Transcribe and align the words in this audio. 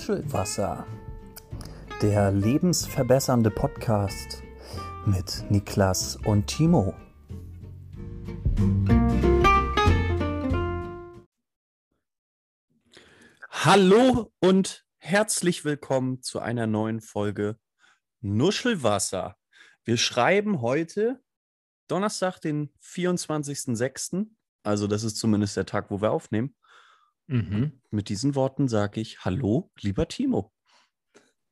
Nuschelwasser, 0.00 0.86
der 2.00 2.32
lebensverbessernde 2.32 3.50
Podcast 3.50 4.42
mit 5.04 5.44
Niklas 5.50 6.16
und 6.24 6.46
Timo. 6.46 6.94
Hallo 13.50 14.32
und 14.40 14.86
herzlich 14.96 15.66
willkommen 15.66 16.22
zu 16.22 16.38
einer 16.38 16.66
neuen 16.66 17.02
Folge 17.02 17.58
Nuschelwasser. 18.22 19.36
Wir 19.84 19.98
schreiben 19.98 20.62
heute 20.62 21.22
Donnerstag, 21.88 22.38
den 22.40 22.72
24.06. 22.82 24.28
Also 24.62 24.86
das 24.86 25.04
ist 25.04 25.18
zumindest 25.18 25.58
der 25.58 25.66
Tag, 25.66 25.90
wo 25.90 26.00
wir 26.00 26.10
aufnehmen. 26.10 26.54
Mhm. 27.30 27.80
Mit 27.92 28.08
diesen 28.08 28.34
Worten 28.34 28.66
sage 28.66 29.00
ich 29.00 29.24
Hallo, 29.24 29.70
lieber 29.78 30.08
Timo. 30.08 30.52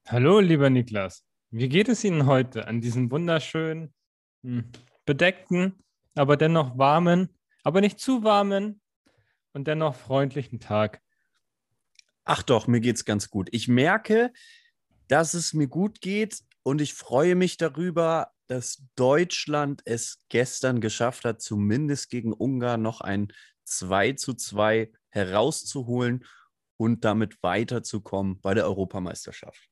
Hallo, 0.09 0.41
lieber 0.41 0.70
Niklas. 0.70 1.24
Wie 1.51 1.68
geht 1.68 1.88
es 1.88 2.02
Ihnen 2.02 2.27
heute 2.27 2.66
an 2.66 2.80
diesem 2.80 3.12
wunderschönen, 3.12 3.95
hm, 4.42 4.73
bedeckten, 5.06 5.84
aber 6.16 6.37
dennoch 6.37 6.77
warmen, 6.77 7.28
aber 7.62 7.80
nicht 7.80 8.01
zu 8.01 8.24
warmen 8.24 8.80
und 9.52 9.68
dennoch 9.68 9.95
freundlichen 9.95 10.59
Tag? 10.59 11.01
Ach 12.24 12.42
doch, 12.42 12.66
mir 12.66 12.80
geht's 12.80 13.04
ganz 13.04 13.30
gut. 13.30 13.48
Ich 13.52 13.68
merke, 13.68 14.32
dass 15.06 15.32
es 15.32 15.54
mir 15.54 15.68
gut 15.68 16.01
geht 16.01 16.40
und 16.65 16.80
ich 16.80 16.92
freue 16.92 17.37
mich 17.37 17.56
darüber, 17.56 18.32
dass 18.48 18.82
Deutschland 18.96 19.82
es 19.84 20.24
gestern 20.29 20.80
geschafft 20.80 21.24
hat, 21.24 21.40
zumindest 21.40 22.10
gegen 22.10 22.32
Ungarn 22.32 22.82
noch 22.82 23.01
ein 23.01 23.32
2 23.62 24.15
zu 24.15 24.34
2 24.34 24.90
herauszuholen 25.10 26.24
und 26.76 27.04
damit 27.04 27.42
weiterzukommen 27.42 28.40
bei 28.40 28.54
der 28.54 28.64
Europameisterschaft. 28.64 29.68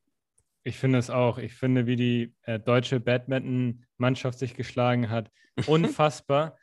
Ich 0.64 0.78
finde 0.78 0.98
es 0.98 1.10
auch. 1.10 1.38
Ich 1.38 1.54
finde, 1.54 1.86
wie 1.86 1.96
die 1.96 2.34
äh, 2.42 2.58
deutsche 2.58 2.98
Badminton-Mannschaft 2.98 4.38
sich 4.38 4.54
geschlagen 4.54 5.10
hat, 5.10 5.30
unfassbar. 5.66 6.58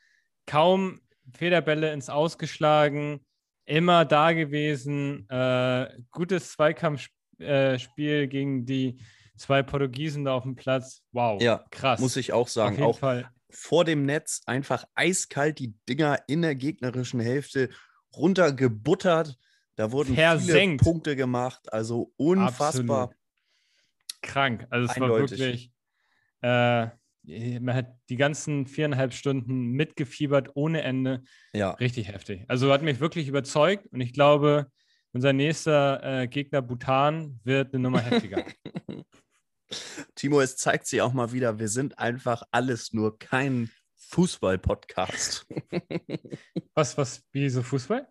Kaum 0.45 0.99
Federbälle 1.31 1.93
ins 1.93 2.09
Ausgeschlagen, 2.09 3.25
immer 3.65 4.03
da 4.03 4.33
gewesen. 4.33 5.27
Äh, 5.29 5.89
gutes 6.11 6.51
Zweikampfspiel 6.51 7.13
äh, 7.39 8.27
gegen 8.27 8.65
die 8.65 8.99
zwei 9.37 9.63
Portugiesen 9.63 10.25
da 10.25 10.33
auf 10.33 10.43
dem 10.43 10.55
Platz. 10.55 11.01
Wow, 11.13 11.41
ja, 11.41 11.63
krass. 11.71 12.01
Muss 12.01 12.17
ich 12.17 12.33
auch 12.33 12.49
sagen. 12.49 12.73
Auf 12.73 12.77
jeden 12.77 12.89
auch 12.89 12.99
Fall. 12.99 13.29
vor 13.49 13.85
dem 13.85 14.05
Netz 14.05 14.41
einfach 14.45 14.83
eiskalt 14.95 15.59
die 15.59 15.75
Dinger 15.87 16.19
in 16.27 16.41
der 16.41 16.55
gegnerischen 16.55 17.19
Hälfte 17.19 17.69
runtergebuttert. 18.15 19.37
Da 19.75 19.91
wurden 19.91 20.15
Versenkt. 20.15 20.83
viele 20.83 20.91
Punkte 20.91 21.15
gemacht. 21.15 21.71
Also 21.73 22.13
unfassbar. 22.17 23.03
Absolut. 23.03 23.23
Krank. 24.21 24.67
Also 24.69 24.89
es 24.89 24.95
Eindeutig. 24.95 25.39
war 25.39 25.47
wirklich. 25.47 25.71
Äh, 26.41 27.59
man 27.59 27.75
hat 27.75 27.95
die 28.09 28.17
ganzen 28.17 28.67
viereinhalb 28.67 29.13
Stunden 29.13 29.71
mitgefiebert 29.71 30.49
ohne 30.55 30.81
Ende. 30.81 31.23
Ja. 31.53 31.71
Richtig 31.71 32.09
heftig. 32.09 32.43
Also 32.47 32.71
hat 32.71 32.81
mich 32.81 32.99
wirklich 32.99 33.27
überzeugt 33.27 33.87
und 33.91 34.01
ich 34.01 34.13
glaube, 34.13 34.67
unser 35.13 35.31
nächster 35.31 36.21
äh, 36.21 36.27
Gegner 36.27 36.61
Bhutan 36.61 37.39
wird 37.43 37.73
eine 37.73 37.83
Nummer 37.83 38.01
heftiger. 38.01 38.43
Timo, 40.15 40.41
es 40.41 40.57
zeigt 40.57 40.85
sich 40.87 41.01
auch 41.01 41.13
mal 41.13 41.31
wieder, 41.31 41.59
wir 41.59 41.69
sind 41.69 41.97
einfach 41.97 42.43
alles 42.51 42.93
nur 42.93 43.17
kein 43.17 43.69
Fußball-Podcast. 44.13 45.47
was, 46.75 46.95
was, 46.99 47.23
wie 47.31 47.49
so 47.49 47.63
Fußball? 47.63 48.07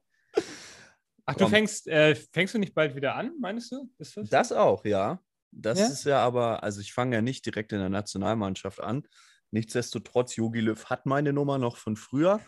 Ach, 1.26 1.34
du 1.36 1.46
fängst, 1.46 1.86
äh, 1.86 2.16
fängst 2.16 2.54
du 2.54 2.58
nicht 2.58 2.74
bald 2.74 2.96
wieder 2.96 3.14
an, 3.14 3.32
meinst 3.40 3.70
du? 3.70 3.88
Das, 3.98 4.18
das 4.28 4.50
auch, 4.50 4.84
ja. 4.84 5.22
Das 5.52 5.78
ja? 5.78 5.86
ist 5.86 6.04
ja 6.04 6.18
aber, 6.18 6.64
also 6.64 6.80
ich 6.80 6.92
fange 6.92 7.14
ja 7.14 7.22
nicht 7.22 7.46
direkt 7.46 7.72
in 7.72 7.78
der 7.78 7.88
Nationalmannschaft 7.88 8.80
an. 8.80 9.06
Nichtsdestotrotz, 9.52 10.34
Jogi 10.34 10.58
Löw 10.58 10.84
hat 10.86 11.06
meine 11.06 11.32
Nummer 11.32 11.58
noch 11.58 11.76
von 11.76 11.94
früher. 11.94 12.40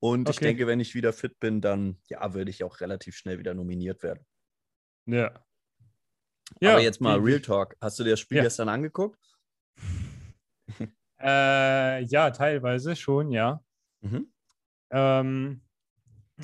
Und 0.00 0.28
okay. 0.28 0.30
ich 0.30 0.38
denke, 0.40 0.66
wenn 0.66 0.80
ich 0.80 0.94
wieder 0.94 1.14
fit 1.14 1.40
bin, 1.40 1.62
dann 1.62 1.96
ja, 2.10 2.34
werde 2.34 2.50
ich 2.50 2.62
auch 2.62 2.80
relativ 2.80 3.16
schnell 3.16 3.38
wieder 3.38 3.54
nominiert 3.54 4.02
werden. 4.02 4.26
Ja. 5.06 5.32
ja 6.60 6.72
aber 6.72 6.82
jetzt 6.82 7.00
mal 7.00 7.18
Real 7.18 7.40
Talk. 7.40 7.74
Hast 7.80 7.98
du 7.98 8.04
dir 8.04 8.10
das 8.10 8.20
Spiel 8.20 8.36
ja. 8.36 8.42
gestern 8.42 8.68
angeguckt? 8.68 9.18
Äh, 11.20 12.04
ja, 12.04 12.30
teilweise 12.30 12.96
schon, 12.96 13.30
ja. 13.30 13.60
Mhm. 14.00 14.32
Ähm, 14.90 15.62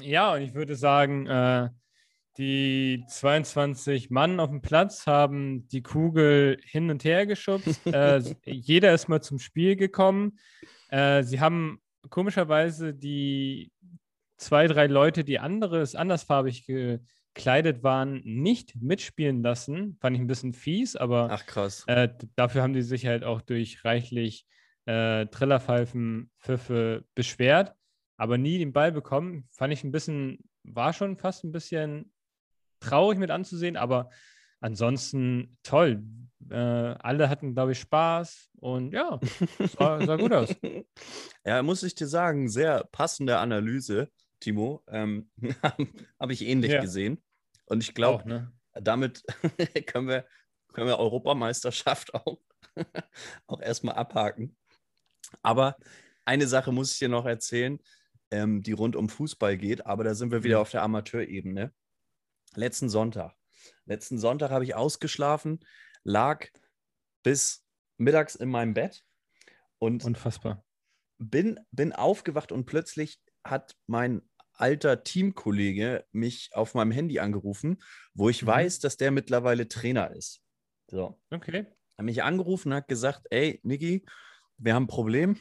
ja, 0.01 0.35
und 0.35 0.43
ich 0.43 0.55
würde 0.55 0.75
sagen, 0.75 1.27
äh, 1.27 1.69
die 2.37 3.05
22 3.09 4.11
Mann 4.11 4.41
auf 4.41 4.51
dem 4.51 4.61
Platz 4.61 5.07
haben 5.07 5.69
die 5.69 5.83
Kugel 5.83 6.59
hin 6.65 6.91
und 6.91 7.05
her 7.05 7.27
geschubst. 7.27 7.87
äh, 7.87 8.21
jeder 8.45 8.93
ist 8.93 9.09
mal 9.09 9.21
zum 9.21 9.39
Spiel 9.39 9.77
gekommen. 9.77 10.39
Äh, 10.89 11.23
sie 11.23 11.41
haben 11.41 11.81
komischerweise 12.11 12.93
die 12.93 13.71
zwei, 14.37 14.67
drei 14.67 14.87
Leute, 14.89 15.23
die 15.25 15.39
anderes, 15.39 15.95
andersfarbig 15.95 16.67
gekleidet 16.67 17.85
waren, 17.85 18.21
nicht 18.25 18.75
mitspielen 18.77 19.43
lassen. 19.43 19.97
Fand 20.01 20.17
ich 20.17 20.23
ein 20.23 20.27
bisschen 20.27 20.53
fies, 20.53 20.97
aber 20.97 21.29
Ach, 21.31 21.47
krass. 21.47 21.85
Äh, 21.87 22.09
dafür 22.35 22.63
haben 22.63 22.75
die 22.75 22.83
sich 22.83 23.07
halt 23.07 23.23
auch 23.23 23.43
durch 23.43 23.85
reichlich 23.85 24.45
äh, 24.87 25.27
Trillerpfeifen, 25.27 26.31
Pfiffe 26.41 27.05
beschwert, 27.15 27.75
aber 28.17 28.39
nie 28.39 28.59
den 28.59 28.73
Ball 28.73 28.93
bekommen. 28.93 29.49
Fand 29.51 29.73
ich 29.73 29.85
ein 29.85 29.93
bisschen, 29.93 30.39
war 30.63 30.93
schon 30.93 31.17
fast 31.17 31.45
ein 31.45 31.53
bisschen 31.53 32.13
traurig 32.81 33.19
mit 33.19 33.31
anzusehen, 33.31 33.77
aber 33.77 34.11
ansonsten 34.61 35.57
toll. 35.63 36.03
Äh, 36.51 36.57
alle 36.57 37.29
hatten, 37.29 37.55
glaube 37.55 37.73
ich, 37.73 37.81
Spaß 37.81 38.51
und 38.61 38.93
ja, 38.93 39.19
sah, 39.79 40.01
sah, 40.07 40.17
gut 40.17 40.33
aus. 40.33 40.55
Ja, 41.45 41.63
muss 41.63 41.83
ich 41.83 41.95
dir 41.95 42.07
sagen, 42.07 42.49
sehr 42.49 42.85
passende 42.93 43.39
Analyse, 43.39 44.11
Timo. 44.41 44.83
Ähm, 44.89 45.31
Habe 46.21 46.33
ich 46.33 46.43
ähnlich 46.47 46.73
ja. 46.73 46.81
gesehen. 46.81 47.23
Und 47.67 47.83
ich 47.83 47.95
glaube, 47.95 48.29
ne? 48.29 48.53
damit 48.75 49.23
können 49.87 50.09
wir, 50.09 50.27
können 50.73 50.87
wir 50.87 50.99
Europameisterschaft 50.99 52.15
auch, 52.15 52.39
auch 53.47 53.61
erstmal 53.61 53.95
abhaken. 53.95 54.57
Aber 55.43 55.77
eine 56.25 56.47
Sache 56.47 56.73
muss 56.73 56.93
ich 56.93 56.99
dir 56.99 57.09
noch 57.09 57.27
erzählen, 57.27 57.79
ähm, 58.31 58.63
die 58.63 58.73
rund 58.73 58.97
um 58.97 59.09
Fußball 59.09 59.57
geht, 59.57 59.87
aber 59.87 60.05
da 60.05 60.15
sind 60.15 60.33
wir 60.33 60.43
wieder 60.43 60.57
mhm. 60.57 60.63
auf 60.63 60.71
der 60.71 60.83
Amateurebene. 60.83 61.73
Letzten 62.55 62.89
Sonntag. 62.89 63.35
Letzten 63.87 64.19
Sonntag 64.19 64.51
habe 64.51 64.65
ich 64.65 64.75
ausgeschlafen, 64.75 65.61
lag 66.03 66.47
bis 67.23 67.65
mittags 67.97 68.35
in 68.35 68.51
meinem 68.51 68.75
Bett 68.75 69.05
und 69.79 70.05
unfassbar. 70.05 70.65
Bin, 71.19 71.61
bin 71.71 71.93
aufgewacht 71.93 72.53
und 72.53 72.67
plötzlich 72.67 73.21
hat 73.45 73.77
mein 73.87 74.23
alter 74.53 75.03
Teamkollege 75.03 76.05
mich 76.13 76.51
auf 76.53 76.75
meinem 76.75 76.93
Handy 76.93 77.19
angerufen, 77.19 77.83
wo 78.15 78.29
ich 78.29 78.43
mhm. 78.43 78.47
weiß, 78.47 78.79
dass 78.81 78.97
der 78.97 79.11
mittlerweile 79.11 79.69
Trainer 79.69 80.11
ist. 80.11 80.41
So. 80.89 81.21
Okay. 81.31 81.67
Er 81.97 81.99
hat 81.99 82.05
mich 82.05 82.23
angerufen 82.23 82.73
und 82.73 82.77
hat 82.77 82.89
gesagt: 82.89 83.27
Ey, 83.31 83.61
Niki, 83.63 84.05
wir 84.59 84.75
haben 84.75 84.85
ein 84.85 84.89
Problem. 84.89 85.39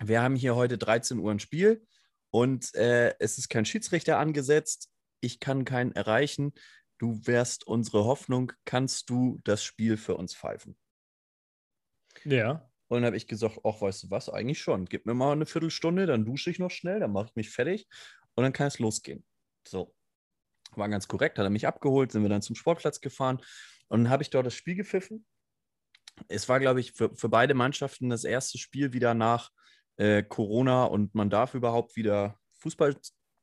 Wir 0.00 0.22
haben 0.22 0.36
hier 0.36 0.56
heute 0.56 0.78
13 0.78 1.18
Uhr 1.18 1.30
ein 1.30 1.38
Spiel 1.38 1.86
und 2.30 2.74
äh, 2.74 3.14
es 3.20 3.38
ist 3.38 3.48
kein 3.48 3.64
Schiedsrichter 3.64 4.18
angesetzt. 4.18 4.90
Ich 5.20 5.40
kann 5.40 5.64
keinen 5.64 5.92
erreichen. 5.92 6.52
Du 6.98 7.20
wärst 7.24 7.66
unsere 7.66 8.04
Hoffnung. 8.04 8.52
Kannst 8.64 9.08
du 9.10 9.40
das 9.44 9.62
Spiel 9.62 9.96
für 9.96 10.16
uns 10.16 10.34
pfeifen? 10.34 10.76
Ja. 12.24 12.68
Und 12.88 12.98
dann 12.98 13.06
habe 13.06 13.16
ich 13.16 13.26
gesagt, 13.26 13.60
ach, 13.64 13.80
weißt 13.80 14.04
du 14.04 14.10
was, 14.10 14.28
eigentlich 14.28 14.60
schon. 14.60 14.84
Gib 14.84 15.06
mir 15.06 15.14
mal 15.14 15.32
eine 15.32 15.46
Viertelstunde, 15.46 16.06
dann 16.06 16.24
dusche 16.24 16.50
ich 16.50 16.58
noch 16.58 16.70
schnell, 16.70 17.00
dann 17.00 17.12
mache 17.12 17.26
ich 17.26 17.36
mich 17.36 17.50
fertig 17.50 17.88
und 18.34 18.42
dann 18.42 18.52
kann 18.52 18.66
es 18.66 18.78
losgehen. 18.78 19.24
So. 19.66 19.94
War 20.72 20.88
ganz 20.88 21.08
korrekt, 21.08 21.38
hat 21.38 21.44
er 21.44 21.50
mich 21.50 21.66
abgeholt, 21.66 22.12
sind 22.12 22.22
wir 22.22 22.28
dann 22.28 22.42
zum 22.42 22.56
Sportplatz 22.56 23.00
gefahren 23.00 23.40
und 23.88 24.04
dann 24.04 24.10
habe 24.10 24.22
ich 24.22 24.30
dort 24.30 24.46
das 24.46 24.54
Spiel 24.54 24.74
gepfiffen 24.74 25.24
es 26.28 26.48
war, 26.48 26.60
glaube 26.60 26.80
ich, 26.80 26.92
für, 26.92 27.14
für 27.14 27.28
beide 27.28 27.54
Mannschaften 27.54 28.08
das 28.10 28.24
erste 28.24 28.58
Spiel 28.58 28.92
wieder 28.92 29.14
nach 29.14 29.50
äh, 29.96 30.22
Corona 30.22 30.84
und 30.84 31.14
man 31.14 31.30
darf 31.30 31.54
überhaupt 31.54 31.96
wieder 31.96 32.38
Fußball 32.60 32.96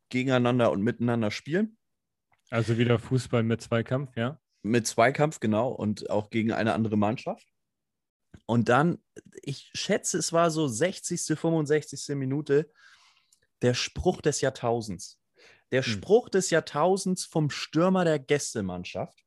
gegeneinander 0.10 0.72
und 0.72 0.82
miteinander 0.82 1.32
spielen. 1.32 1.78
Also 2.50 2.78
wieder 2.78 3.00
Fußball 3.00 3.44
mit 3.44 3.62
Zweikampf, 3.62 4.16
ja? 4.18 4.40
Mit 4.62 4.86
Zweikampf, 4.86 5.40
genau, 5.40 5.70
und 5.70 6.10
auch 6.10 6.30
gegen 6.30 6.52
eine 6.52 6.74
andere 6.74 6.98
Mannschaft. 6.98 7.48
Und 8.46 8.70
dann, 8.70 9.00
ich 9.42 9.72
schätze, 9.74 10.18
es 10.18 10.34
war 10.34 10.52
so 10.52 10.68
60., 10.68 11.40
65. 11.40 12.16
Minute, 12.16 12.72
der 13.62 13.74
Spruch 13.74 14.22
des 14.22 14.42
Jahrtausends. 14.42 15.20
Der 15.72 15.84
hm. 15.84 15.92
Spruch 15.92 16.30
des 16.30 16.50
Jahrtausends 16.50 17.26
vom 17.26 17.50
Stürmer 17.50 18.04
der 18.04 18.20
Gästemannschaft, 18.20 19.24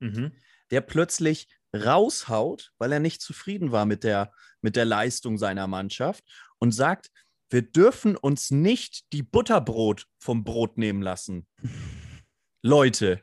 mhm. 0.00 0.32
der 0.70 0.80
plötzlich 0.80 1.48
raushaut, 1.74 2.72
weil 2.78 2.92
er 2.92 3.00
nicht 3.00 3.20
zufrieden 3.22 3.72
war 3.72 3.86
mit 3.86 4.04
der, 4.04 4.32
mit 4.60 4.76
der 4.76 4.84
Leistung 4.84 5.38
seiner 5.38 5.66
Mannschaft 5.66 6.24
und 6.58 6.72
sagt, 6.72 7.10
wir 7.50 7.62
dürfen 7.62 8.16
uns 8.16 8.50
nicht 8.50 9.12
die 9.12 9.22
Butterbrot 9.22 10.06
vom 10.18 10.44
Brot 10.44 10.78
nehmen 10.78 11.02
lassen. 11.02 11.46
Leute. 12.62 13.20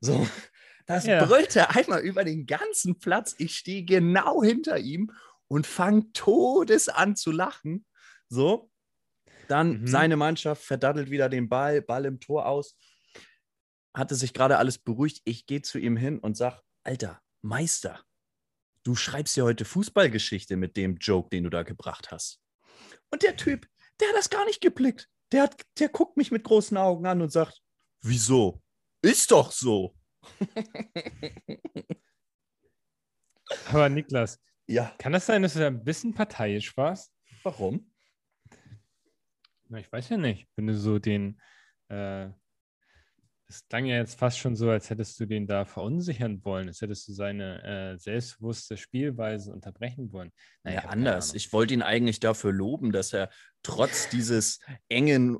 So, 0.00 0.26
Das 0.90 1.06
ja. 1.06 1.24
brüllte 1.24 1.70
einmal 1.70 2.00
über 2.00 2.24
den 2.24 2.46
ganzen 2.46 2.98
Platz. 2.98 3.36
Ich 3.38 3.54
stehe 3.56 3.84
genau 3.84 4.42
hinter 4.42 4.76
ihm 4.78 5.12
und 5.46 5.64
fange 5.64 6.10
todes 6.12 6.88
an 6.88 7.14
zu 7.14 7.30
lachen. 7.30 7.86
So. 8.28 8.72
Dann 9.46 9.82
mhm. 9.82 9.86
seine 9.86 10.16
Mannschaft 10.16 10.64
verdattelt 10.64 11.08
wieder 11.08 11.28
den 11.28 11.48
Ball, 11.48 11.80
Ball 11.80 12.06
im 12.06 12.18
Tor 12.18 12.46
aus. 12.46 12.76
Hatte 13.94 14.16
sich 14.16 14.34
gerade 14.34 14.58
alles 14.58 14.78
beruhigt. 14.78 15.20
Ich 15.24 15.46
gehe 15.46 15.62
zu 15.62 15.78
ihm 15.78 15.96
hin 15.96 16.18
und 16.18 16.36
sage: 16.36 16.60
Alter, 16.82 17.20
Meister, 17.42 18.04
du 18.82 18.94
schreibst 18.94 19.36
ja 19.36 19.44
heute 19.44 19.64
Fußballgeschichte 19.64 20.56
mit 20.56 20.76
dem 20.76 20.96
Joke, 20.98 21.30
den 21.30 21.44
du 21.44 21.50
da 21.50 21.62
gebracht 21.62 22.10
hast. 22.10 22.40
Und 23.10 23.22
der 23.22 23.36
Typ, 23.36 23.66
der 24.00 24.08
hat 24.08 24.16
das 24.16 24.30
gar 24.30 24.44
nicht 24.46 24.60
geblickt. 24.60 25.08
Der, 25.32 25.42
hat, 25.44 25.62
der 25.78 25.88
guckt 25.88 26.16
mich 26.16 26.30
mit 26.30 26.44
großen 26.44 26.76
Augen 26.76 27.06
an 27.06 27.22
und 27.22 27.30
sagt: 27.30 27.62
Wieso? 28.02 28.62
Ist 29.02 29.30
doch 29.30 29.52
so. 29.52 29.94
Aber 33.66 33.88
Niklas, 33.88 34.38
ja. 34.66 34.94
kann 34.98 35.12
das 35.12 35.26
sein, 35.26 35.42
dass 35.42 35.54
du 35.54 35.60
da 35.60 35.66
ein 35.68 35.84
bisschen 35.84 36.14
parteiisch 36.14 36.76
warst? 36.76 37.12
Warum? 37.42 37.90
Na, 39.68 39.78
ich 39.78 39.90
weiß 39.90 40.10
ja 40.10 40.16
nicht. 40.16 40.48
Wenn 40.56 40.66
du 40.66 40.76
so 40.76 40.98
den, 40.98 41.40
äh, 41.88 42.28
das 43.50 43.66
klang 43.66 43.84
ja 43.86 43.96
jetzt 43.96 44.16
fast 44.16 44.38
schon 44.38 44.54
so, 44.54 44.70
als 44.70 44.90
hättest 44.90 45.18
du 45.18 45.26
den 45.26 45.48
da 45.48 45.64
verunsichern 45.64 46.44
wollen, 46.44 46.68
als 46.68 46.80
hättest 46.82 47.08
du 47.08 47.12
seine 47.12 47.62
äh, 47.64 47.98
selbstbewusste 47.98 48.76
Spielweise 48.76 49.52
unterbrechen 49.52 50.12
wollen. 50.12 50.30
Naja, 50.62 50.84
anders. 50.84 51.34
Ich 51.34 51.52
wollte 51.52 51.74
ihn 51.74 51.82
eigentlich 51.82 52.20
dafür 52.20 52.52
loben, 52.52 52.92
dass 52.92 53.12
er 53.12 53.28
trotz 53.64 54.08
dieses 54.08 54.60
engen 54.88 55.38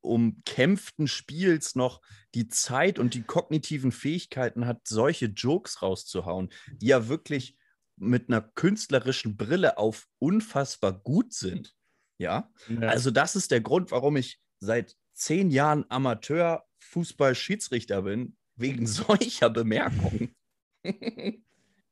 umkämpften 0.00 1.06
Spiels 1.06 1.74
noch 1.74 2.00
die 2.34 2.48
Zeit 2.48 2.98
und 2.98 3.12
die 3.12 3.24
kognitiven 3.24 3.92
Fähigkeiten 3.92 4.66
hat, 4.66 4.88
solche 4.88 5.26
Jokes 5.26 5.82
rauszuhauen, 5.82 6.48
die 6.72 6.86
ja 6.86 7.08
wirklich 7.08 7.58
mit 7.96 8.28
einer 8.28 8.40
künstlerischen 8.40 9.36
Brille 9.36 9.76
auf 9.76 10.06
unfassbar 10.18 10.98
gut 10.98 11.34
sind. 11.34 11.74
Ja? 12.16 12.50
ja. 12.68 12.88
Also, 12.88 13.10
das 13.10 13.36
ist 13.36 13.50
der 13.50 13.60
Grund, 13.60 13.90
warum 13.90 14.16
ich 14.16 14.40
seit 14.60 14.96
zehn 15.20 15.50
Jahren 15.50 15.84
Amateur-Fußball-Schiedsrichter 15.88 18.02
bin, 18.02 18.36
wegen 18.56 18.86
solcher 18.86 19.50
Bemerkungen. 19.50 20.34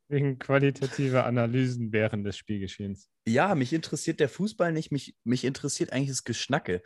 Wegen 0.09 0.39
qualitativer 0.39 1.27
Analysen 1.27 1.93
während 1.93 2.27
des 2.27 2.39
Spielgeschehens. 2.39 3.11
Ja, 3.27 3.55
mich 3.55 3.73
interessiert 3.73 4.19
der 4.21 4.29
Fußball 4.29 4.73
nicht, 4.73 4.91
mich, 4.91 5.15
mich 5.25 5.45
interessiert 5.45 5.93
eigentlich 5.93 6.09
das 6.09 6.25
Geschnacke 6.25 6.83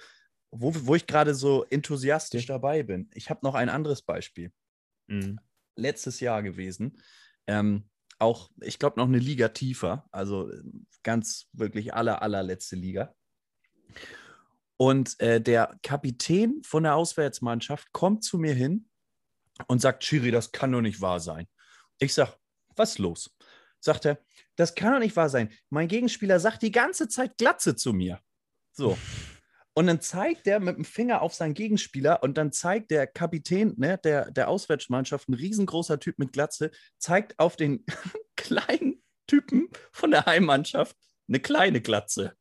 wo, 0.53 0.73
wo 0.87 0.95
ich 0.95 1.07
gerade 1.07 1.35
so 1.35 1.65
enthusiastisch 1.65 2.47
dabei 2.47 2.83
bin. 2.83 3.11
Ich 3.15 3.31
habe 3.31 3.41
noch 3.43 3.55
ein 3.55 3.71
anderes 3.71 4.03
Beispiel. 4.03 4.53
Mhm. 5.09 5.41
Letztes 5.77 6.21
Jahr 6.21 6.43
gewesen. 6.43 7.01
Ähm, 7.47 7.89
auch, 8.19 8.51
ich 8.61 8.79
glaube, 8.79 9.01
noch 9.01 9.09
eine 9.09 9.19
Liga 9.19 9.49
tiefer. 9.49 10.07
Also 10.13 10.51
ganz 11.03 11.49
wirklich 11.53 11.95
aller, 11.95 12.23
allerletzte 12.23 12.77
Liga. 12.77 13.15
Und 14.83 15.21
äh, 15.21 15.41
der 15.41 15.79
Kapitän 15.85 16.61
von 16.65 16.83
der 16.83 16.97
Auswärtsmannschaft 16.97 17.93
kommt 17.93 18.25
zu 18.25 18.37
mir 18.37 18.53
hin 18.53 18.89
und 19.69 19.81
sagt: 19.81 20.03
Chiri, 20.03 20.33
das 20.33 20.51
kann 20.51 20.73
doch 20.73 20.81
nicht 20.81 21.01
wahr 21.01 21.21
sein. 21.21 21.47
Ich 22.01 22.15
sage: 22.15 22.33
Was 22.75 22.91
ist 22.91 22.99
los? 22.99 23.33
Sagt 23.79 24.07
er: 24.07 24.19
Das 24.57 24.75
kann 24.75 24.93
doch 24.93 24.99
nicht 24.99 25.15
wahr 25.15 25.29
sein. 25.29 25.53
Mein 25.71 25.87
Gegenspieler 25.87 26.41
sagt 26.41 26.63
die 26.63 26.73
ganze 26.73 27.07
Zeit 27.07 27.39
Glatze 27.39 27.77
zu 27.77 27.93
mir. 27.93 28.19
So. 28.73 28.99
Und 29.73 29.87
dann 29.87 30.01
zeigt 30.01 30.47
der 30.47 30.59
mit 30.59 30.77
dem 30.77 30.85
Finger 30.85 31.23
auf 31.23 31.33
seinen 31.33 31.55
Gegenspieler 31.55 32.21
und 32.25 32.37
dann 32.37 32.51
zeigt 32.51 32.91
der 32.91 33.07
Kapitän 33.07 33.75
ne, 33.77 34.01
der, 34.03 34.33
der 34.33 34.49
Auswärtsmannschaft, 34.49 35.29
ein 35.29 35.35
riesengroßer 35.35 36.01
Typ 36.01 36.19
mit 36.19 36.33
Glatze, 36.33 36.73
zeigt 36.99 37.39
auf 37.39 37.55
den 37.55 37.87
kleinen 38.37 39.01
Typen 39.29 39.69
von 39.93 40.11
der 40.11 40.27
Heimmannschaft 40.27 40.97
eine 41.29 41.39
kleine 41.39 41.81
Glatze. 41.81 42.35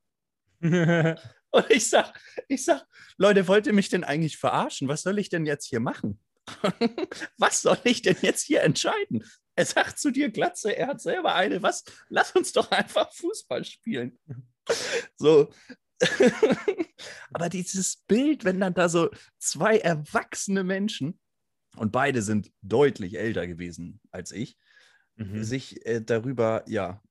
und 1.51 1.69
ich 1.69 1.89
sag, 1.89 2.13
ich 2.47 2.65
sag, 2.65 2.85
Leute, 3.17 3.47
wollt 3.47 3.67
ihr 3.67 3.73
mich 3.73 3.89
denn 3.89 4.03
eigentlich 4.03 4.37
verarschen? 4.37 4.87
Was 4.87 5.03
soll 5.03 5.19
ich 5.19 5.29
denn 5.29 5.45
jetzt 5.45 5.65
hier 5.65 5.79
machen? 5.79 6.19
was 7.37 7.61
soll 7.61 7.77
ich 7.83 8.01
denn 8.01 8.17
jetzt 8.21 8.43
hier 8.43 8.61
entscheiden? 8.63 9.23
Er 9.55 9.65
sagt 9.65 9.99
zu 9.99 10.11
dir 10.11 10.29
Glatze, 10.31 10.75
er 10.75 10.87
hat 10.87 11.01
selber 11.01 11.35
eine. 11.35 11.61
Was? 11.61 11.83
Lass 12.09 12.31
uns 12.31 12.51
doch 12.51 12.71
einfach 12.71 13.11
Fußball 13.13 13.63
spielen. 13.65 14.17
So, 15.17 15.51
Aber 17.33 17.49
dieses 17.49 17.97
Bild, 18.07 18.43
wenn 18.43 18.59
dann 18.59 18.73
da 18.73 18.89
so 18.89 19.09
zwei 19.39 19.77
erwachsene 19.77 20.63
Menschen, 20.63 21.19
und 21.77 21.91
beide 21.91 22.21
sind 22.21 22.51
deutlich 22.61 23.17
älter 23.17 23.47
gewesen 23.47 24.01
als 24.11 24.31
ich, 24.31 24.57
mhm. 25.15 25.43
sich 25.43 25.85
äh, 25.85 26.01
darüber 26.01 26.63
ja 26.67 27.01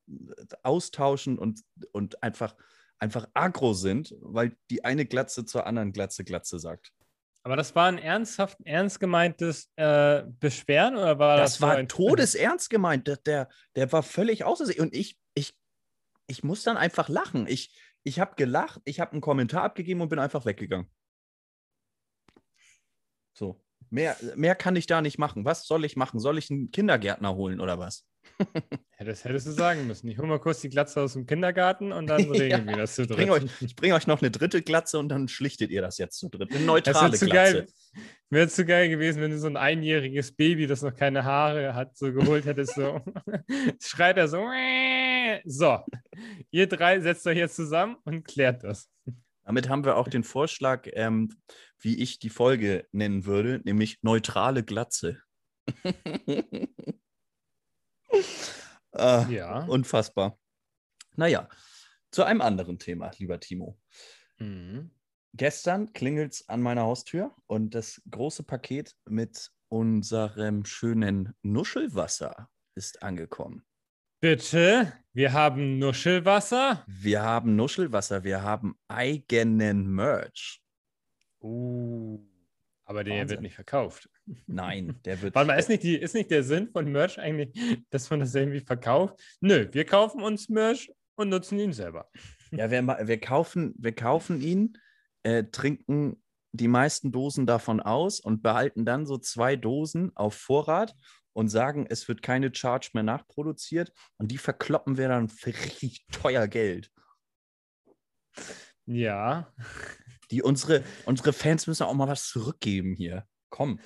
austauschen 0.63 1.39
und, 1.39 1.63
und 1.93 2.23
einfach, 2.23 2.57
einfach 3.01 3.27
aggro 3.35 3.73
sind, 3.73 4.15
weil 4.21 4.57
die 4.71 4.85
eine 4.85 5.07
Glatze 5.07 5.45
zur 5.45 5.67
anderen 5.67 5.93
Glatze 5.93 6.25
Glatze 6.25 6.59
sagt. 6.59 6.93
Aber 7.43 7.57
das 7.57 7.75
war 7.75 7.87
ein 7.87 7.97
ernsthaft, 7.97 8.59
ernst 8.65 9.01
gemeintes 9.01 9.71
äh, 9.77 10.25
Beschweren 10.41 10.97
oder 10.97 11.19
war 11.19 11.39
das? 11.39 11.53
Das 11.53 11.63
war 11.63 11.75
ein 11.75 11.89
todesernst 11.89 12.69
gemeint. 12.69 13.07
Der, 13.07 13.17
der, 13.17 13.49
der 13.77 13.91
war 13.93 14.03
völlig 14.03 14.45
außer 14.45 14.67
sich. 14.67 14.79
Und 14.79 14.95
ich, 14.95 15.19
ich, 15.35 15.57
ich 16.27 16.45
muss 16.45 16.63
dann 16.63 16.77
einfach 16.77 17.09
lachen. 17.09 17.47
Ich, 17.47 17.75
ich 18.03 18.21
habe 18.21 18.35
gelacht, 18.37 18.83
ich 18.85 19.01
habe 19.01 19.13
einen 19.13 19.23
Kommentar 19.23 19.63
abgegeben 19.63 20.03
und 20.03 20.11
bin 20.11 20.19
einfach 20.19 20.45
weggegangen. 20.45 20.91
So. 23.33 23.65
Mehr, 23.89 24.17
mehr 24.37 24.55
kann 24.55 24.77
ich 24.77 24.87
da 24.87 25.01
nicht 25.01 25.19
machen. 25.19 25.47
Was 25.47 25.67
soll 25.67 25.85
ich 25.85 25.97
machen? 25.97 26.21
Soll 26.21 26.37
ich 26.37 26.51
einen 26.51 26.71
Kindergärtner 26.71 27.35
holen 27.35 27.61
oder 27.61 27.79
was? 27.79 28.07
das 29.05 29.25
hättest 29.25 29.47
du 29.47 29.53
sagen 29.53 29.87
müssen. 29.87 30.09
Ich 30.09 30.19
hole 30.19 30.29
mal 30.29 30.39
kurz 30.39 30.61
die 30.61 30.69
Glatze 30.69 31.01
aus 31.01 31.15
dem 31.15 31.27
Kindergarten 31.27 31.91
und 31.91 32.07
dann 32.07 32.21
regeln 32.31 32.67
ja, 32.67 32.67
wir 32.67 32.77
das 32.77 32.97
zu 32.97 33.07
dritt. 33.07 33.21
Ich 33.21 33.27
bringe 33.27 33.33
euch, 33.33 33.77
bring 33.77 33.93
euch, 33.93 34.07
noch 34.07 34.21
eine 34.21 34.31
dritte 34.31 34.61
Glatze 34.61 34.99
und 34.99 35.09
dann 35.09 35.29
schlichtet 35.29 35.71
ihr 35.71 35.81
das 35.81 35.97
jetzt 35.97 36.19
zu 36.19 36.29
dritt. 36.29 36.55
Eine 36.55 36.67
neutrale 36.67 37.13
das 37.13 37.21
Glatze. 37.21 37.67
Wäre 38.29 38.49
zu 38.49 38.65
geil 38.65 38.91
gewesen, 38.91 39.23
wenn 39.23 39.31
du 39.31 39.39
so 39.39 39.47
ein 39.47 39.57
einjähriges 39.57 40.33
Baby, 40.33 40.67
das 40.67 40.83
noch 40.83 40.95
keine 40.95 41.25
Haare 41.25 41.75
hat, 41.75 41.97
so 41.97 42.13
geholt 42.13 42.45
hättest. 42.45 42.75
So. 42.75 43.01
Schreit 43.83 44.19
er 44.19 44.29
so. 44.29 44.47
So, 45.45 45.79
ihr 46.51 46.69
drei 46.69 47.01
setzt 47.01 47.27
euch 47.27 47.39
jetzt 47.39 47.57
zusammen 47.57 47.97
und 48.05 48.25
klärt 48.25 48.65
das. 48.65 48.91
Damit 49.45 49.69
haben 49.69 49.85
wir 49.85 49.97
auch 49.97 50.09
den 50.09 50.23
Vorschlag, 50.23 50.87
ähm, 50.93 51.35
wie 51.81 52.01
ich 52.01 52.19
die 52.19 52.29
Folge 52.29 52.87
nennen 52.93 53.25
würde, 53.25 53.61
nämlich 53.65 53.99
neutrale 54.03 54.63
Glatze. 54.63 55.19
äh, 58.95 59.33
ja. 59.33 59.65
Unfassbar. 59.65 60.39
Naja, 61.17 61.49
zu 62.11 62.25
einem 62.25 62.41
anderen 62.41 62.79
Thema, 62.79 63.11
lieber 63.19 63.41
Timo. 63.41 63.79
Mhm. 64.39 64.91
Gestern 65.33 65.93
klingelt 65.93 66.33
es 66.33 66.49
an 66.49 66.61
meiner 66.61 66.83
Haustür 66.83 67.35
und 67.47 67.75
das 67.75 68.03
große 68.11 68.43
Paket 68.43 68.97
mit 69.07 69.53
unserem 69.69 70.65
schönen 70.65 71.35
Nuschelwasser 71.43 72.49
ist 72.75 73.03
angekommen. 73.03 73.65
Bitte, 74.21 74.93
wir 75.13 75.33
haben 75.33 75.79
Nuschelwasser. 75.79 76.85
Wir 76.87 77.23
haben 77.23 77.57
Nuschelwasser, 77.57 78.25
wir 78.25 78.43
haben 78.43 78.77
eigenen 78.89 79.87
Merch. 79.87 80.61
Uh, 81.41 82.30
aber 82.91 83.05
der 83.05 83.21
Wahnsinn. 83.21 83.29
wird 83.29 83.43
nicht 83.43 83.55
verkauft. 83.55 84.11
Nein, 84.49 84.99
der 85.05 85.23
wird. 85.23 85.37
Warte 85.37 85.47
mal, 85.47 85.55
ist 85.55 85.69
nicht, 85.69 85.85
die, 85.85 85.97
ist 85.97 86.13
nicht 86.13 86.29
der 86.29 86.43
Sinn 86.43 86.69
von 86.73 86.91
Merch 86.91 87.21
eigentlich, 87.21 87.53
dass 87.91 88.11
man 88.11 88.19
das 88.19 88.35
irgendwie 88.35 88.61
verkauft? 88.61 89.23
Nö, 89.41 89.69
wir 89.71 89.85
kaufen 89.85 90.23
uns 90.23 90.49
Merch 90.49 90.93
und 91.15 91.29
nutzen 91.29 91.59
ihn 91.59 91.73
selber. 91.73 92.11
Ja, 92.53 92.69
wir, 92.69 92.85
wir, 92.85 93.21
kaufen, 93.21 93.77
wir 93.79 93.93
kaufen 93.95 94.41
ihn, 94.41 94.77
äh, 95.23 95.45
trinken 95.45 96.21
die 96.51 96.67
meisten 96.67 97.13
Dosen 97.13 97.47
davon 97.47 97.79
aus 97.79 98.19
und 98.19 98.43
behalten 98.43 98.85
dann 98.85 99.07
so 99.07 99.19
zwei 99.19 99.55
Dosen 99.55 100.11
auf 100.17 100.35
Vorrat 100.35 100.97
und 101.33 101.47
sagen, 101.47 101.87
es 101.89 102.09
wird 102.09 102.23
keine 102.23 102.53
Charge 102.53 102.91
mehr 102.93 103.05
nachproduziert 103.05 103.93
und 104.17 104.33
die 104.33 104.39
verkloppen 104.39 104.99
wir 104.99 105.07
dann 105.07 105.29
für 105.29 105.51
richtig 105.51 106.05
teuer 106.11 106.49
Geld. 106.49 106.91
Ja. 108.85 109.55
Die 110.31 110.43
unsere, 110.43 110.85
unsere 111.07 111.33
Fans 111.33 111.67
müssen 111.67 111.85
auch 111.85 111.95
mal 111.95 112.09
was 112.09 112.29
zurückgeben 112.29 112.95
hier. 112.95 113.25
Komm. 113.49 113.81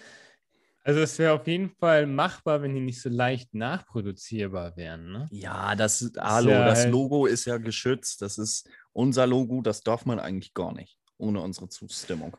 Also 0.86 1.00
es 1.00 1.18
wäre 1.18 1.32
auf 1.32 1.46
jeden 1.46 1.70
Fall 1.70 2.06
machbar, 2.06 2.60
wenn 2.60 2.74
die 2.74 2.80
nicht 2.80 3.00
so 3.00 3.08
leicht 3.08 3.54
nachproduzierbar 3.54 4.76
wären. 4.76 5.12
Ne? 5.12 5.26
Ja, 5.30 5.74
das, 5.74 6.12
hallo, 6.18 6.50
ja 6.50 6.66
das 6.66 6.80
halt 6.80 6.92
Logo 6.92 7.24
ist 7.24 7.46
ja 7.46 7.56
geschützt. 7.56 8.20
Das 8.20 8.36
ist 8.36 8.68
unser 8.92 9.26
Logo, 9.26 9.62
das 9.62 9.80
darf 9.80 10.04
man 10.04 10.20
eigentlich 10.20 10.52
gar 10.52 10.74
nicht, 10.74 10.98
ohne 11.16 11.40
unsere 11.40 11.70
Zustimmung. 11.70 12.36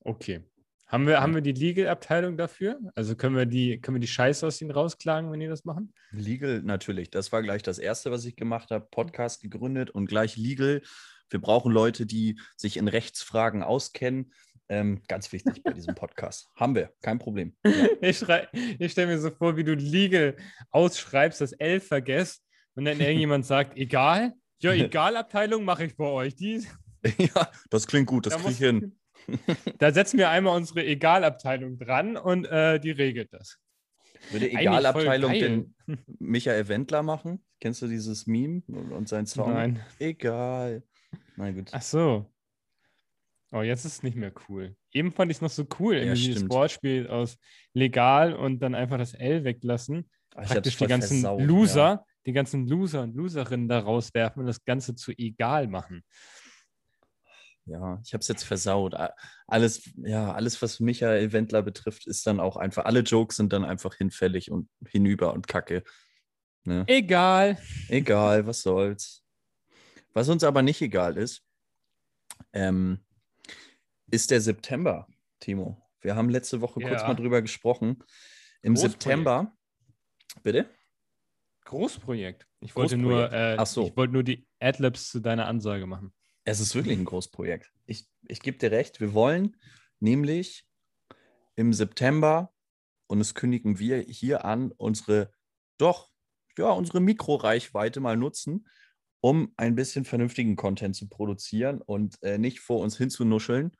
Okay. 0.00 0.44
Haben 0.86 1.08
wir, 1.08 1.20
haben 1.20 1.34
wir 1.34 1.40
die 1.40 1.50
Legal-Abteilung 1.50 2.36
dafür? 2.36 2.78
Also 2.94 3.16
können 3.16 3.34
wir 3.34 3.46
die, 3.46 3.80
können 3.80 3.96
wir 3.96 4.00
die 4.00 4.06
Scheiße 4.06 4.46
aus 4.46 4.60
ihnen 4.60 4.70
rausklagen, 4.70 5.32
wenn 5.32 5.40
die 5.40 5.48
das 5.48 5.64
machen? 5.64 5.92
Legal 6.12 6.62
natürlich. 6.62 7.10
Das 7.10 7.32
war 7.32 7.42
gleich 7.42 7.64
das 7.64 7.80
Erste, 7.80 8.12
was 8.12 8.24
ich 8.26 8.36
gemacht 8.36 8.70
habe. 8.70 8.86
Podcast 8.92 9.40
gegründet 9.40 9.90
und 9.90 10.06
gleich 10.06 10.36
Legal. 10.36 10.82
Wir 11.30 11.40
brauchen 11.40 11.72
Leute, 11.72 12.06
die 12.06 12.38
sich 12.56 12.76
in 12.76 12.88
Rechtsfragen 12.88 13.62
auskennen. 13.62 14.32
Ähm, 14.68 15.02
ganz 15.08 15.30
wichtig 15.32 15.62
bei 15.62 15.72
diesem 15.72 15.94
Podcast. 15.94 16.48
Haben 16.56 16.74
wir, 16.74 16.92
kein 17.02 17.18
Problem. 17.18 17.54
Ja. 17.64 17.72
Ich, 18.00 18.24
ich 18.78 18.92
stelle 18.92 19.08
mir 19.08 19.18
so 19.18 19.30
vor, 19.30 19.56
wie 19.56 19.64
du 19.64 19.74
Legal 19.74 20.36
ausschreibst, 20.70 21.40
das 21.40 21.52
L 21.52 21.80
vergesst 21.80 22.42
und 22.74 22.84
dann 22.84 23.00
irgendjemand 23.00 23.46
sagt, 23.46 23.76
egal, 23.76 24.34
ja, 24.60 24.72
egal 24.72 25.16
Abteilung 25.16 25.64
mache 25.64 25.84
ich 25.84 25.96
bei 25.96 26.06
euch. 26.06 26.34
Die, 26.36 26.66
ja, 27.18 27.50
das 27.70 27.86
klingt 27.86 28.06
gut, 28.06 28.26
das 28.26 28.34
da 28.34 28.38
kriege 28.40 28.52
ich 28.52 28.58
hin. 28.58 28.98
Da 29.78 29.92
setzen 29.92 30.18
wir 30.18 30.30
einmal 30.30 30.56
unsere 30.56 30.84
Egalabteilung 30.84 31.78
dran 31.78 32.16
und 32.16 32.46
äh, 32.46 32.78
die 32.78 32.90
regelt 32.90 33.32
das. 33.32 33.58
Würde 34.30 34.50
Egalabteilung 34.50 35.32
den 35.32 35.74
Michael 36.18 36.68
Wendler 36.68 37.02
machen? 37.02 37.44
Kennst 37.60 37.82
du 37.82 37.86
dieses 37.86 38.26
Meme 38.26 38.62
und 38.66 39.08
sein 39.08 39.26
Song? 39.26 39.52
Nein. 39.52 39.80
Egal. 39.98 40.82
Na 41.36 41.50
gut. 41.50 41.70
Ach 41.72 41.82
so. 41.82 42.30
Oh, 43.50 43.62
jetzt 43.62 43.84
ist 43.84 43.92
es 43.92 44.02
nicht 44.02 44.16
mehr 44.16 44.32
cool. 44.48 44.74
Eben 44.92 45.12
fand 45.12 45.30
ich 45.30 45.36
es 45.36 45.40
noch 45.40 45.50
so 45.50 45.64
cool, 45.78 45.96
ja, 45.96 46.14
dieses 46.14 46.48
Wortspiel 46.48 47.06
aus 47.06 47.38
legal 47.72 48.34
und 48.34 48.58
dann 48.58 48.74
einfach 48.74 48.98
das 48.98 49.14
L 49.14 49.44
weglassen. 49.44 50.10
Ach, 50.34 50.44
Praktisch 50.46 50.76
die 50.76 50.86
ganzen 50.86 51.20
versaut, 51.20 51.42
Loser, 51.42 51.80
ja. 51.80 52.04
die 52.26 52.32
ganzen 52.32 52.66
Loser 52.66 53.02
und 53.02 53.14
Loserinnen 53.14 53.68
da 53.68 53.78
rauswerfen 53.78 54.40
und 54.40 54.46
das 54.46 54.64
Ganze 54.64 54.96
zu 54.96 55.12
egal 55.12 55.68
machen. 55.68 56.02
Ja, 57.66 58.00
ich 58.04 58.12
habe 58.12 58.20
es 58.20 58.28
jetzt 58.28 58.42
versaut. 58.42 58.94
Alles, 59.46 59.88
ja, 59.96 60.32
alles, 60.32 60.60
was 60.60 60.80
Michael 60.80 61.32
Wendler 61.32 61.62
betrifft, 61.62 62.06
ist 62.06 62.26
dann 62.26 62.40
auch 62.40 62.56
einfach, 62.56 62.84
alle 62.84 63.00
Jokes 63.00 63.36
sind 63.36 63.52
dann 63.52 63.64
einfach 63.64 63.94
hinfällig 63.94 64.50
und 64.50 64.68
hinüber 64.86 65.32
und 65.32 65.46
kacke. 65.46 65.82
Ne? 66.64 66.84
Egal. 66.88 67.58
Egal, 67.88 68.46
was 68.46 68.62
soll's. 68.62 69.23
Was 70.14 70.28
uns 70.28 70.44
aber 70.44 70.62
nicht 70.62 70.80
egal 70.80 71.18
ist, 71.18 71.44
ähm, 72.52 73.04
ist 74.10 74.30
der 74.30 74.40
September, 74.40 75.08
Timo. 75.40 75.82
Wir 76.00 76.14
haben 76.14 76.30
letzte 76.30 76.60
Woche 76.60 76.80
ja. 76.80 76.88
kurz 76.88 77.02
mal 77.02 77.14
drüber 77.14 77.42
gesprochen. 77.42 78.02
Im 78.62 78.76
September, 78.76 79.52
bitte? 80.42 80.70
Großprojekt. 81.64 82.46
Ich 82.60 82.76
wollte 82.76 82.96
nur, 82.96 83.32
äh, 83.32 83.64
so. 83.66 83.88
ich 83.88 83.96
wollte 83.96 84.12
nur 84.12 84.22
die 84.22 84.46
Adlibs 84.60 85.10
zu 85.10 85.20
deiner 85.20 85.46
Ansage 85.46 85.86
machen. 85.86 86.14
Es 86.44 86.60
ist 86.60 86.74
wirklich 86.74 86.98
ein 86.98 87.04
Großprojekt. 87.04 87.72
Ich, 87.86 88.06
ich 88.28 88.40
gebe 88.40 88.58
dir 88.58 88.70
recht, 88.70 89.00
wir 89.00 89.14
wollen 89.14 89.56
nämlich 89.98 90.66
im 91.56 91.72
September, 91.72 92.52
und 93.06 93.18
das 93.18 93.34
kündigen 93.34 93.78
wir 93.78 93.98
hier 93.98 94.44
an, 94.44 94.70
unsere 94.72 95.32
doch, 95.78 96.10
ja, 96.56 96.70
unsere 96.70 97.00
Mikroreichweite 97.00 98.00
mal 98.00 98.16
nutzen, 98.16 98.66
um 99.24 99.54
ein 99.56 99.74
bisschen 99.74 100.04
vernünftigen 100.04 100.54
Content 100.54 100.94
zu 100.94 101.08
produzieren 101.08 101.80
und 101.80 102.22
äh, 102.22 102.36
nicht 102.36 102.60
vor 102.60 102.80
uns 102.80 102.98
hinzunuscheln, 102.98 103.72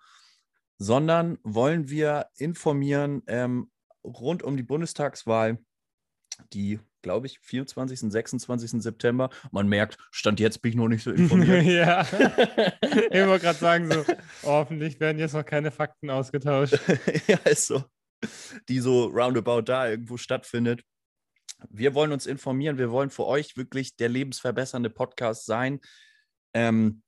sondern 0.78 1.36
wollen 1.42 1.90
wir 1.90 2.28
informieren 2.38 3.22
ähm, 3.26 3.70
rund 4.02 4.42
um 4.42 4.56
die 4.56 4.62
Bundestagswahl, 4.62 5.58
die 6.54 6.80
glaube 7.02 7.26
ich, 7.26 7.38
24., 7.40 8.10
26. 8.10 8.82
September. 8.82 9.28
Man 9.50 9.68
merkt, 9.68 9.98
Stand 10.12 10.40
jetzt 10.40 10.62
bin 10.62 10.70
ich 10.70 10.76
noch 10.76 10.88
nicht 10.88 11.02
so 11.02 11.10
informiert. 11.10 11.62
ja. 11.66 12.00
ich 12.80 13.26
wollte 13.26 13.44
gerade 13.44 13.58
sagen, 13.58 13.90
so, 13.90 14.02
hoffentlich 14.44 14.98
werden 14.98 15.18
jetzt 15.18 15.34
noch 15.34 15.44
keine 15.44 15.70
Fakten 15.70 16.08
ausgetauscht. 16.08 16.78
ja, 17.26 17.36
ist 17.44 17.66
so. 17.66 17.84
Die 18.70 18.80
so 18.80 19.08
roundabout 19.08 19.60
da 19.60 19.90
irgendwo 19.90 20.16
stattfindet. 20.16 20.82
Wir 21.71 21.94
wollen 21.94 22.12
uns 22.12 22.26
informieren. 22.26 22.78
Wir 22.78 22.90
wollen 22.90 23.11
für 23.11 23.26
euch 23.26 23.56
wirklich 23.56 23.97
der 23.97 24.09
lebensverbessernde 24.09 24.90
Podcast 24.90 25.47
sein. 25.47 25.80
Ähm, 26.52 27.02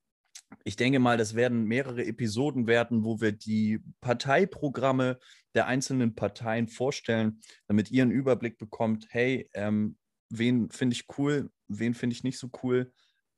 ich 0.64 0.76
denke 0.76 0.98
mal, 0.98 1.16
das 1.16 1.34
werden 1.34 1.64
mehrere 1.64 2.04
Episoden 2.04 2.66
werden, 2.66 3.04
wo 3.04 3.20
wir 3.20 3.32
die 3.32 3.80
Parteiprogramme 4.00 5.18
der 5.54 5.66
einzelnen 5.66 6.14
Parteien 6.14 6.68
vorstellen, 6.68 7.40
damit 7.66 7.90
ihr 7.90 8.02
einen 8.02 8.12
Überblick 8.12 8.58
bekommt, 8.58 9.06
hey, 9.10 9.48
ähm, 9.54 9.96
wen 10.28 10.70
finde 10.70 10.94
ich 10.94 11.06
cool, 11.18 11.50
wen 11.68 11.94
finde 11.94 12.14
ich 12.14 12.24
nicht 12.24 12.38
so 12.38 12.50
cool 12.62 12.92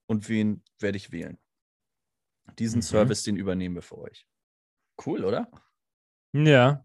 und 0.07 0.29
wen 0.29 0.63
werde 0.79 0.97
ich 0.97 1.13
wählen. 1.13 1.39
Diesen 2.59 2.79
mhm. 2.79 2.83
Service, 2.83 3.23
den 3.23 3.37
übernehmen 3.37 3.75
wir 3.75 3.83
für 3.83 3.99
euch. 3.99 4.27
Cool, 5.05 5.25
oder? 5.25 5.51
Ja. 6.33 6.85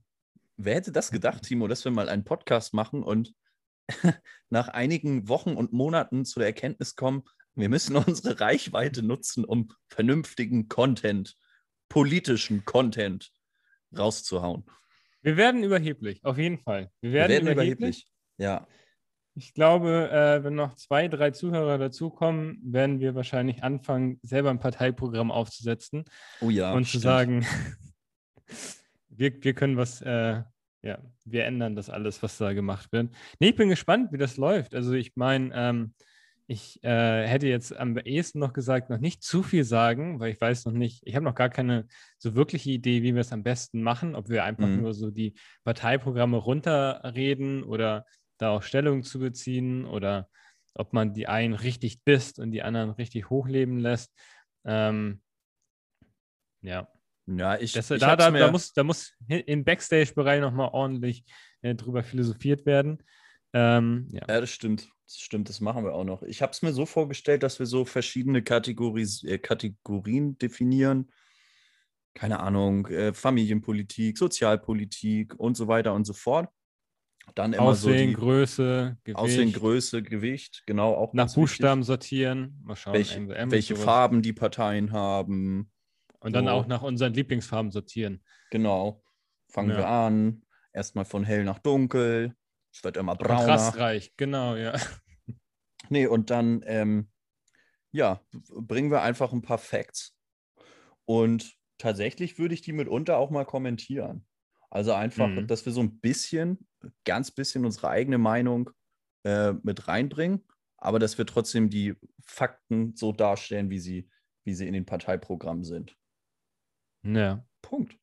Wer 0.58 0.76
hätte 0.76 0.92
das 0.92 1.12
gedacht, 1.12 1.44
Timo, 1.44 1.68
dass 1.68 1.84
wir 1.84 1.92
mal 1.92 2.10
einen 2.10 2.24
Podcast 2.24 2.74
machen 2.74 3.02
und 3.02 3.34
nach 4.50 4.68
einigen 4.70 5.28
Wochen 5.28 5.54
und 5.54 5.74
Monaten 5.74 6.26
zu 6.26 6.40
der 6.40 6.48
Erkenntnis 6.48 6.96
kommen, 6.96 7.24
wir 7.56 7.70
müssen 7.70 7.96
unsere 7.96 8.40
Reichweite 8.40 9.04
nutzen, 9.04 9.46
um 9.46 9.72
vernünftigen 9.88 10.68
Content, 10.70 11.36
politischen 11.90 12.66
Content 12.66 13.32
rauszuhauen. 13.98 14.66
Wir 15.22 15.38
werden 15.38 15.64
überheblich, 15.64 16.24
auf 16.26 16.38
jeden 16.38 16.58
Fall. 16.58 16.92
Wir 17.02 17.14
werden, 17.14 17.30
wir 17.30 17.36
werden 17.38 17.54
überheblich. 17.54 17.78
überheblich. 17.78 18.08
Ja. 18.38 18.68
Ich 19.36 19.54
glaube, 19.54 20.12
äh, 20.12 20.44
wenn 20.44 20.54
noch 20.54 20.76
zwei, 20.76 21.08
drei 21.08 21.32
Zuhörer 21.32 21.78
dazukommen, 21.78 22.60
werden 22.64 23.00
wir 23.00 23.16
wahrscheinlich 23.16 23.64
anfangen, 23.64 24.20
selber 24.22 24.52
ein 24.52 24.60
Parteiprogramm 24.60 25.32
aufzusetzen. 25.32 26.06
Oh 26.42 26.50
ja. 26.50 26.74
Und 26.74 26.86
stimmt. 26.86 27.02
zu 27.02 27.08
sagen, 27.08 27.46
wir, 29.10 29.44
wir 29.44 29.54
können 29.54 29.78
was, 29.78 30.02
äh, 30.02 30.44
ja, 30.84 31.00
wir 31.26 31.46
ändern 31.46 31.76
das 31.76 31.90
alles, 31.90 32.22
was 32.22 32.38
da 32.38 32.54
gemacht 32.54 32.92
wird. 32.92 33.10
Nee, 33.40 33.50
ich 33.50 33.56
bin 33.56 33.70
gespannt, 33.70 34.12
wie 34.12 34.18
das 34.18 34.38
läuft. 34.38 34.76
Also 34.76 34.94
ich 34.94 35.16
meine, 35.16 35.52
ähm, 35.56 35.94
ich 36.46 36.84
äh, 36.84 37.26
hätte 37.26 37.48
jetzt 37.48 37.76
am 37.76 37.98
ehesten 37.98 38.40
noch 38.40 38.52
gesagt, 38.52 38.90
noch 38.90 39.00
nicht 39.00 39.24
zu 39.24 39.44
viel 39.44 39.64
sagen, 39.64 40.20
weil 40.20 40.34
ich 40.34 40.42
weiß 40.42 40.66
noch 40.66 40.74
nicht, 40.74 41.02
ich 41.06 41.16
habe 41.16 41.24
noch 41.24 41.36
gar 41.36 41.50
keine 41.50 41.88
so 42.18 42.36
wirkliche 42.36 42.70
Idee, 42.72 43.02
wie 43.02 43.14
wir 43.14 43.22
es 43.22 43.32
am 43.32 43.44
besten 43.44 43.82
machen, 43.82 44.14
ob 44.14 44.28
wir 44.28 44.44
einfach 44.44 44.68
mhm. 44.68 44.82
nur 44.82 44.94
so 44.94 45.10
die 45.10 45.36
Parteiprogramme 45.64 46.38
runterreden 46.38 47.64
oder 47.64 48.06
da 48.38 48.50
auch 48.50 48.64
Stellung 48.64 49.04
zu 49.04 49.20
beziehen 49.20 49.86
oder 49.86 50.28
ob 50.76 50.92
man 50.92 51.14
die 51.14 51.28
einen 51.28 51.54
richtig 51.54 52.04
disst 52.04 52.40
und 52.40 52.52
die 52.52 52.64
anderen 52.64 52.90
richtig 52.92 53.30
hochleben 53.30 53.80
lässt. 53.80 54.14
Ähm, 54.66 55.22
ja. 56.62 56.93
Ja, 57.26 57.58
ich, 57.58 57.72
das, 57.72 57.90
ich 57.90 58.00
da, 58.00 58.16
da, 58.16 58.32
da, 58.32 58.52
muss, 58.52 58.74
da 58.74 58.84
muss 58.84 59.14
im 59.28 59.64
Backstage-Bereich 59.64 60.42
nochmal 60.42 60.70
ordentlich 60.74 61.24
äh, 61.62 61.74
drüber 61.74 62.04
philosophiert 62.04 62.66
werden. 62.66 63.02
Ähm, 63.54 64.08
ja. 64.12 64.22
ja, 64.28 64.42
das 64.42 64.50
stimmt. 64.50 64.90
Das 65.06 65.20
stimmt, 65.20 65.50
das 65.50 65.62
machen 65.62 65.84
wir 65.84 65.94
auch 65.94 66.06
noch. 66.06 66.24
Ich 66.24 66.42
habe 66.42 66.52
es 66.52 66.62
mir 66.62 66.74
so 66.74 66.86
vorgestellt, 66.86 67.44
dass 67.44 67.60
wir 67.60 67.66
so 67.66 67.86
verschiedene 67.86 68.42
Kategories, 68.42 69.24
äh, 69.24 69.38
Kategorien 69.38 70.38
definieren. 70.38 71.12
Keine 72.14 72.40
Ahnung, 72.40 72.88
äh, 72.88 73.14
Familienpolitik, 73.14 74.18
Sozialpolitik 74.18 75.36
und 75.36 75.56
so 75.56 75.68
weiter 75.68 75.94
und 75.94 76.06
so 76.06 76.14
fort. 76.14 76.50
Dann 77.36 77.54
immer 77.54 77.64
Aussehen, 77.64 78.00
so 78.00 78.06
die, 78.06 78.14
Größe, 78.14 78.98
Gewicht. 79.04 79.18
Aussehen, 79.18 79.54
Größe, 79.54 80.04
Gewicht, 80.04 80.64
genau. 80.66 80.94
Auch 80.94 81.14
Nach 81.14 81.34
Buchstaben 81.34 81.82
wichtig. 81.82 81.88
sortieren. 81.88 82.62
Mal 82.64 82.76
schauen, 82.76 82.94
welche, 82.94 83.28
welche 83.28 83.76
Farben 83.76 84.22
die 84.22 84.34
Parteien 84.34 84.92
haben. 84.92 85.72
Und 86.24 86.32
so. 86.32 86.40
dann 86.40 86.48
auch 86.48 86.68
nach 86.68 86.82
unseren 86.82 87.14
Lieblingsfarben 87.14 87.72
sortieren. 87.72 88.24
Genau. 88.50 89.04
Fangen 89.50 89.72
ja. 89.72 89.78
wir 89.78 89.88
an. 89.88 90.42
Erstmal 90.72 91.06
von 91.06 91.24
hell 91.24 91.44
nach 91.44 91.60
dunkel. 91.60 92.36
Es 92.74 92.84
wird 92.84 92.98
immer 92.98 93.16
brauner. 93.16 93.40
Kontrastreich, 93.40 94.14
genau, 94.18 94.56
ja. 94.56 94.74
Nee, 95.90 96.08
und 96.08 96.30
dann, 96.30 96.64
ähm, 96.66 97.12
ja, 97.92 98.22
bringen 98.32 98.90
wir 98.90 99.02
einfach 99.02 99.34
ein 99.34 99.42
paar 99.42 99.58
Facts. 99.58 100.18
Und 101.06 101.58
tatsächlich 101.78 102.40
würde 102.40 102.54
ich 102.54 102.62
die 102.62 102.72
mitunter 102.72 103.18
auch 103.18 103.30
mal 103.30 103.44
kommentieren. 103.44 104.26
Also 104.72 104.94
einfach, 104.94 105.28
mhm. 105.28 105.46
dass 105.46 105.66
wir 105.66 105.74
so 105.74 105.82
ein 105.82 106.00
bisschen, 106.00 106.66
ganz 107.04 107.32
bisschen 107.32 107.66
unsere 107.66 107.90
eigene 107.90 108.18
Meinung 108.18 108.70
äh, 109.24 109.54
mit 109.62 109.88
reinbringen, 109.90 110.44
aber 110.78 111.00
dass 111.00 111.18
wir 111.18 111.26
trotzdem 111.26 111.70
die 111.70 111.96
Fakten 112.22 112.96
so 112.96 113.12
darstellen, 113.12 113.70
wie 113.70 113.80
sie, 113.80 114.10
wie 114.46 114.54
sie 114.54 114.68
in 114.68 114.74
den 114.74 114.86
Parteiprogrammen 114.86 115.66
sind. 115.66 115.96
Ja. 117.04 117.46
Punkt. 117.62 117.98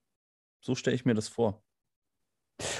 So 0.61 0.75
stelle 0.75 0.95
ich 0.95 1.05
mir 1.05 1.15
das 1.15 1.29
vor. 1.29 1.63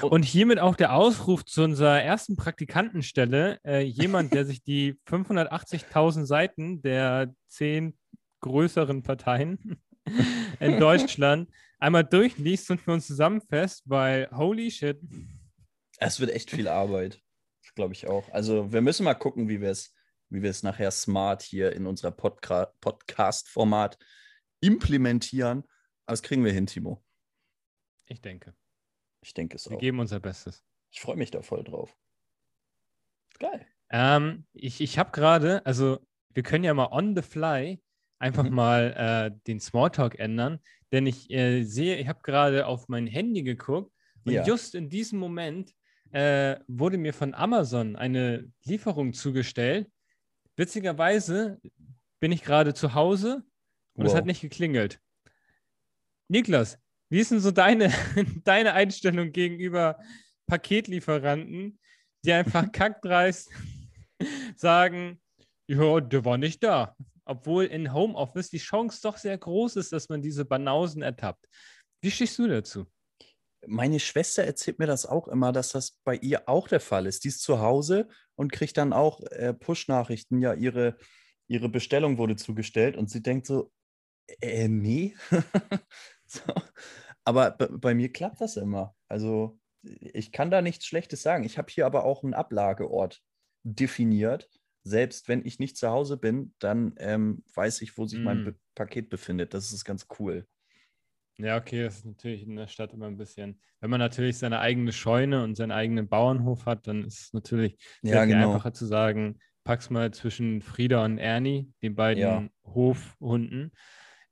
Und 0.03 0.23
hiermit 0.23 0.59
auch 0.59 0.75
der 0.75 0.93
Ausruf 0.93 1.43
zu 1.43 1.63
unserer 1.63 2.01
ersten 2.01 2.35
Praktikantenstelle. 2.35 3.59
Äh, 3.65 3.81
jemand, 3.81 4.33
der 4.33 4.45
sich 4.45 4.63
die 4.63 4.93
580.000 5.07 6.25
Seiten 6.25 6.81
der 6.81 7.33
zehn 7.47 7.97
größeren 8.41 9.03
Parteien 9.03 9.81
in 10.59 10.79
Deutschland 10.79 11.49
einmal 11.79 12.03
durchliest 12.03 12.69
und 12.71 12.81
für 12.81 12.91
uns 12.91 13.07
zusammenfasst, 13.07 13.83
weil 13.85 14.29
holy 14.31 14.69
shit. 14.69 14.99
Es 15.97 16.19
wird 16.19 16.31
echt 16.31 16.51
viel 16.51 16.67
Arbeit, 16.67 17.21
glaube 17.75 17.93
ich 17.93 18.07
auch. 18.07 18.29
Also 18.31 18.71
wir 18.71 18.81
müssen 18.81 19.03
mal 19.03 19.15
gucken, 19.15 19.49
wie 19.49 19.61
wir 19.61 19.69
es 19.69 19.93
wie 20.31 20.41
wir 20.41 20.49
es 20.49 20.63
nachher 20.63 20.91
smart 20.91 21.41
hier 21.41 21.73
in 21.73 21.85
unserer 21.85 22.11
Podca 22.11 22.73
Podcast-Format 22.79 23.97
implementieren. 24.61 25.65
Aber 26.11 26.15
das 26.17 26.23
kriegen 26.23 26.43
wir 26.43 26.51
hin, 26.51 26.67
Timo. 26.67 27.01
Ich 28.05 28.19
denke. 28.19 28.53
Ich 29.21 29.33
denke 29.33 29.55
es 29.55 29.63
Wir 29.63 29.77
auch. 29.77 29.79
Wir 29.79 29.87
geben 29.87 29.99
unser 30.01 30.19
Bestes. 30.19 30.61
Ich 30.89 30.99
freue 30.99 31.15
mich 31.15 31.31
da 31.31 31.41
voll 31.41 31.63
drauf. 31.63 31.95
Geil. 33.39 33.65
Ähm, 33.89 34.45
ich 34.51 34.81
ich 34.81 34.99
habe 34.99 35.11
gerade, 35.11 35.65
also 35.65 36.05
wir 36.33 36.43
können 36.43 36.65
ja 36.65 36.73
mal 36.73 36.89
on 36.91 37.15
the 37.15 37.21
fly 37.21 37.81
einfach 38.19 38.43
mhm. 38.43 38.53
mal 38.53 39.31
äh, 39.31 39.39
den 39.47 39.61
Smalltalk 39.61 40.19
ändern, 40.19 40.59
denn 40.91 41.07
ich 41.07 41.31
äh, 41.31 41.63
sehe, 41.63 41.95
ich 41.95 42.09
habe 42.09 42.19
gerade 42.23 42.67
auf 42.67 42.89
mein 42.89 43.07
Handy 43.07 43.43
geguckt 43.43 43.93
und 44.25 44.33
ja. 44.33 44.43
just 44.43 44.75
in 44.75 44.89
diesem 44.89 45.17
Moment 45.17 45.73
äh, 46.11 46.59
wurde 46.67 46.97
mir 46.97 47.13
von 47.13 47.33
Amazon 47.33 47.95
eine 47.95 48.51
Lieferung 48.65 49.13
zugestellt. 49.13 49.89
Witzigerweise 50.57 51.61
bin 52.19 52.33
ich 52.33 52.43
gerade 52.43 52.73
zu 52.73 52.95
Hause 52.95 53.45
und 53.93 54.03
wow. 54.03 54.11
es 54.11 54.13
hat 54.13 54.25
nicht 54.25 54.41
geklingelt. 54.41 54.99
Niklas, 56.31 56.79
wie 57.09 57.19
ist 57.19 57.31
denn 57.31 57.41
so 57.41 57.51
deine, 57.51 57.91
deine 58.45 58.73
Einstellung 58.73 59.33
gegenüber 59.33 59.99
Paketlieferanten, 60.47 61.77
die 62.23 62.31
einfach 62.31 62.71
kackdreist 62.71 63.49
sagen, 64.55 65.21
ja, 65.67 65.99
der 65.99 66.23
war 66.23 66.37
nicht 66.37 66.63
da. 66.63 66.95
Obwohl 67.25 67.65
in 67.65 67.93
Homeoffice 67.93 68.49
die 68.49 68.59
Chance 68.59 68.99
doch 69.03 69.17
sehr 69.17 69.37
groß 69.37 69.75
ist, 69.75 69.91
dass 69.91 70.07
man 70.07 70.21
diese 70.21 70.45
Banausen 70.45 71.01
ertappt. 71.01 71.45
Wie 72.01 72.11
stehst 72.11 72.39
du 72.39 72.47
dazu? 72.47 72.85
Meine 73.67 73.99
Schwester 73.99 74.43
erzählt 74.43 74.79
mir 74.79 74.87
das 74.87 75.05
auch 75.05 75.27
immer, 75.27 75.51
dass 75.51 75.73
das 75.73 75.99
bei 76.05 76.15
ihr 76.15 76.47
auch 76.47 76.69
der 76.69 76.79
Fall 76.79 77.07
ist. 77.07 77.25
Die 77.25 77.27
ist 77.27 77.41
zu 77.41 77.59
Hause 77.59 78.07
und 78.35 78.53
kriegt 78.53 78.77
dann 78.77 78.93
auch 78.93 79.21
äh, 79.31 79.53
Push-Nachrichten. 79.53 80.39
Ja, 80.39 80.53
ihre, 80.53 80.97
ihre 81.47 81.67
Bestellung 81.67 82.17
wurde 82.17 82.37
zugestellt 82.37 82.95
und 82.95 83.09
sie 83.09 83.21
denkt 83.21 83.47
so, 83.47 83.71
äh, 84.39 84.67
nee. 84.67 85.15
so. 86.45 86.53
Aber 87.23 87.51
bei 87.51 87.93
mir 87.93 88.11
klappt 88.11 88.41
das 88.41 88.57
immer. 88.57 88.95
Also 89.07 89.59
ich 89.83 90.31
kann 90.31 90.51
da 90.51 90.61
nichts 90.61 90.85
Schlechtes 90.85 91.21
sagen. 91.21 91.43
Ich 91.43 91.57
habe 91.57 91.71
hier 91.71 91.85
aber 91.85 92.03
auch 92.03 92.23
einen 92.23 92.33
Ablageort 92.33 93.21
definiert. 93.63 94.49
Selbst 94.83 95.27
wenn 95.27 95.45
ich 95.45 95.59
nicht 95.59 95.77
zu 95.77 95.89
Hause 95.89 96.17
bin, 96.17 96.55
dann 96.59 96.95
ähm, 96.97 97.43
weiß 97.53 97.81
ich, 97.83 97.97
wo 97.97 98.05
sich 98.05 98.19
mm. 98.19 98.23
mein 98.23 98.43
Be 98.45 98.55
Paket 98.73 99.09
befindet. 99.09 99.53
Das 99.53 99.71
ist 99.71 99.85
ganz 99.85 100.07
cool. 100.19 100.47
Ja, 101.37 101.57
okay, 101.57 101.83
das 101.83 101.97
ist 101.97 102.05
natürlich 102.05 102.43
in 102.43 102.55
der 102.55 102.67
Stadt 102.67 102.93
immer 102.93 103.07
ein 103.07 103.17
bisschen. 103.17 103.59
Wenn 103.79 103.89
man 103.89 103.99
natürlich 103.99 104.37
seine 104.37 104.59
eigene 104.59 104.91
Scheune 104.91 105.43
und 105.43 105.55
seinen 105.55 105.71
eigenen 105.71 106.07
Bauernhof 106.07 106.65
hat, 106.65 106.87
dann 106.87 107.03
ist 107.03 107.19
es 107.19 107.33
natürlich 107.33 107.77
sehr 108.01 108.15
ja, 108.15 108.25
genau. 108.25 108.53
einfacher 108.53 108.73
zu 108.73 108.85
sagen, 108.85 109.39
pack's 109.63 109.89
mal 109.89 110.11
zwischen 110.11 110.61
Frieda 110.61 111.03
und 111.03 111.17
Ernie, 111.17 111.71
den 111.81 111.95
beiden 111.95 112.21
ja. 112.21 112.47
Hofhunden, 112.63 113.71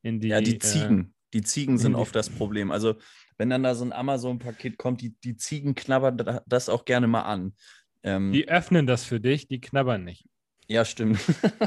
in 0.02 0.20
die. 0.20 0.30
Ja, 0.30 0.42
die 0.42 0.56
äh, 0.56 0.60
Ziegen. 0.60 1.14
Die 1.34 1.42
Ziegen 1.42 1.78
sind 1.78 1.96
oft 1.96 2.16
das 2.16 2.30
Problem. 2.30 2.72
Also, 2.72 2.96
wenn 3.38 3.50
dann 3.50 3.64
da 3.64 3.76
so 3.76 3.86
ein 3.86 3.94
Amazon-Paket 3.94 4.78
kommt, 4.78 5.02
die, 5.02 5.16
die 5.24 5.36
Ziegen 5.36 5.76
knabbern 5.76 6.42
das 6.46 6.70
auch 6.70 6.86
gerne 6.86 7.08
mal 7.08 7.22
an. 7.22 7.56
Ähm, 8.04 8.32
die 8.32 8.48
öffnen 8.48 8.88
das 8.88 9.04
für 9.04 9.20
dich, 9.20 9.48
die 9.48 9.62
knabbern 9.62 10.04
nicht. 10.04 10.26
Ja, 10.68 10.86
stimmt. 10.86 11.20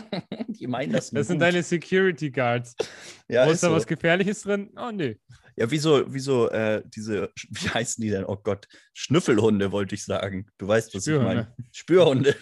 die 0.48 0.68
meinen 0.68 0.92
das 0.92 1.10
Das 1.10 1.26
sind 1.26 1.38
gut. 1.38 1.42
deine 1.42 1.62
Security 1.62 2.30
Guards. 2.30 2.76
Ja, 3.28 3.44
ist, 3.46 3.62
da 3.62 3.68
so. 3.68 3.74
was 3.74 3.86
Gefährliches 3.86 4.42
drin? 4.42 4.70
Oh, 4.76 4.90
nee. 4.92 5.18
Ja, 5.56 5.70
wieso, 5.70 6.04
wieso 6.12 6.48
äh, 6.50 6.82
diese, 6.86 7.30
wie 7.50 7.68
heißen 7.68 8.00
die 8.00 8.10
denn? 8.10 8.24
Oh 8.24 8.36
Gott, 8.36 8.68
Schnüffelhunde 8.94 9.72
wollte 9.72 9.96
ich 9.96 10.04
sagen. 10.04 10.46
Du 10.56 10.68
weißt, 10.68 10.94
was 10.94 11.06
ich 11.06 11.18
meine. 11.18 11.52
Spürhunde. 11.72 12.36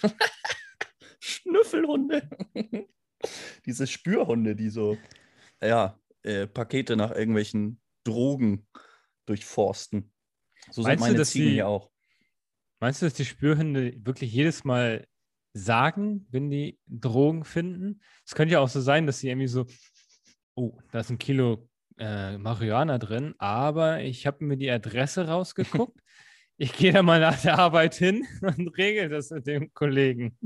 Schnüffelhunde. 1.21 2.29
diese 3.67 3.87
Spürhunde, 3.87 4.55
die 4.55 4.69
so, 4.69 4.99
ja, 5.63 5.99
äh, 6.23 6.47
Pakete 6.47 6.97
nach 6.97 7.11
irgendwelchen 7.11 7.81
Drogen 8.05 8.67
durchforsten. 9.27 10.13
So 10.71 10.83
sind 10.83 11.01
meine 11.01 11.17
du, 11.17 11.25
Ziegen 11.25 11.49
die, 11.49 11.55
hier 11.55 11.69
auch. 11.69 11.91
Meinst 12.81 13.03
du, 13.03 13.07
dass 13.07 13.15
die 13.15 13.25
Spürhunde 13.25 13.95
wirklich 14.05 14.33
jedes 14.33 14.65
Mal 14.65 15.07
sagen, 15.53 16.27
wenn 16.31 16.51
die 16.51 16.79
Drogen 16.87 17.45
finden? 17.45 18.01
Es 18.27 18.35
könnte 18.35 18.55
ja 18.55 18.61
auch 18.61 18.69
so 18.69 18.81
sein, 18.81 19.07
dass 19.07 19.19
sie 19.19 19.29
irgendwie 19.29 19.49
so, 19.49 19.67
oh, 20.55 20.79
da 20.93 21.01
ist 21.01 21.11
ein 21.11 21.19
Kilo 21.19 21.69
äh, 21.99 22.39
Marihuana 22.39 22.99
drin, 22.99 23.35
aber 23.39 24.03
ich 24.03 24.27
habe 24.27 24.45
mir 24.45 24.57
die 24.57 24.71
Adresse 24.71 25.29
rausgeguckt. 25.29 26.01
ich 26.61 26.75
gehe 26.75 26.93
da 26.93 27.03
mal 27.03 27.21
nach 27.21 27.41
der 27.41 27.59
Arbeit 27.59 27.95
hin 27.95 28.27
und 28.43 28.69
regel 28.77 29.09
das 29.09 29.31
mit 29.31 29.47
dem 29.47 29.73
Kollegen. 29.73 30.39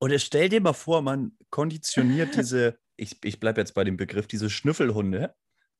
Oder 0.00 0.18
stell 0.18 0.48
dir 0.48 0.60
mal 0.60 0.72
vor, 0.72 1.00
man 1.00 1.32
konditioniert 1.50 2.36
diese, 2.36 2.78
ich, 3.00 3.16
ich 3.24 3.40
bleibe 3.40 3.60
jetzt 3.60 3.74
bei 3.74 3.84
dem 3.84 3.96
Begriff, 3.96 4.26
diese 4.26 4.50
Schnüffelhunde 4.50 5.34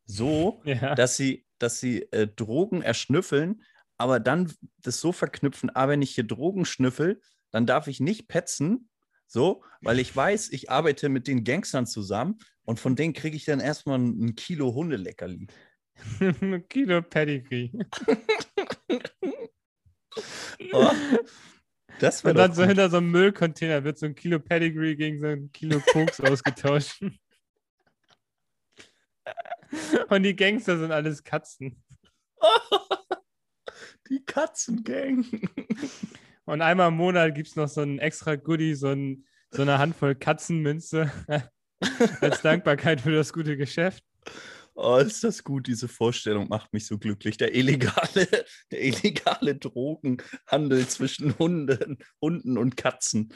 so, 0.07 0.63
ja. 0.65 0.95
dass 0.95 1.17
sie, 1.17 1.47
dass 1.59 1.81
sie 1.81 2.03
äh, 2.13 2.27
Drogen 2.27 2.83
erschnüffeln, 2.83 3.63
aber 3.97 4.19
dann 4.19 4.53
das 4.79 5.01
so 5.01 5.13
verknüpfen, 5.13 5.71
ah, 5.75 5.89
wenn 5.89 6.03
ich 6.03 6.15
hier 6.15 6.25
Drogen 6.25 6.65
schnüffel, 6.65 7.21
dann 7.51 7.67
darf 7.67 7.87
ich 7.87 8.01
nicht 8.01 8.29
petzen, 8.29 8.89
so, 9.27 9.63
weil 9.81 9.99
ich 10.01 10.15
weiß, 10.15 10.51
ich 10.51 10.71
arbeite 10.71 11.09
mit 11.09 11.29
den 11.29 11.45
Gangstern 11.45 11.87
zusammen 11.87 12.39
und 12.63 12.81
von 12.81 12.97
denen 12.97 13.13
kriege 13.13 13.37
ich 13.37 13.45
dann 13.45 13.61
erstmal 13.61 13.99
ein, 13.99 14.35
Kilo 14.35 14.75
Hundeleckerli. 14.75 15.47
ein 16.21 16.65
Kilo 16.69 17.03
Pedigree. 17.03 17.71
oh, 20.73 20.91
das 22.01 22.25
und 22.25 22.35
dann 22.35 22.53
so 22.53 22.65
hinter 22.65 22.91
so 22.91 22.97
einem 22.97 23.11
Müllcontainer 23.11 23.85
wird 23.85 23.99
so 23.99 24.07
ein 24.07 24.15
Kilo 24.15 24.39
Pedigree 24.39 24.97
gegen 24.97 25.21
so 25.21 25.27
ein 25.27 25.53
Kilo 25.53 25.81
Koks 25.93 26.21
ausgetauscht. 26.21 27.03
und 30.09 30.23
die 30.23 30.35
Gangster 30.35 30.79
sind 30.79 30.93
alles 30.93 31.23
Katzen. 31.23 31.83
die 34.09 34.25
Katzengang. 34.25 35.25
Und 36.45 36.63
einmal 36.63 36.89
im 36.89 36.97
Monat 36.97 37.35
gibt 37.35 37.49
es 37.49 37.57
noch 37.57 37.69
so 37.69 37.83
ein 37.83 37.99
extra 37.99 38.35
Goodie, 38.37 38.75
so, 38.75 38.89
ein, 38.89 39.25
so 39.51 39.63
eine 39.63 39.79
Handvoll 39.79 40.15
Katzenmünze 40.15 41.13
als 42.21 42.43
Dankbarkeit 42.43 43.01
für 43.01 43.13
das 43.13 43.33
gute 43.33 43.57
Geschäft. 43.57 44.03
Oh, 44.83 44.97
ist 44.97 45.23
das 45.25 45.45
gut, 45.45 45.67
diese 45.67 45.89
Vorstellung 45.89 46.49
macht 46.49 46.73
mich 46.73 46.87
so 46.87 46.99
glücklich. 46.99 47.37
Der 47.37 47.55
illegale, 47.55 48.27
der 48.71 48.83
illegale 48.83 49.55
Drogenhandel 49.55 50.89
zwischen 50.89 51.39
Hunden, 51.39 51.99
Hunden 52.21 52.57
und 52.57 52.77
Katzen, 52.77 53.35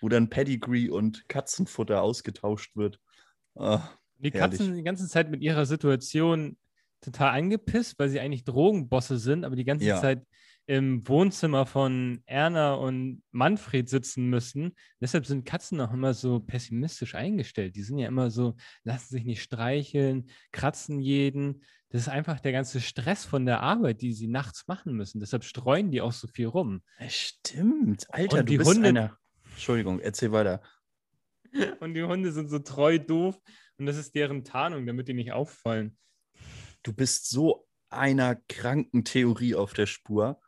wo 0.00 0.08
dann 0.08 0.28
Pedigree 0.28 0.90
und 0.90 1.28
Katzenfutter 1.28 2.02
ausgetauscht 2.02 2.76
wird. 2.76 2.98
Oh, 3.54 3.80
die 4.18 4.30
herrlich. 4.30 4.58
Katzen 4.58 4.76
die 4.76 4.82
ganze 4.82 5.08
Zeit 5.08 5.30
mit 5.30 5.40
ihrer 5.40 5.64
Situation 5.64 6.58
total 7.00 7.30
angepisst, 7.30 7.98
weil 7.98 8.10
sie 8.10 8.20
eigentlich 8.20 8.44
Drogenbosse 8.44 9.18
sind, 9.18 9.44
aber 9.44 9.56
die 9.56 9.64
ganze 9.64 9.86
ja. 9.86 10.00
Zeit 10.00 10.26
im 10.66 11.06
Wohnzimmer 11.08 11.66
von 11.66 12.22
Erna 12.26 12.74
und 12.74 13.22
Manfred 13.30 13.88
sitzen 13.88 14.28
müssen. 14.30 14.74
Deshalb 15.00 15.26
sind 15.26 15.44
Katzen 15.44 15.80
auch 15.80 15.92
immer 15.92 16.14
so 16.14 16.40
pessimistisch 16.40 17.14
eingestellt. 17.14 17.74
Die 17.76 17.82
sind 17.82 17.98
ja 17.98 18.08
immer 18.08 18.30
so, 18.30 18.56
lassen 18.84 19.08
sich 19.12 19.24
nicht 19.24 19.42
streicheln, 19.42 20.30
kratzen 20.52 21.00
jeden. 21.00 21.64
Das 21.90 22.02
ist 22.02 22.08
einfach 22.08 22.40
der 22.40 22.52
ganze 22.52 22.80
Stress 22.80 23.24
von 23.24 23.44
der 23.44 23.60
Arbeit, 23.60 24.00
die 24.00 24.12
sie 24.12 24.28
nachts 24.28 24.66
machen 24.66 24.94
müssen. 24.94 25.20
Deshalb 25.20 25.44
streuen 25.44 25.90
die 25.90 26.00
auch 26.00 26.12
so 26.12 26.28
viel 26.28 26.46
rum. 26.46 26.82
Stimmt. 27.08 28.06
Alter, 28.08 28.38
und 28.38 28.48
du 28.48 28.56
bist 28.56 28.70
Hunde, 28.70 28.88
einer... 28.88 29.18
Entschuldigung, 29.50 30.00
erzähl 30.00 30.32
weiter. 30.32 30.62
Und 31.80 31.92
die 31.92 32.02
Hunde 32.02 32.32
sind 32.32 32.48
so 32.48 32.58
treu 32.58 32.98
doof 32.98 33.38
und 33.76 33.84
das 33.84 33.98
ist 33.98 34.14
deren 34.14 34.42
Tarnung, 34.42 34.86
damit 34.86 35.08
die 35.08 35.12
nicht 35.12 35.32
auffallen. 35.32 35.98
Du 36.82 36.94
bist 36.94 37.28
so 37.28 37.68
einer 37.90 38.36
kranken 38.48 39.04
Theorie 39.04 39.54
auf 39.54 39.74
der 39.74 39.86
Spur. 39.86 40.40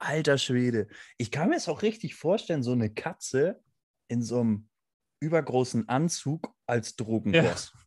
Alter 0.00 0.38
Schwede. 0.38 0.88
Ich 1.18 1.30
kann 1.30 1.50
mir 1.50 1.56
es 1.56 1.68
auch 1.68 1.82
richtig 1.82 2.14
vorstellen, 2.14 2.62
so 2.62 2.72
eine 2.72 2.92
Katze 2.92 3.62
in 4.08 4.22
so 4.22 4.40
einem 4.40 4.68
übergroßen 5.20 5.88
Anzug 5.88 6.54
als 6.66 6.96
Drogenboss. 6.96 7.72
Ja. 7.74 7.80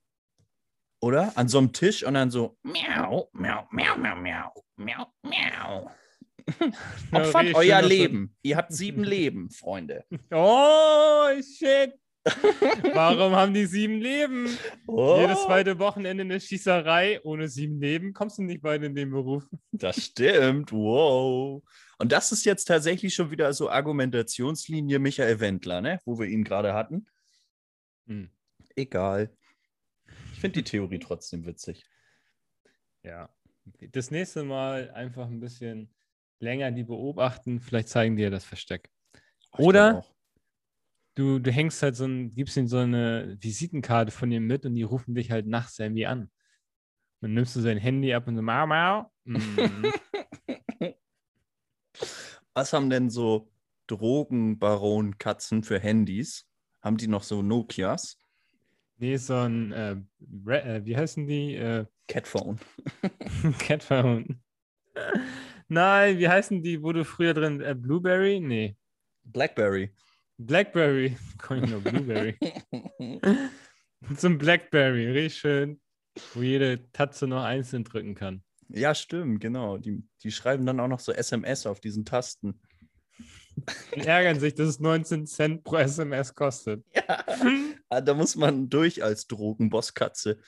Oder? 1.01 1.33
An 1.35 1.49
so 1.49 1.57
einem 1.57 1.73
Tisch 1.73 2.05
und 2.05 2.13
dann 2.13 2.31
so 2.31 2.57
miau, 2.63 3.29
miau, 3.33 3.67
miau, 3.71 3.97
miau, 3.97 4.15
miau, 4.15 4.63
miau, 4.77 5.07
miau. 5.23 5.91
Opfert 7.11 7.55
euer 7.55 7.81
Leben. 7.81 8.35
Ihr 8.41 8.57
habt 8.57 8.71
sieben 8.71 9.03
Leben, 9.03 9.49
Freunde. 9.49 10.05
Oh, 10.31 11.29
shit. 11.41 11.93
Warum 12.93 13.35
haben 13.35 13.53
die 13.53 13.65
sieben 13.65 13.99
Leben? 13.99 14.47
Oh. 14.87 15.17
Jedes 15.19 15.43
zweite 15.43 15.77
Wochenende 15.77 16.23
eine 16.23 16.39
Schießerei. 16.39 17.19
Ohne 17.23 17.49
sieben 17.49 17.81
Leben 17.81 18.13
kommst 18.13 18.37
du 18.37 18.43
nicht 18.43 18.63
weit 18.63 18.83
in 18.83 18.95
den 18.95 19.11
Beruf. 19.11 19.43
Das 19.73 20.05
stimmt. 20.05 20.71
Wow. 20.71 21.63
Und 22.03 22.11
das 22.11 22.33
ist 22.33 22.43
jetzt 22.43 22.65
tatsächlich 22.65 23.15
schon 23.15 23.31
wieder 23.31 23.53
so 23.53 23.69
Argumentationslinie 23.69 24.99
Michael 24.99 25.39
Wendler, 25.39 25.79
ne? 25.79 26.01
wo 26.03 26.19
wir 26.19 26.27
ihn 26.27 26.43
gerade 26.43 26.73
hatten. 26.73 27.05
Hm. 28.07 28.29
Egal. 28.75 29.33
Ich 30.33 30.41
finde 30.41 30.61
die 30.61 30.69
Theorie 30.69 30.99
trotzdem 30.99 31.45
witzig. 31.45 31.85
Ja. 33.03 33.33
Das 33.93 34.11
nächste 34.11 34.43
Mal 34.43 34.91
einfach 34.91 35.27
ein 35.27 35.39
bisschen 35.39 35.93
länger 36.39 36.71
die 36.71 36.83
beobachten. 36.83 37.61
Vielleicht 37.61 37.87
zeigen 37.87 38.17
die 38.17 38.23
ja 38.23 38.29
das 38.29 38.43
Versteck. 38.43 38.89
Oder 39.57 40.03
du, 41.15 41.39
du 41.39 41.51
hängst 41.53 41.81
halt 41.83 41.95
so 41.95 42.03
ein, 42.03 42.35
gibst 42.35 42.57
ihnen 42.57 42.67
so 42.67 42.79
eine 42.79 43.37
Visitenkarte 43.39 44.11
von 44.11 44.29
ihm 44.29 44.45
mit 44.45 44.65
und 44.65 44.75
die 44.75 44.83
rufen 44.83 45.15
dich 45.15 45.31
halt 45.31 45.47
nachts 45.47 45.79
irgendwie 45.79 46.05
an. 46.05 46.29
Dann 47.21 47.33
nimmst 47.33 47.55
du 47.55 47.61
sein 47.61 47.77
Handy 47.77 48.13
ab 48.13 48.27
und 48.27 48.35
so, 48.35 48.41
mau, 48.41 48.67
mau. 48.67 49.09
Mm. 49.25 49.85
Was 52.63 52.71
haben 52.71 52.89
denn 52.89 53.09
so 53.09 53.51
Drogenbaron-Katzen 53.87 55.63
für 55.63 55.81
Handys? 55.81 56.47
Haben 56.81 56.95
die 56.95 57.09
noch 57.09 57.23
so 57.23 57.41
Nokias? 57.41 58.17
Nee, 58.99 59.17
so 59.17 59.35
ein, 59.35 59.73
äh, 59.73 59.97
äh, 60.47 60.85
wie 60.85 60.95
heißen 60.95 61.27
die? 61.27 61.55
Äh, 61.55 61.87
Catphone. 62.07 62.61
Catphone. 63.59 64.41
Nein, 65.67 66.17
wie 66.19 66.29
heißen 66.29 66.63
die, 66.63 66.81
wo 66.81 66.93
du 66.93 67.03
früher 67.03 67.33
drin, 67.33 67.59
äh, 67.59 67.75
Blueberry? 67.75 68.39
Nee. 68.39 68.77
Blackberry. 69.25 69.93
Blackberry. 70.37 71.17
Kann 71.39 71.65
ich 71.65 71.69
nur 71.69 71.81
Blueberry. 71.81 72.37
Zum 74.15 74.37
Blackberry, 74.37 75.11
richtig 75.11 75.37
schön, 75.37 75.81
wo 76.33 76.41
jede 76.41 76.89
Tatze 76.93 77.27
noch 77.27 77.43
einzeln 77.43 77.83
drücken 77.83 78.15
kann. 78.15 78.41
Ja, 78.73 78.95
stimmt, 78.95 79.39
genau. 79.39 79.77
Die, 79.77 80.03
die 80.23 80.31
schreiben 80.31 80.65
dann 80.65 80.79
auch 80.79 80.87
noch 80.87 80.99
so 80.99 81.11
SMS 81.11 81.67
auf 81.67 81.79
diesen 81.79 82.05
Tasten. 82.05 82.59
Die 83.95 84.01
ärgern 84.01 84.39
sich, 84.39 84.55
dass 84.55 84.67
es 84.67 84.79
19 84.79 85.27
Cent 85.27 85.63
pro 85.63 85.77
SMS 85.77 86.33
kostet. 86.33 86.83
Ja, 87.93 87.99
ah, 87.99 88.01
da 88.01 88.15
muss 88.15 88.35
man 88.35 88.69
durch 88.69 89.03
als 89.03 89.27
Drogenbosskatze. 89.27 90.39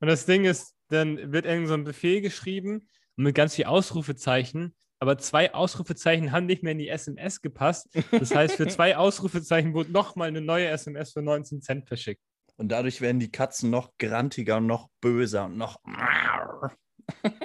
Und 0.00 0.08
das 0.08 0.26
Ding 0.26 0.44
ist, 0.44 0.74
dann 0.88 1.32
wird 1.32 1.46
irgend 1.46 1.68
so 1.68 1.74
ein 1.74 1.84
Befehl 1.84 2.20
geschrieben 2.20 2.90
mit 3.16 3.34
ganz 3.34 3.54
viel 3.54 3.64
Ausrufezeichen, 3.64 4.74
aber 4.98 5.16
zwei 5.16 5.54
Ausrufezeichen 5.54 6.32
haben 6.32 6.44
nicht 6.44 6.62
mehr 6.62 6.72
in 6.72 6.78
die 6.78 6.90
SMS 6.90 7.40
gepasst. 7.40 7.88
Das 8.10 8.34
heißt, 8.34 8.56
für 8.56 8.66
zwei 8.66 8.96
Ausrufezeichen 8.98 9.72
wurde 9.72 9.92
nochmal 9.92 10.28
eine 10.28 10.42
neue 10.42 10.66
SMS 10.66 11.12
für 11.12 11.22
19 11.22 11.62
Cent 11.62 11.86
verschickt. 11.86 12.20
Und 12.56 12.68
dadurch 12.68 13.00
werden 13.00 13.20
die 13.20 13.30
Katzen 13.30 13.70
noch 13.70 13.96
grantiger 13.96 14.58
und 14.58 14.66
noch 14.66 14.90
böser 15.00 15.46
und 15.46 15.56
noch. 15.56 15.80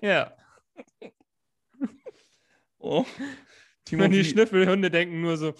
Ja. 0.02 0.36
Oh. 2.84 3.06
Timo, 3.86 4.08
die 4.08 4.26
Schnüffelhunde 4.26 4.90
denken 4.90 5.22
nur 5.22 5.38
so: 5.38 5.54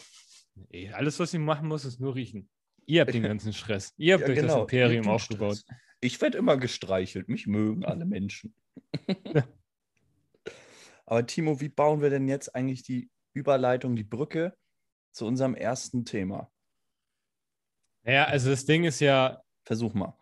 ey, 0.70 0.90
alles, 0.90 1.20
was 1.20 1.34
ich 1.34 1.40
machen 1.40 1.68
muss, 1.68 1.86
ist 1.86 2.00
nur 2.00 2.16
riechen. 2.16 2.50
Ihr 2.86 3.02
habt 3.02 3.14
den 3.14 3.24
ganzen 3.24 3.54
Stress. 3.54 3.94
Ihr 3.98 4.16
habt 4.16 4.24
ja, 4.24 4.30
euch 4.30 4.40
genau. 4.40 4.54
das 4.54 4.62
Imperium 4.62 5.08
aufgebaut. 5.08 5.58
Stress. 5.58 5.78
Ich 6.02 6.20
werde 6.20 6.38
immer 6.38 6.58
gestreichelt. 6.58 7.30
Mich 7.30 7.46
mögen 7.48 7.86
alle 7.86 8.06
Menschen. 8.06 8.56
Aber 11.06 11.26
Timo, 11.26 11.62
wie 11.62 11.70
bauen 11.70 12.02
wir 12.02 12.10
denn 12.10 12.28
jetzt 12.28 12.56
eigentlich 12.56 12.84
die 12.84 13.10
Überleitung, 13.34 13.96
die 13.96 14.04
Brücke 14.04 14.58
zu 15.12 15.26
unserem 15.28 15.56
ersten 15.56 16.06
Thema? 16.06 16.52
Ja, 18.04 18.26
also 18.26 18.50
das 18.50 18.66
Ding 18.66 18.84
ist 18.84 19.00
ja. 19.00 19.44
Versuch 19.64 19.94
mal. 19.94 20.18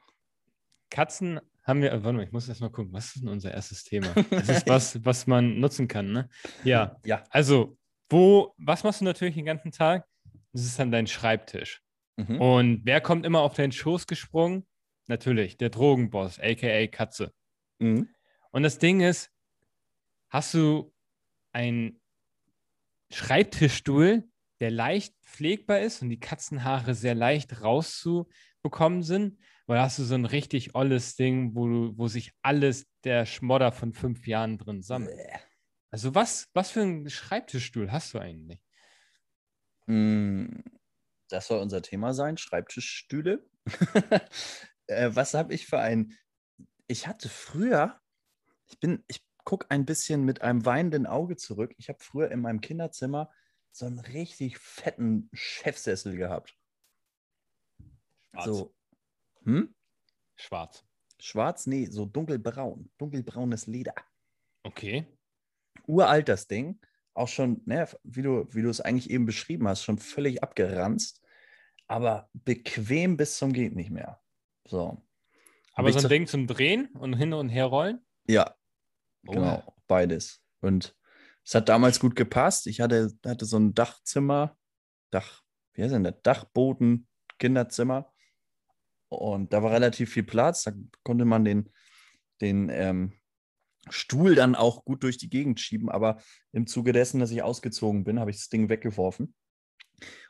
Katzen 0.89 1.39
haben 1.70 1.82
wir. 1.82 1.92
Warte 1.92 2.18
mal, 2.18 2.24
ich 2.24 2.32
muss 2.32 2.50
erst 2.50 2.62
mal 2.62 2.70
gucken, 2.70 2.92
was 2.92 3.16
ist 3.16 3.22
denn 3.22 3.30
unser 3.30 3.54
erstes 3.54 3.84
Thema? 3.84 4.08
Das 4.30 4.50
ist 4.50 4.68
was, 4.68 5.06
was 5.06 5.28
man 5.28 5.60
nutzen 5.60 5.88
kann, 5.88 6.12
ne? 6.12 6.30
Ja. 6.64 6.98
Ja. 7.06 7.24
Also, 7.30 7.78
wo, 8.10 8.54
was 8.58 8.84
machst 8.84 9.02
du 9.02 9.06
natürlich 9.06 9.36
den 9.36 9.46
ganzen 9.46 9.72
Tag? 9.72 10.06
Das 10.52 10.64
ist 10.64 10.78
dann 10.80 10.92
dein 10.92 11.08
Schreibtisch. 11.08 11.82
Mhm. 12.18 12.42
Und 12.42 12.82
wer 12.84 13.00
kommt 13.00 13.26
immer 13.26 13.42
auf 13.42 13.54
deinen 13.54 13.72
Schoß 13.72 14.08
gesprungen? 14.08 14.66
Natürlich, 15.08 15.58
der 15.58 15.70
Drogenboss, 15.70 16.40
aka 16.40 16.88
Katze. 16.88 17.34
Mhm. 17.80 18.10
Und 18.52 18.64
das 18.64 18.78
Ding 18.78 19.02
ist, 19.02 19.32
hast 20.30 20.54
du 20.54 20.94
einen 21.52 22.02
Schreibtischstuhl, 23.12 24.28
der 24.60 24.72
leicht 24.72 25.16
pflegbar 25.24 25.80
ist 25.80 26.02
und 26.02 26.10
die 26.10 26.20
Katzenhaare 26.20 26.94
sehr 26.94 27.16
leicht 27.16 27.62
rauszubekommen 28.60 29.04
sind? 29.04 29.39
Oder 29.67 29.82
hast 29.82 30.00
du 30.00 30.04
so 30.04 30.15
ein 30.15 30.26
richtig 30.26 30.76
olles 30.76 31.15
Ding, 31.15 31.56
wo, 31.56 31.67
du, 31.67 31.98
wo 31.98 32.08
sich 32.08 32.34
alles 32.41 32.88
der 33.04 33.26
Schmodder 33.26 33.72
von 33.72 33.93
fünf 33.93 34.28
Jahren 34.28 34.58
drin 34.58 34.82
sammelt? 34.82 35.15
Also 35.91 36.15
was, 36.15 36.50
was 36.54 36.72
für 36.72 36.82
einen 36.82 37.10
Schreibtischstuhl 37.10 37.91
hast 37.91 38.13
du 38.13 38.19
eigentlich? 38.19 38.60
Hm, 39.88 40.63
das 41.30 41.48
soll 41.48 41.60
unser 41.60 41.82
Thema 41.82 42.13
sein, 42.13 42.38
Schreibtischstühle. 42.38 43.45
äh, 44.88 45.10
was 45.13 45.34
habe 45.34 45.54
ich 45.54 45.65
für 45.67 45.80
ein... 45.80 46.13
Ich 46.88 47.08
hatte 47.08 47.30
früher, 47.30 48.00
ich 48.67 48.80
bin, 48.80 49.04
ich 49.08 49.24
gucke 49.43 49.69
ein 49.69 49.86
bisschen 49.86 50.26
mit 50.26 50.41
einem 50.41 50.65
weinenden 50.65 51.06
Auge 51.06 51.36
zurück. 51.36 51.74
Ich 51.78 51.89
habe 51.89 52.00
früher 52.02 52.32
in 52.32 52.41
meinem 52.41 52.62
Kinderzimmer 52.62 53.32
so 53.72 53.86
einen 53.86 54.00
richtig 54.00 54.58
fetten 54.58 55.30
Chefsessel 55.34 56.17
gehabt. 56.17 56.59
Schwarz. 58.32 58.46
So. 58.46 58.76
Hm? 59.44 59.74
Schwarz. 60.36 60.86
Schwarz? 61.20 61.68
Nee, 61.68 61.86
so 61.86 62.06
dunkelbraun. 62.06 62.92
Dunkelbraunes 62.98 63.68
Leder. 63.68 63.94
Okay. 64.63 65.06
Uralt 65.88 66.30
das 66.30 66.48
Ding. 66.48 66.80
Auch 67.13 67.28
schon, 67.28 67.62
ne, 67.65 67.88
wie 68.04 68.22
du, 68.22 68.48
wie 68.54 68.62
du 68.62 68.70
es 68.70 68.82
eigentlich 68.82 69.10
eben 69.10 69.26
beschrieben 69.26 69.68
hast, 69.68 69.84
schon 69.84 69.98
völlig 69.98 70.44
abgeranzt. 70.44 71.22
Aber 71.88 72.30
bequem 72.34 73.18
bis 73.18 73.38
zum 73.38 73.52
geht 73.52 73.76
nicht 73.76 73.89
mehr. 73.89 74.22
So. 74.65 75.04
Aber 75.74 75.92
so 75.92 76.00
ein 76.00 76.10
Ding 76.10 76.28
zum 76.28 76.46
Drehen 76.46 76.88
und 76.94 77.13
hin 77.13 77.34
und 77.34 77.50
her 77.50 77.65
rollen? 77.65 78.06
Ja. 78.28 78.56
Oh. 79.28 79.32
Genau, 79.32 79.76
beides. 79.88 80.42
Und 80.62 80.96
es 81.44 81.56
hat 81.56 81.68
damals 81.68 82.00
gut 82.00 82.15
gepasst. 82.15 82.68
Ich 82.68 82.80
hatte, 82.80 83.12
hatte 83.26 83.46
so 83.46 83.58
ein 83.58 83.74
Dachzimmer, 83.74 84.58
Dach, 85.10 85.42
wie 85.74 85.84
heißt 85.84 85.94
denn 85.94 86.04
das? 86.04 86.22
Dachboden, 86.22 87.08
Kinderzimmer. 87.39 88.13
Und 89.10 89.54
da 89.54 89.62
war 89.63 89.72
relativ 89.72 90.13
viel 90.13 90.24
Platz. 90.24 90.63
Da 90.63 90.72
konnte 91.04 91.26
man 91.26 91.43
den, 91.43 91.69
den 92.41 92.69
ähm, 92.69 93.13
Stuhl 93.89 94.36
dann 94.36 94.56
auch 94.56 94.86
gut 94.86 95.04
durch 95.04 95.17
die 95.17 95.30
Gegend 95.30 95.60
schieben. 95.60 95.89
Aber 95.89 96.22
im 96.52 96.67
Zuge 96.67 96.93
dessen, 96.93 97.19
dass 97.19 97.32
ich 97.32 97.43
ausgezogen 97.43 98.04
bin, 98.04 98.19
habe 98.19 98.30
ich 98.32 98.38
das 98.38 98.50
Ding 98.50 98.69
weggeworfen. 98.69 99.34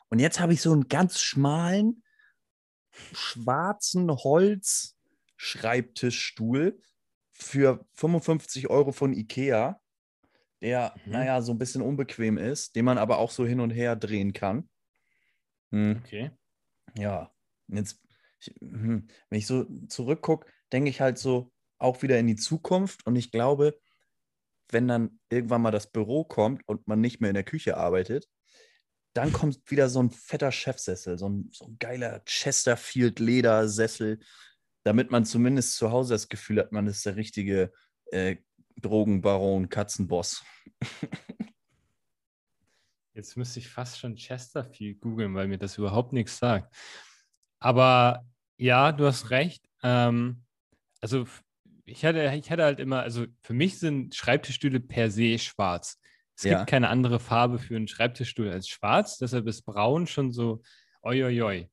Und 0.08 0.18
jetzt 0.18 0.40
habe 0.40 0.52
ich 0.52 0.62
so 0.62 0.72
einen 0.72 0.88
ganz 0.88 1.20
schmalen, 1.20 2.02
schwarzen 3.12 4.10
Holz-Schreibtischstuhl 4.10 6.80
für 7.32 7.86
55 7.94 8.68
Euro 8.68 8.90
von 8.92 9.12
Ikea, 9.12 9.80
der, 10.60 10.94
mhm. 11.04 11.12
naja, 11.12 11.42
so 11.42 11.52
ein 11.52 11.58
bisschen 11.58 11.82
unbequem 11.82 12.38
ist, 12.38 12.76
den 12.76 12.84
man 12.84 12.98
aber 12.98 13.18
auch 13.18 13.30
so 13.30 13.46
hin 13.46 13.60
und 13.60 13.70
her 13.70 13.96
drehen 13.96 14.32
kann. 14.32 14.68
Hm. 15.70 16.02
Okay. 16.04 16.30
Ja, 16.96 17.32
jetzt 17.68 18.00
ich, 18.40 18.54
hm, 18.60 19.06
wenn 19.28 19.38
ich 19.38 19.46
so 19.46 19.64
zurückgucke, 19.88 20.50
denke 20.72 20.90
ich 20.90 21.00
halt 21.00 21.18
so 21.18 21.52
auch 21.78 22.02
wieder 22.02 22.18
in 22.18 22.26
die 22.26 22.36
Zukunft 22.36 23.06
und 23.06 23.16
ich 23.16 23.30
glaube, 23.30 23.78
wenn 24.68 24.88
dann 24.88 25.18
irgendwann 25.30 25.62
mal 25.62 25.70
das 25.70 25.90
Büro 25.90 26.24
kommt 26.24 26.66
und 26.68 26.86
man 26.86 27.00
nicht 27.00 27.20
mehr 27.20 27.30
in 27.30 27.34
der 27.34 27.44
Küche 27.44 27.76
arbeitet, 27.76 28.28
dann 29.14 29.32
kommt 29.32 29.70
wieder 29.70 29.88
so 29.88 30.00
ein 30.02 30.10
fetter 30.10 30.52
Chefsessel, 30.52 31.18
so 31.18 31.28
ein, 31.28 31.50
so 31.52 31.64
ein 31.66 31.76
geiler 31.78 32.22
Chesterfield-Ledersessel, 32.24 34.20
damit 34.84 35.10
man 35.10 35.24
zumindest 35.24 35.76
zu 35.76 35.90
Hause 35.90 36.14
das 36.14 36.28
Gefühl 36.28 36.60
hat, 36.60 36.70
man 36.72 36.86
ist 36.86 37.04
der 37.04 37.16
richtige 37.16 37.72
äh, 38.12 38.36
Drogenbaron, 38.76 39.68
Katzenboss. 39.68 40.44
Jetzt 43.14 43.36
müsste 43.36 43.58
ich 43.58 43.68
fast 43.68 43.98
schon 43.98 44.14
Chesterfield 44.14 45.00
googeln, 45.00 45.34
weil 45.34 45.48
mir 45.48 45.58
das 45.58 45.76
überhaupt 45.76 46.12
nichts 46.12 46.38
sagt. 46.38 46.74
Aber 47.60 48.26
ja, 48.56 48.92
du 48.92 49.06
hast 49.06 49.30
recht. 49.30 49.68
Ähm, 49.82 50.42
also 51.00 51.26
ich 51.84 52.04
hatte, 52.04 52.32
ich 52.34 52.50
hatte 52.50 52.64
halt 52.64 52.80
immer, 52.80 53.00
also 53.00 53.26
für 53.42 53.54
mich 53.54 53.78
sind 53.78 54.14
Schreibtischstühle 54.14 54.80
per 54.80 55.10
se 55.10 55.38
schwarz. 55.38 55.98
Es 56.36 56.44
ja. 56.44 56.58
gibt 56.58 56.70
keine 56.70 56.88
andere 56.88 57.20
Farbe 57.20 57.58
für 57.58 57.76
einen 57.76 57.88
Schreibtischstuhl 57.88 58.50
als 58.50 58.68
schwarz, 58.68 59.18
deshalb 59.18 59.46
ist 59.46 59.62
braun 59.62 60.06
schon 60.06 60.32
so 60.32 60.62
oi, 61.02 61.22
oi, 61.24 61.42
oi. 61.42 61.70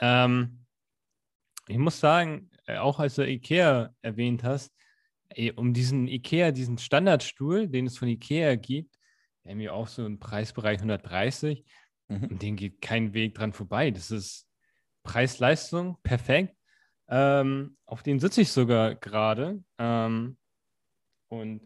Ähm, 0.00 0.64
ich 1.68 1.78
muss 1.78 2.00
sagen, 2.00 2.50
äh, 2.66 2.78
auch 2.78 2.98
als 2.98 3.14
du 3.14 3.26
Ikea 3.26 3.94
erwähnt 4.02 4.42
hast, 4.42 4.72
um 5.56 5.74
diesen 5.74 6.08
Ikea, 6.08 6.52
diesen 6.52 6.78
Standardstuhl, 6.78 7.68
den 7.68 7.86
es 7.86 7.98
von 7.98 8.08
Ikea 8.08 8.56
gibt, 8.56 8.96
haben 9.46 9.58
wir 9.58 9.74
auch 9.74 9.86
so 9.86 10.04
im 10.04 10.18
Preisbereich 10.18 10.78
130, 10.78 11.64
mhm. 12.08 12.24
und 12.24 12.42
den 12.42 12.56
geht 12.56 12.80
kein 12.80 13.12
Weg 13.12 13.34
dran 13.34 13.52
vorbei. 13.52 13.90
Das 13.90 14.10
ist 14.10 14.47
Preis-Leistung, 15.08 15.96
perfekt. 16.02 16.54
Ähm, 17.08 17.78
auf 17.86 18.02
den 18.02 18.20
sitze 18.20 18.42
ich 18.42 18.52
sogar 18.52 18.94
gerade. 18.94 19.64
Ähm, 19.78 20.36
und 21.28 21.62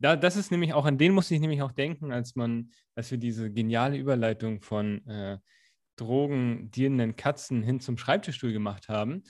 da, 0.00 0.16
das 0.16 0.36
ist 0.36 0.50
nämlich 0.50 0.74
auch, 0.74 0.84
an 0.84 0.98
den 0.98 1.12
musste 1.12 1.34
ich 1.34 1.40
nämlich 1.40 1.62
auch 1.62 1.70
denken, 1.70 2.10
als 2.10 2.34
man, 2.34 2.72
als 2.96 3.12
wir 3.12 3.18
diese 3.18 3.52
geniale 3.52 3.96
Überleitung 3.96 4.60
von 4.60 5.06
äh, 5.06 5.38
drogendealenden 5.96 7.14
Katzen 7.14 7.62
hin 7.62 7.78
zum 7.78 7.96
Schreibtischstuhl 7.96 8.52
gemacht 8.52 8.88
haben, 8.88 9.22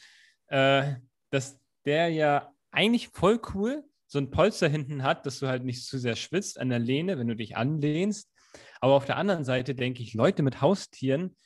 äh, 0.47 0.95
dass 1.29 1.61
der 1.85 2.09
ja 2.09 2.55
eigentlich 2.71 3.09
voll 3.09 3.41
cool 3.55 3.85
so 4.07 4.19
ein 4.19 4.31
Polster 4.31 4.69
hinten 4.69 5.03
hat, 5.03 5.27
dass 5.27 5.39
du 5.39 5.49
halt 5.49 5.65
nicht 5.65 5.85
zu 5.85 5.99
sehr 5.99 6.17
schwitzt 6.17 6.59
an 6.59 6.71
der 6.71 6.79
Lehne, 6.79 7.19
wenn 7.19 7.29
du 7.29 7.37
dich 7.37 7.59
anlehnst. 7.59 8.33
Aber 8.81 8.95
auf 8.95 9.05
der 9.05 9.19
anderen 9.19 9.45
Seite 9.45 9.75
denke 9.75 10.03
ich, 10.03 10.15
Leute 10.15 10.43
mit 10.43 10.63
Haustieren, 10.63 11.37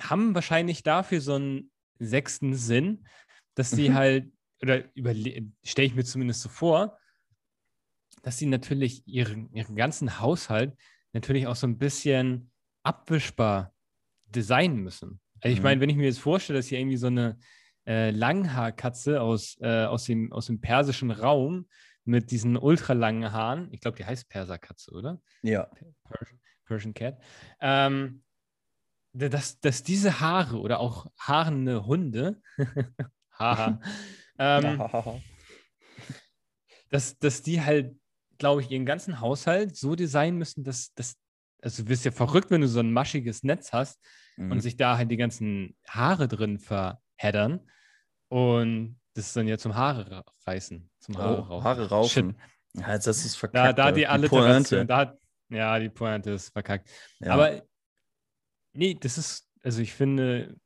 haben 0.00 0.34
wahrscheinlich 0.34 0.82
dafür 0.82 1.20
so 1.20 1.34
einen 1.34 1.70
sechsten 1.98 2.54
Sinn, 2.54 3.06
dass 3.54 3.70
sie 3.70 3.90
mhm. 3.90 3.94
halt, 3.94 4.32
oder 4.62 4.84
stelle 5.64 5.86
ich 5.86 5.94
mir 5.94 6.04
zumindest 6.04 6.42
so 6.42 6.48
vor, 6.48 6.98
dass 8.22 8.38
sie 8.38 8.46
natürlich 8.46 9.06
ihren, 9.06 9.52
ihren 9.52 9.76
ganzen 9.76 10.20
Haushalt 10.20 10.76
natürlich 11.12 11.46
auch 11.46 11.56
so 11.56 11.66
ein 11.66 11.78
bisschen 11.78 12.50
abwischbar 12.82 13.74
designen 14.26 14.82
müssen. 14.82 15.20
Also 15.40 15.52
ich 15.52 15.60
mhm. 15.60 15.64
meine, 15.64 15.80
wenn 15.80 15.90
ich 15.90 15.96
mir 15.96 16.06
jetzt 16.06 16.20
vorstelle, 16.20 16.58
dass 16.58 16.66
hier 16.66 16.78
irgendwie 16.78 16.96
so 16.96 17.06
eine 17.06 17.38
äh, 17.86 18.10
Langhaarkatze 18.10 19.20
aus, 19.20 19.56
äh, 19.60 19.84
aus, 19.84 20.04
dem, 20.04 20.32
aus 20.32 20.46
dem 20.46 20.60
persischen 20.60 21.10
Raum 21.10 21.68
mit 22.04 22.30
diesen 22.30 22.56
ultralangen 22.56 23.32
Haaren, 23.32 23.68
ich 23.72 23.80
glaube, 23.80 23.96
die 23.96 24.04
heißt 24.04 24.28
Perserkatze, 24.28 24.92
oder? 24.92 25.20
Ja. 25.42 25.70
Persian, 26.04 26.40
Persian 26.64 26.94
Cat. 26.94 27.22
Ähm, 27.60 28.22
dass, 29.12 29.60
dass 29.60 29.82
diese 29.82 30.20
Haare 30.20 30.58
oder 30.58 30.80
auch 30.80 31.06
haarende 31.18 31.86
Hunde, 31.86 32.40
haha, 33.38 33.80
ähm, 34.38 34.82
dass, 36.90 37.18
dass 37.18 37.42
die 37.42 37.60
halt, 37.62 37.96
glaube 38.38 38.62
ich, 38.62 38.70
ihren 38.70 38.86
ganzen 38.86 39.20
Haushalt 39.20 39.76
so 39.76 39.94
designen 39.94 40.38
müssen, 40.38 40.64
dass, 40.64 40.94
dass 40.94 41.16
also 41.62 41.82
du 41.82 41.88
wirst 41.88 42.04
ja 42.04 42.12
verrückt, 42.12 42.50
wenn 42.50 42.60
du 42.60 42.68
so 42.68 42.80
ein 42.80 42.92
maschiges 42.92 43.42
Netz 43.42 43.72
hast 43.72 43.98
mhm. 44.36 44.52
und 44.52 44.60
sich 44.60 44.76
da 44.76 44.96
halt 44.96 45.10
die 45.10 45.16
ganzen 45.16 45.76
Haare 45.88 46.28
drin 46.28 46.58
verheddern 46.58 47.68
und 48.28 49.00
das 49.14 49.32
dann 49.32 49.48
ja 49.48 49.58
zum 49.58 49.74
Haare 49.74 50.24
reißen, 50.46 50.88
zum 51.00 51.18
Haare 51.18 51.38
oh, 51.38 51.42
raufen. 51.42 51.64
Haare 51.64 51.88
raufen. 51.88 52.40
Ja, 52.74 52.92
jetzt 52.92 53.06
hast 53.06 53.24
du 53.24 53.26
es 53.26 53.36
verkackt. 53.36 53.78
Da, 53.78 53.90
da 53.90 53.92
die 53.92 54.06
Alliteration, 54.06 54.86
da, 54.86 55.16
ja, 55.48 55.78
die 55.78 55.88
Pointe 55.88 56.30
ist 56.32 56.50
verkackt. 56.50 56.88
Ja. 57.18 57.32
Aber 57.32 57.62
nee, 58.78 58.96
das 58.98 59.18
ist, 59.18 59.50
also 59.62 59.82
ich 59.82 59.92
finde, 59.92 60.56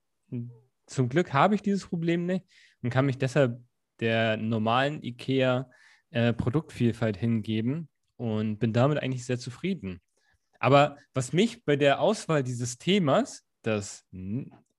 zum 0.87 1.09
Glück 1.09 1.33
habe 1.33 1.55
ich 1.55 1.63
dieses 1.63 1.87
Problem 1.87 2.27
nicht 2.27 2.45
und 2.83 2.91
kann 2.91 3.07
mich 3.07 3.19
deshalb 3.19 3.61
der 4.01 4.37
normalen 4.37 5.03
IKEA 5.03 5.71
äh, 6.11 6.33
Produktvielfalt 6.33 7.17
hingeben 7.17 7.89
und 8.17 8.59
bin 8.59 8.73
damit 8.73 8.99
eigentlich 8.99 9.25
sehr 9.25 9.39
zufrieden. 9.39 10.01
Aber 10.59 10.97
was 11.15 11.33
mich 11.33 11.65
bei 11.65 11.77
der 11.77 12.01
Auswahl 12.01 12.43
dieses 12.43 12.79
Themas, 12.79 13.45
das 13.63 14.05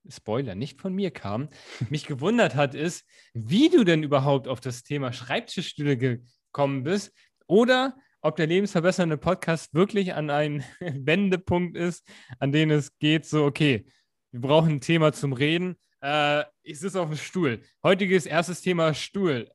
Spoiler 0.07 0.55
nicht 0.55 0.79
von 0.79 0.93
mir 0.93 1.11
kam, 1.11 1.49
mich 1.89 2.05
gewundert 2.05 2.55
hat, 2.55 2.75
ist, 2.75 3.03
wie 3.33 3.69
du 3.69 3.83
denn 3.83 4.03
überhaupt 4.03 4.47
auf 4.47 4.59
das 4.59 4.83
Thema 4.83 5.11
Schreibtischstühle 5.11 5.97
gekommen 5.97 6.83
bist 6.83 7.11
oder 7.47 7.97
ob 8.23 8.37
der 8.37 8.47
lebensverbessernde 8.47 9.17
Podcast 9.17 9.73
wirklich 9.73 10.13
an 10.13 10.29
einen 10.29 10.63
Wendepunkt 10.79 11.77
ist, 11.77 12.07
an 12.39 12.51
dem 12.51 12.71
es 12.71 12.97
geht, 12.97 13.25
so, 13.25 13.45
okay, 13.45 13.85
wir 14.31 14.41
brauchen 14.41 14.71
ein 14.71 14.81
Thema 14.81 15.11
zum 15.11 15.33
Reden. 15.33 15.75
Äh, 16.01 16.45
ich 16.63 16.79
sitze 16.79 17.01
auf 17.01 17.09
dem 17.09 17.17
Stuhl. 17.17 17.61
Heutiges 17.83 18.25
erstes 18.25 18.61
Thema 18.61 18.93
Stuhl. 18.93 19.51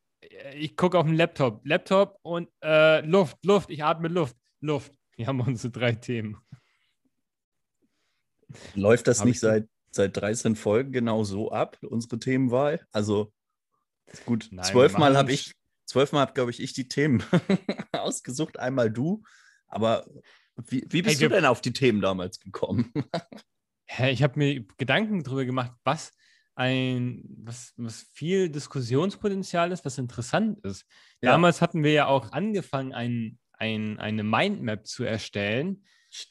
Ich 0.54 0.76
gucke 0.76 0.98
auf 0.98 1.07
den 1.07 1.16
Laptop. 1.16 1.66
Laptop 1.66 2.18
und 2.22 2.48
äh, 2.62 3.00
Luft, 3.00 3.44
Luft. 3.44 3.70
Ich 3.70 3.83
atme 3.83 4.09
Luft, 4.09 4.37
Luft. 4.61 4.92
Wir 5.16 5.26
haben 5.26 5.40
unsere 5.40 5.72
drei 5.72 5.92
Themen. 5.92 6.37
Läuft 8.74 9.09
das 9.09 9.20
Hab 9.20 9.26
nicht 9.26 9.40
seit, 9.40 9.66
seit 9.90 10.16
13 10.16 10.57
Folgen 10.57 10.92
genau 10.92 11.24
so 11.24 11.50
ab, 11.50 11.78
unsere 11.83 12.18
Themenwahl? 12.18 12.87
Also 12.92 13.33
gut, 14.26 14.50
zwölfmal 14.62 15.16
habe 15.16 15.33
ich, 15.33 15.54
zwölfmal 15.88 16.22
habe, 16.22 16.35
glaube 16.35 16.51
ich, 16.51 16.61
ich 16.61 16.72
die 16.72 16.88
Themen 16.88 17.22
ausgesucht, 17.92 18.59
einmal 18.59 18.90
du. 18.90 19.22
Aber 19.66 20.07
wie, 20.57 20.85
wie 20.88 21.03
bist 21.03 21.20
hey, 21.20 21.29
du 21.29 21.35
denn 21.35 21.44
auf 21.44 21.61
die 21.61 21.72
Themen 21.72 22.01
damals 22.01 22.40
gekommen? 22.40 22.92
ich 24.11 24.22
habe 24.22 24.38
mir 24.38 24.64
Gedanken 24.77 25.22
darüber 25.22 25.44
gemacht, 25.44 25.72
was 25.85 26.12
ein, 26.55 27.22
was, 27.38 27.72
was 27.77 28.07
viel 28.12 28.48
Diskussionspotenzial 28.48 29.70
ist, 29.72 29.85
was 29.85 29.96
interessant 29.98 30.59
ist. 30.64 30.85
Ja. 31.20 31.33
Damals 31.33 31.61
hatten 31.61 31.85
wir 31.85 31.92
ja 31.92 32.07
auch 32.07 32.33
angefangen, 32.33 32.92
ein, 32.92 33.38
ein, 33.53 33.98
eine 34.01 34.24
Mindmap 34.24 34.87
zu 34.87 35.05
erstellen, 35.05 35.85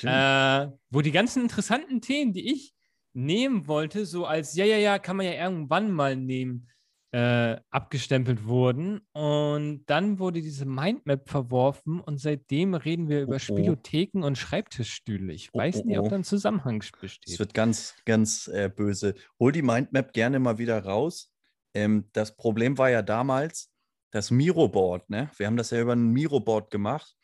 äh, 0.04 0.68
wo 0.90 1.02
die 1.02 1.12
ganzen 1.12 1.44
interessanten 1.44 2.02
Themen, 2.02 2.34
die 2.34 2.52
ich 2.52 2.74
nehmen 3.14 3.68
wollte, 3.68 4.06
so 4.06 4.26
als, 4.26 4.56
ja, 4.56 4.66
ja, 4.66 4.78
ja, 4.78 5.00
kann 5.00 5.16
man 5.16 5.26
ja 5.26 5.34
irgendwann 5.34 5.92
mal 5.92 6.16
nehmen, 6.16 6.70
äh, 7.12 7.58
abgestempelt 7.70 8.46
wurden. 8.46 9.02
Und 9.14 9.86
dann 9.86 10.20
wurde 10.20 10.42
diese 10.42 10.66
Mindmap 10.66 11.30
verworfen 11.30 12.00
und 12.00 12.20
seitdem 12.20 12.74
reden 12.74 13.10
wir 13.10 13.22
über 13.22 13.34
oh, 13.34 13.36
oh. 13.36 13.40
Spielotheken 13.40 14.24
und 14.24 14.38
Schreibtischstühle. 14.38 15.34
Ich 15.34 15.50
oh, 15.54 15.60
weiß 15.60 15.82
oh, 15.82 15.86
nicht, 15.86 15.98
ob 16.00 16.06
oh. 16.06 16.10
da 16.10 16.16
ein 16.16 16.24
Zusammenhang 16.24 16.84
besteht. 17.02 17.20
Es 17.26 17.40
wird 17.40 17.54
ganz, 17.54 17.96
ganz 18.06 18.48
äh, 18.48 18.70
böse. 18.74 19.16
Hol 19.40 19.52
die 19.52 19.62
Mindmap 19.62 20.14
gerne 20.14 20.40
mal 20.40 20.58
wieder 20.58 20.84
raus. 20.84 21.32
Ähm, 21.74 22.10
das 22.14 22.36
Problem 22.36 22.78
war 22.78 22.90
ja 22.90 23.02
damals 23.02 23.72
das 24.12 24.32
Miro-Board. 24.32 25.10
Ne? 25.10 25.30
Wir 25.38 25.48
haben 25.48 25.58
das 25.58 25.72
ja 25.72 25.82
über 25.82 25.94
ein 25.94 26.12
Miro-Board 26.12 26.72
gemacht. 26.72 27.16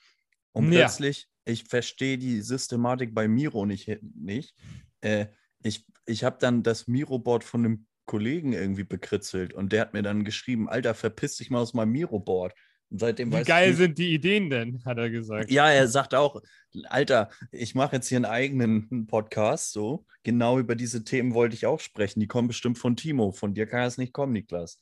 Und 0.51 0.71
ja. 0.71 0.81
plötzlich, 0.81 1.27
ich 1.45 1.65
verstehe 1.65 2.17
die 2.17 2.41
Systematik 2.41 3.13
bei 3.13 3.27
Miro 3.27 3.65
nicht. 3.65 3.89
nicht. 4.15 4.55
Äh, 5.01 5.27
ich 5.63 5.85
ich 6.05 6.23
habe 6.23 6.37
dann 6.39 6.63
das 6.63 6.87
Miro-Board 6.87 7.43
von 7.43 7.65
einem 7.65 7.87
Kollegen 8.05 8.53
irgendwie 8.53 8.83
bekritzelt 8.83 9.53
und 9.53 9.71
der 9.71 9.81
hat 9.81 9.93
mir 9.93 10.03
dann 10.03 10.23
geschrieben, 10.23 10.69
Alter, 10.69 10.93
verpiss 10.93 11.37
dich 11.37 11.49
mal 11.49 11.59
aus 11.59 11.73
meinem 11.73 11.91
Miro-Board. 11.91 12.53
Seitdem 12.95 13.31
Wie 13.33 13.43
geil 13.43 13.71
ich, 13.71 13.77
sind 13.77 13.97
die 13.97 14.13
Ideen 14.13 14.51
denn, 14.51 14.83
hat 14.85 14.99
er 14.99 15.09
gesagt. 15.09 15.49
Ja, 15.49 15.69
er 15.71 15.87
sagt 15.87 16.13
auch, 16.13 16.41
Alter, 16.85 17.29
ich 17.51 17.73
mache 17.73 17.95
jetzt 17.95 18.07
hier 18.07 18.17
einen 18.17 18.25
eigenen 18.25 19.07
Podcast, 19.07 19.71
so. 19.71 20.05
Genau 20.21 20.59
über 20.59 20.75
diese 20.75 21.03
Themen 21.03 21.33
wollte 21.33 21.55
ich 21.55 21.65
auch 21.65 21.79
sprechen. 21.79 22.19
Die 22.19 22.27
kommen 22.27 22.47
bestimmt 22.47 22.77
von 22.77 22.95
Timo. 22.95 23.31
Von 23.31 23.55
dir 23.55 23.65
kann 23.65 23.81
es 23.81 23.97
nicht 23.97 24.13
kommen, 24.13 24.33
Niklas. 24.33 24.79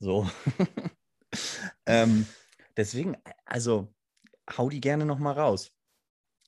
So. 0.00 0.28
ähm, 1.86 2.26
deswegen, 2.76 3.16
also, 3.44 3.94
hau 4.58 4.68
die 4.68 4.80
gerne 4.80 5.06
nochmal 5.06 5.34
raus. 5.34 5.70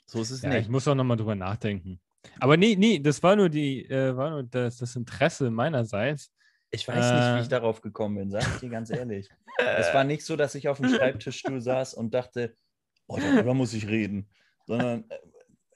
So 0.06 0.20
ist 0.20 0.30
es 0.30 0.42
ja, 0.42 0.48
nicht. 0.48 0.62
Ich 0.62 0.68
muss 0.68 0.88
auch 0.88 0.94
nochmal 0.96 1.16
drüber 1.16 1.36
nachdenken. 1.36 2.00
Aber 2.40 2.56
nee, 2.56 2.76
nee, 2.76 2.98
das 2.98 3.22
war 3.22 3.36
nur, 3.36 3.48
die, 3.48 3.84
äh, 3.88 4.16
war 4.16 4.30
nur 4.30 4.42
das, 4.44 4.78
das 4.78 4.96
Interesse 4.96 5.50
meinerseits. 5.50 6.32
Ich 6.70 6.86
weiß 6.86 6.96
äh, 6.96 7.14
nicht, 7.14 7.34
wie 7.36 7.40
ich 7.40 7.46
äh. 7.46 7.50
darauf 7.50 7.80
gekommen 7.80 8.16
bin, 8.16 8.30
sag 8.30 8.42
ich 8.42 8.60
dir 8.60 8.68
ganz 8.70 8.90
ehrlich. 8.90 9.28
es 9.58 9.92
war 9.94 10.04
nicht 10.04 10.24
so, 10.24 10.36
dass 10.36 10.54
ich 10.54 10.68
auf 10.68 10.78
dem 10.78 10.88
Schreibtischstuhl 10.88 11.60
saß 11.60 11.94
und 11.94 12.12
dachte, 12.14 12.54
oh, 13.06 13.18
darüber 13.18 13.54
muss 13.54 13.72
ich 13.72 13.86
reden, 13.86 14.28
sondern 14.66 15.04
äh, 15.08 15.18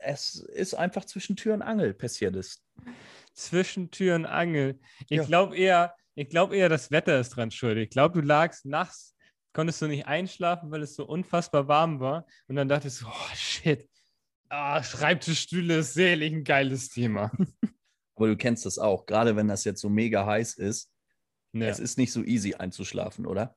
es 0.02 0.34
ist 0.34 0.74
einfach 0.74 1.04
zwischen 1.04 1.36
Tür 1.36 1.54
und 1.54 1.62
Angel 1.62 1.94
passiert 1.94 2.34
ist. 2.36 2.62
Zwischen 3.34 3.90
Tür 3.90 4.16
und 4.16 4.26
Angel. 4.26 4.78
Ich 5.08 5.18
ja. 5.18 5.24
glaube 5.24 5.56
eher, 5.56 5.94
ich 6.14 6.28
glaube 6.28 6.56
eher, 6.56 6.68
das 6.68 6.90
Wetter 6.90 7.20
ist 7.20 7.30
dran 7.30 7.50
schuld. 7.50 7.78
Ich 7.78 7.90
glaube, 7.90 8.20
du 8.20 8.26
lagst 8.26 8.64
nachts, 8.64 9.14
konntest 9.52 9.82
du 9.82 9.86
nicht 9.86 10.06
einschlafen, 10.06 10.70
weil 10.70 10.82
es 10.82 10.94
so 10.94 11.04
unfassbar 11.06 11.68
warm 11.68 12.00
war. 12.00 12.26
Und 12.48 12.56
dann 12.56 12.68
dachtest 12.68 13.02
du, 13.02 13.06
oh 13.06 13.34
shit, 13.34 13.89
Ah, 14.50 14.82
Schreibtischstühle 14.82 15.78
ist 15.78 15.94
selig 15.94 16.32
ein 16.32 16.44
geiles 16.44 16.88
Thema. 16.88 17.30
Aber 18.16 18.26
du 18.26 18.36
kennst 18.36 18.66
das 18.66 18.78
auch, 18.78 19.06
gerade 19.06 19.36
wenn 19.36 19.46
das 19.46 19.64
jetzt 19.64 19.80
so 19.80 19.88
mega 19.88 20.26
heiß 20.26 20.54
ist. 20.54 20.92
Ja. 21.52 21.66
Es 21.66 21.78
ist 21.78 21.98
nicht 21.98 22.12
so 22.12 22.22
easy 22.24 22.54
einzuschlafen, 22.54 23.26
oder? 23.26 23.56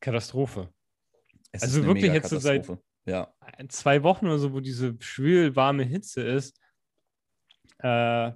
Katastrophe. 0.00 0.72
Es 1.52 1.62
also 1.62 1.84
wirklich 1.84 2.12
jetzt 2.12 2.30
so 2.30 2.38
seit 2.38 2.68
ja. 3.06 3.32
zwei 3.68 4.02
Wochen 4.02 4.26
oder 4.26 4.38
so, 4.38 4.52
wo 4.52 4.60
diese 4.60 4.96
schwül 5.00 5.54
warme 5.54 5.84
Hitze 5.84 6.22
ist. 6.22 6.60
Äh, 7.78 8.32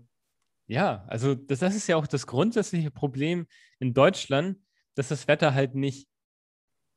ja, 0.68 1.04
also 1.08 1.34
das, 1.34 1.58
das 1.58 1.74
ist 1.74 1.88
ja 1.88 1.96
auch 1.96 2.06
das 2.06 2.28
grundsätzliche 2.28 2.92
Problem 2.92 3.48
in 3.80 3.92
Deutschland, 3.92 4.58
dass 4.94 5.08
das 5.08 5.26
Wetter 5.26 5.52
halt 5.52 5.74
nicht, 5.74 6.08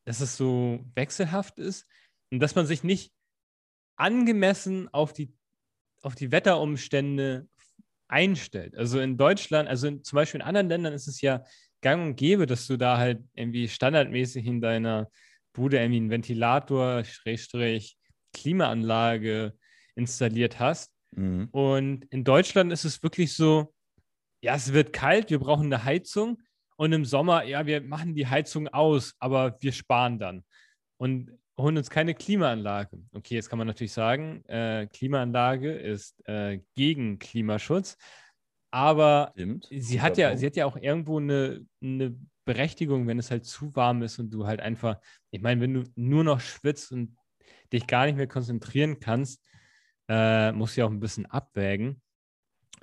dass 0.05 0.21
es 0.21 0.37
so 0.37 0.85
wechselhaft 0.93 1.57
ist 1.57 1.87
und 2.31 2.39
dass 2.39 2.53
man 2.53 2.67
sich 2.67 2.83
nicht 2.83 3.13
angemessen 3.95 4.89
auf 4.93 5.13
die, 5.13 5.33
auf 6.01 6.15
die 6.15 6.31
Wetterumstände 6.31 7.47
einstellt. 8.07 8.75
Also 8.77 8.99
in 8.99 9.17
Deutschland, 9.17 9.67
also 9.67 9.87
in, 9.87 10.03
zum 10.03 10.17
Beispiel 10.17 10.41
in 10.41 10.47
anderen 10.47 10.69
Ländern 10.69 10.93
ist 10.93 11.07
es 11.07 11.21
ja 11.21 11.43
gang 11.81 12.05
und 12.05 12.15
gäbe, 12.15 12.45
dass 12.45 12.67
du 12.67 12.77
da 12.77 12.97
halt 12.97 13.23
irgendwie 13.33 13.67
standardmäßig 13.67 14.45
in 14.45 14.61
deiner 14.61 15.09
Bude 15.53 15.77
irgendwie 15.77 15.97
einen 15.97 16.09
Ventilator, 16.09 17.03
Schrägstrich, 17.03 17.97
Klimaanlage 18.33 19.53
installiert 19.95 20.59
hast. 20.59 20.91
Mhm. 21.11 21.49
Und 21.51 22.05
in 22.05 22.23
Deutschland 22.23 22.71
ist 22.73 22.85
es 22.85 23.03
wirklich 23.03 23.33
so, 23.33 23.73
ja, 24.41 24.55
es 24.55 24.73
wird 24.73 24.93
kalt, 24.93 25.29
wir 25.29 25.39
brauchen 25.39 25.65
eine 25.65 25.83
Heizung. 25.83 26.41
Und 26.75 26.91
im 26.91 27.05
Sommer, 27.05 27.43
ja, 27.43 27.65
wir 27.65 27.81
machen 27.81 28.15
die 28.15 28.27
Heizung 28.27 28.67
aus, 28.67 29.13
aber 29.19 29.57
wir 29.61 29.71
sparen 29.71 30.17
dann. 30.17 30.43
Und 30.97 31.31
holen 31.57 31.77
uns 31.77 31.89
keine 31.89 32.13
Klimaanlage. 32.13 32.99
Okay, 33.13 33.35
jetzt 33.35 33.49
kann 33.49 33.59
man 33.59 33.67
natürlich 33.67 33.93
sagen, 33.93 34.43
äh, 34.45 34.87
Klimaanlage 34.87 35.71
ist 35.71 36.27
äh, 36.27 36.59
gegen 36.75 37.19
Klimaschutz, 37.19 37.97
aber 38.71 39.31
Stimmt. 39.33 39.67
sie 39.69 40.01
hat 40.01 40.17
ja, 40.17 40.35
sie 40.35 40.45
hat 40.45 40.55
ja 40.55 40.65
auch 40.65 40.77
irgendwo 40.77 41.19
eine, 41.19 41.65
eine 41.81 42.15
Berechtigung, 42.45 43.07
wenn 43.07 43.19
es 43.19 43.31
halt 43.31 43.45
zu 43.45 43.75
warm 43.75 44.01
ist 44.01 44.19
und 44.19 44.31
du 44.31 44.45
halt 44.45 44.59
einfach, 44.59 44.99
ich 45.31 45.41
meine, 45.41 45.61
wenn 45.61 45.73
du 45.73 45.83
nur 45.95 46.23
noch 46.23 46.39
schwitzt 46.39 46.91
und 46.91 47.15
dich 47.71 47.87
gar 47.87 48.05
nicht 48.05 48.15
mehr 48.15 48.27
konzentrieren 48.27 48.99
kannst, 48.99 49.45
äh, 50.09 50.51
musst 50.51 50.75
du 50.75 50.81
ja 50.81 50.87
auch 50.87 50.91
ein 50.91 50.99
bisschen 50.99 51.25
abwägen. 51.25 52.01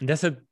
Und 0.01 0.07
deshalb, 0.07 0.45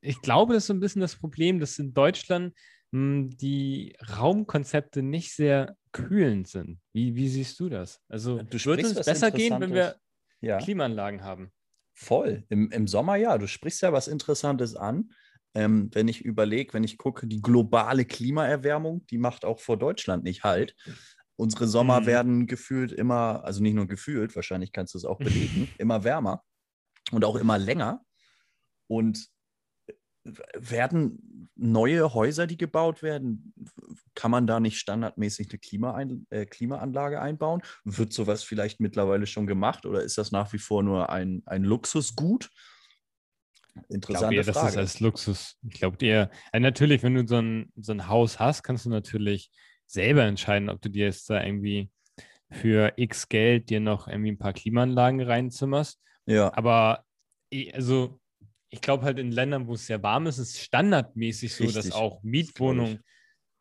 ich 0.00 0.20
glaube, 0.22 0.54
das 0.54 0.64
ist 0.64 0.66
so 0.68 0.74
ein 0.74 0.80
bisschen 0.80 1.00
das 1.00 1.16
Problem, 1.16 1.60
dass 1.60 1.78
in 1.78 1.94
Deutschland 1.94 2.54
die 2.92 3.96
Raumkonzepte 4.16 5.02
nicht 5.02 5.34
sehr 5.34 5.76
kühlend 5.92 6.48
sind. 6.48 6.80
Wie, 6.92 7.14
wie 7.16 7.28
siehst 7.28 7.60
du 7.60 7.68
das? 7.68 8.00
Also 8.08 8.42
du 8.42 8.64
würde 8.64 8.82
es 8.82 8.94
besser 8.94 9.30
gehen, 9.30 9.60
wenn 9.60 9.74
wir 9.74 9.96
ja. 10.40 10.58
Klimaanlagen 10.58 11.22
haben? 11.22 11.52
Voll. 11.94 12.44
Im, 12.48 12.70
Im 12.70 12.86
Sommer 12.86 13.16
ja. 13.16 13.36
Du 13.38 13.46
sprichst 13.46 13.82
ja 13.82 13.92
was 13.92 14.08
Interessantes 14.08 14.74
an. 14.76 15.10
ähm, 15.54 15.90
wenn 15.92 16.08
ich 16.08 16.24
überlege, 16.24 16.74
wenn 16.74 16.84
ich 16.84 16.98
gucke, 16.98 17.26
die 17.26 17.40
globale 17.40 18.04
Klimaerwärmung, 18.04 19.06
die 19.06 19.18
macht 19.18 19.44
auch 19.44 19.60
vor 19.60 19.78
Deutschland 19.78 20.24
nicht 20.24 20.44
halt. 20.44 20.76
Unsere 21.36 21.66
Sommer 21.66 22.00
mhm. 22.00 22.06
werden 22.06 22.46
gefühlt 22.46 22.92
immer, 22.92 23.44
also 23.44 23.62
nicht 23.62 23.74
nur 23.74 23.86
gefühlt, 23.86 24.34
wahrscheinlich 24.36 24.72
kannst 24.72 24.94
du 24.94 24.98
es 24.98 25.04
auch 25.04 25.18
belegen, 25.18 25.68
immer 25.78 26.04
wärmer 26.04 26.42
und 27.10 27.24
auch 27.24 27.36
immer 27.36 27.58
länger. 27.58 28.02
Und 28.86 29.28
werden 30.24 31.18
neue 31.58 32.14
Häuser, 32.14 32.46
die 32.46 32.56
gebaut 32.56 33.02
werden, 33.02 33.52
kann 34.14 34.30
man 34.30 34.46
da 34.46 34.60
nicht 34.60 34.78
standardmäßig 34.78 35.48
eine 35.50 35.58
Klimaein 35.58 36.26
äh, 36.30 36.46
Klimaanlage 36.46 37.20
einbauen? 37.20 37.62
Wird 37.84 38.12
sowas 38.12 38.42
vielleicht 38.42 38.80
mittlerweile 38.80 39.26
schon 39.26 39.46
gemacht 39.46 39.84
oder 39.84 40.02
ist 40.02 40.18
das 40.18 40.32
nach 40.32 40.52
wie 40.52 40.58
vor 40.58 40.82
nur 40.82 41.10
ein, 41.10 41.42
ein 41.46 41.64
Luxusgut? 41.64 42.50
Interessante 43.88 44.34
ich 44.34 44.42
glaube, 44.42 44.58
Frage. 44.58 44.66
Das 44.66 44.72
ist 44.72 44.78
als 44.78 45.00
Luxus. 45.00 45.56
Ich 45.68 45.78
glaube 45.78 45.96
dir, 45.96 46.30
äh, 46.52 46.60
natürlich, 46.60 47.02
wenn 47.02 47.14
du 47.14 47.26
so 47.26 47.36
ein, 47.36 47.72
so 47.76 47.92
ein 47.92 48.08
Haus 48.08 48.38
hast, 48.38 48.62
kannst 48.62 48.86
du 48.86 48.90
natürlich 48.90 49.50
selber 49.86 50.24
entscheiden, 50.24 50.68
ob 50.70 50.80
du 50.80 50.88
dir 50.88 51.06
jetzt 51.06 51.28
da 51.30 51.42
irgendwie 51.42 51.90
für 52.50 52.92
X 52.96 53.28
Geld 53.28 53.70
dir 53.70 53.80
noch 53.80 54.08
irgendwie 54.08 54.32
ein 54.32 54.38
paar 54.38 54.52
Klimaanlagen 54.52 55.20
reinzimmerst. 55.20 56.00
Ja. 56.26 56.52
Aber 56.54 57.04
also 57.72 58.20
ich 58.70 58.80
glaube 58.80 59.04
halt 59.04 59.18
in 59.18 59.32
Ländern, 59.32 59.66
wo 59.66 59.74
es 59.74 59.86
sehr 59.86 60.02
warm 60.02 60.26
ist, 60.26 60.38
ist 60.38 60.56
es 60.56 60.62
standardmäßig 60.62 61.54
so, 61.54 61.64
Richtig. 61.64 61.84
dass 61.84 61.92
auch 61.92 62.22
Mietwohnungen 62.22 63.02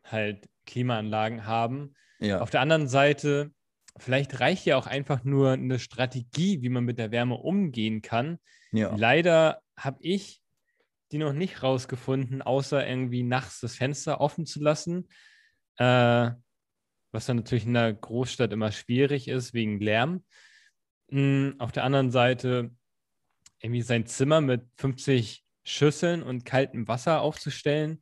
halt 0.03 0.47
Klimaanlagen 0.65 1.45
haben. 1.45 1.93
Ja. 2.19 2.41
Auf 2.41 2.49
der 2.49 2.61
anderen 2.61 2.87
Seite, 2.87 3.51
vielleicht 3.97 4.39
reicht 4.39 4.65
ja 4.65 4.77
auch 4.77 4.87
einfach 4.87 5.23
nur 5.23 5.51
eine 5.51 5.79
Strategie, 5.79 6.61
wie 6.61 6.69
man 6.69 6.83
mit 6.83 6.97
der 6.97 7.11
Wärme 7.11 7.35
umgehen 7.35 8.01
kann. 8.01 8.39
Ja. 8.71 8.95
Leider 8.95 9.61
habe 9.77 9.97
ich 10.01 10.41
die 11.11 11.17
noch 11.17 11.33
nicht 11.33 11.63
rausgefunden, 11.63 12.41
außer 12.41 12.85
irgendwie 12.85 13.23
nachts 13.23 13.61
das 13.61 13.75
Fenster 13.75 14.19
offen 14.19 14.45
zu 14.45 14.61
lassen. 14.61 15.07
Äh, 15.77 16.31
was 17.13 17.25
dann 17.25 17.37
natürlich 17.37 17.65
in 17.65 17.73
der 17.73 17.93
Großstadt 17.93 18.51
immer 18.51 18.71
schwierig 18.73 19.29
ist, 19.29 19.53
wegen 19.53 19.79
Lärm. 19.79 20.25
Mhm, 21.09 21.55
auf 21.59 21.71
der 21.71 21.85
anderen 21.85 22.11
Seite 22.11 22.71
irgendwie 23.59 23.81
sein 23.81 24.05
Zimmer 24.05 24.41
mit 24.41 24.65
50 24.77 25.43
Schüsseln 25.63 26.23
und 26.23 26.45
kaltem 26.45 26.87
Wasser 26.87 27.21
aufzustellen, 27.21 28.01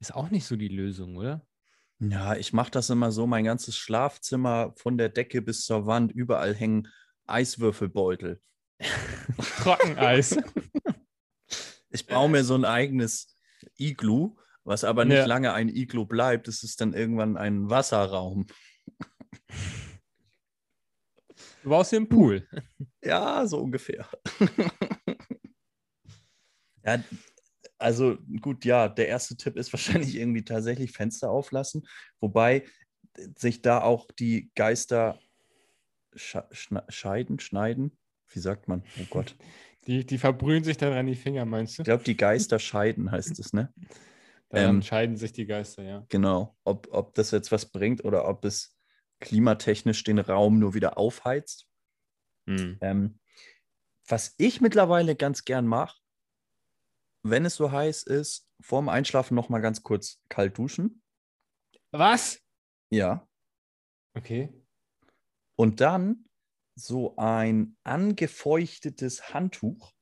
ist 0.00 0.14
auch 0.14 0.30
nicht 0.30 0.44
so 0.44 0.56
die 0.56 0.68
Lösung, 0.68 1.16
oder? 1.16 1.46
Ja, 1.98 2.34
ich 2.34 2.52
mache 2.52 2.70
das 2.70 2.88
immer 2.88 3.12
so, 3.12 3.26
mein 3.26 3.44
ganzes 3.44 3.76
Schlafzimmer 3.76 4.72
von 4.76 4.96
der 4.96 5.10
Decke 5.10 5.42
bis 5.42 5.64
zur 5.64 5.86
Wand, 5.86 6.12
überall 6.12 6.54
hängen 6.54 6.88
Eiswürfelbeutel. 7.26 8.40
Trockeneis. 9.58 10.38
ich 11.90 12.06
baue 12.06 12.30
mir 12.30 12.44
so 12.44 12.54
ein 12.54 12.64
eigenes 12.64 13.36
Iglu, 13.78 14.36
was 14.64 14.84
aber 14.84 15.04
nicht 15.04 15.18
ja. 15.18 15.26
lange 15.26 15.52
ein 15.52 15.68
Iglu 15.68 16.06
bleibt. 16.06 16.48
Es 16.48 16.62
ist 16.62 16.80
dann 16.80 16.94
irgendwann 16.94 17.36
ein 17.36 17.68
Wasserraum. 17.68 18.46
Du 21.62 21.84
hier 21.84 21.98
einen 21.98 22.08
Pool. 22.08 22.48
Ja, 23.04 23.46
so 23.46 23.60
ungefähr. 23.60 24.08
ja, 26.84 27.02
also 27.78 28.18
gut, 28.40 28.64
ja, 28.64 28.88
der 28.88 29.08
erste 29.08 29.36
Tipp 29.36 29.56
ist 29.56 29.72
wahrscheinlich 29.72 30.16
irgendwie 30.16 30.44
tatsächlich 30.44 30.92
Fenster 30.92 31.30
auflassen, 31.30 31.86
wobei 32.20 32.64
sich 33.36 33.62
da 33.62 33.82
auch 33.82 34.10
die 34.12 34.50
Geister 34.54 35.18
scheiden, 36.14 37.40
schneiden. 37.40 37.98
Wie 38.28 38.38
sagt 38.38 38.68
man? 38.68 38.84
Oh 39.00 39.06
Gott. 39.10 39.36
Die, 39.86 40.04
die 40.04 40.18
verbrühen 40.18 40.62
sich 40.62 40.76
dann 40.76 40.92
an 40.92 41.06
die 41.06 41.14
Finger, 41.14 41.44
meinst 41.44 41.78
du? 41.78 41.82
Ich 41.82 41.84
glaube, 41.84 42.04
die 42.04 42.16
Geister 42.16 42.58
scheiden 42.58 43.10
heißt 43.10 43.38
es, 43.38 43.52
ne? 43.52 43.72
Dann 44.50 44.76
ähm, 44.76 44.82
scheiden 44.82 45.16
sich 45.16 45.32
die 45.32 45.46
Geister, 45.46 45.82
ja. 45.82 46.04
Genau. 46.08 46.56
Ob, 46.64 46.88
ob 46.90 47.14
das 47.14 47.30
jetzt 47.30 47.50
was 47.50 47.66
bringt 47.66 48.04
oder 48.04 48.28
ob 48.28 48.44
es 48.44 48.76
klimatechnisch 49.20 50.02
den 50.04 50.18
Raum 50.18 50.58
nur 50.58 50.74
wieder 50.74 50.98
aufheizt. 50.98 51.66
Mhm. 52.46 52.78
Ähm, 52.80 53.20
was 54.06 54.34
ich 54.38 54.60
mittlerweile 54.60 55.14
ganz 55.14 55.44
gern 55.44 55.66
mache, 55.66 55.98
wenn 57.22 57.44
es 57.44 57.54
so 57.54 57.70
heiß 57.70 58.02
ist, 58.04 58.48
vorm 58.60 58.88
Einschlafen 58.88 59.34
noch 59.34 59.48
mal 59.48 59.60
ganz 59.60 59.82
kurz 59.82 60.20
kalt 60.28 60.58
duschen. 60.58 61.02
Was? 61.92 62.40
Ja. 62.90 63.28
Okay. 64.14 64.52
Und 65.56 65.80
dann 65.80 66.24
so 66.74 67.16
ein 67.16 67.76
angefeuchtetes 67.84 69.34
Handtuch, 69.34 69.92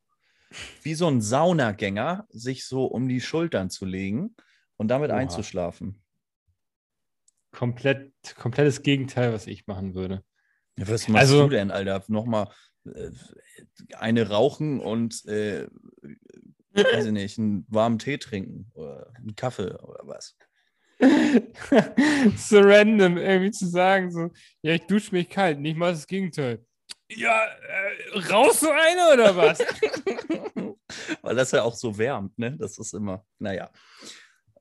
wie 0.82 0.94
so 0.94 1.08
ein 1.08 1.20
Saunagänger, 1.20 2.26
sich 2.30 2.66
so 2.66 2.86
um 2.86 3.08
die 3.08 3.20
Schultern 3.20 3.68
zu 3.68 3.84
legen 3.84 4.36
und 4.76 4.88
damit 4.88 5.10
Oha. 5.10 5.18
einzuschlafen. 5.18 6.02
Komplett, 7.50 8.12
komplettes 8.36 8.82
Gegenteil, 8.82 9.32
was 9.32 9.46
ich 9.46 9.66
machen 9.66 9.94
würde. 9.94 10.22
Ja, 10.76 10.88
was 10.88 11.08
machst 11.08 11.22
also, 11.22 11.44
du 11.44 11.50
denn, 11.50 11.70
Alter? 11.70 12.04
Nochmal 12.08 12.48
äh, 12.84 13.10
eine 13.96 14.28
rauchen 14.28 14.80
und, 14.80 15.24
äh, 15.26 15.66
weiß 16.72 17.06
ich 17.06 17.12
nicht, 17.12 17.38
einen 17.38 17.66
warmen 17.68 17.98
Tee 17.98 18.18
trinken 18.18 18.70
oder 18.74 19.12
einen 19.16 19.34
Kaffee 19.34 19.74
oder 19.82 20.00
was? 20.04 20.36
so 22.36 22.60
random 22.60 23.18
irgendwie 23.18 23.52
zu 23.52 23.66
sagen, 23.66 24.10
so, 24.10 24.30
ja, 24.62 24.74
ich 24.74 24.82
dusche 24.82 25.14
mich 25.14 25.28
kalt, 25.28 25.60
nicht 25.60 25.76
mal 25.76 25.92
das 25.92 26.06
Gegenteil. 26.06 26.64
Ja, 27.10 27.46
äh, 27.46 28.18
raus 28.30 28.60
so 28.60 28.70
eine 28.70 29.14
oder 29.14 29.36
was? 29.36 29.58
Weil 31.22 31.36
das 31.36 31.52
ja 31.52 31.62
auch 31.62 31.74
so 31.74 31.96
wärmt, 31.96 32.38
ne? 32.38 32.56
Das 32.58 32.78
ist 32.78 32.94
immer, 32.94 33.24
naja. 33.38 33.70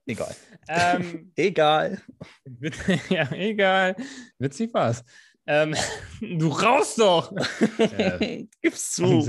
Egal. 0.08 0.34
Ähm, 0.68 1.32
egal. 1.36 2.02
ja, 3.10 3.30
egal. 3.32 3.94
Witzig 4.38 4.72
war's. 4.72 5.04
Ähm, 5.46 5.74
du 6.20 6.48
raus 6.48 6.94
doch! 6.96 7.32
äh, 7.78 8.46
Gib's 8.62 8.92
zu. 8.92 9.22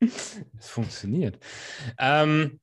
Es 0.00 0.68
funktioniert. 0.68 1.38
Ähm, 1.98 2.60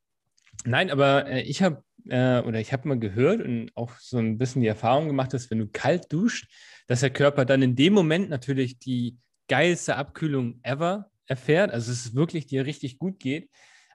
nein, 0.64 0.90
aber 0.90 1.28
äh, 1.28 1.42
ich 1.42 1.62
habe 1.62 1.84
äh, 2.08 2.40
oder 2.42 2.60
ich 2.60 2.72
habe 2.72 2.88
mal 2.88 3.00
gehört 3.00 3.42
und 3.42 3.72
auch 3.76 3.92
so 4.00 4.18
ein 4.18 4.38
bisschen 4.38 4.62
die 4.62 4.68
Erfahrung 4.68 5.08
gemacht, 5.08 5.34
dass 5.34 5.52
wenn 5.52 5.60
du 5.60 5.68
kalt 5.68 6.12
duscht, 6.12 6.50
dass 6.88 7.02
der 7.02 7.10
Körper 7.10 7.46
dann 7.46 7.62
in 7.62 7.76
dem 7.76 7.94
Moment 7.94 8.30
natürlich 8.30 8.80
die 8.80 9.18
geilste 9.48 9.98
Abkühlung 9.98 10.60
ever 10.64 11.12
erfährt. 11.26 11.72
Also 11.72 11.92
es 11.92 12.06
ist 12.06 12.16
wirklich 12.16 12.48
dir 12.48 12.66
richtig 12.66 13.00
gut 13.00 13.20
geht. 13.20 13.50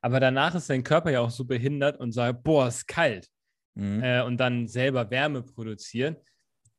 Aber 0.06 0.20
danach 0.20 0.54
ist 0.54 0.70
dein 0.70 0.84
Körper 0.84 1.10
ja 1.10 1.20
auch 1.20 1.32
so 1.32 1.44
behindert 1.44 1.98
und 1.98 2.12
sagt, 2.12 2.44
boah, 2.44 2.68
ist 2.68 2.86
kalt. 2.86 3.28
Mhm. 3.74 4.04
Äh, 4.04 4.22
und 4.22 4.36
dann 4.36 4.68
selber 4.68 5.10
Wärme 5.10 5.42
produzieren. 5.42 6.14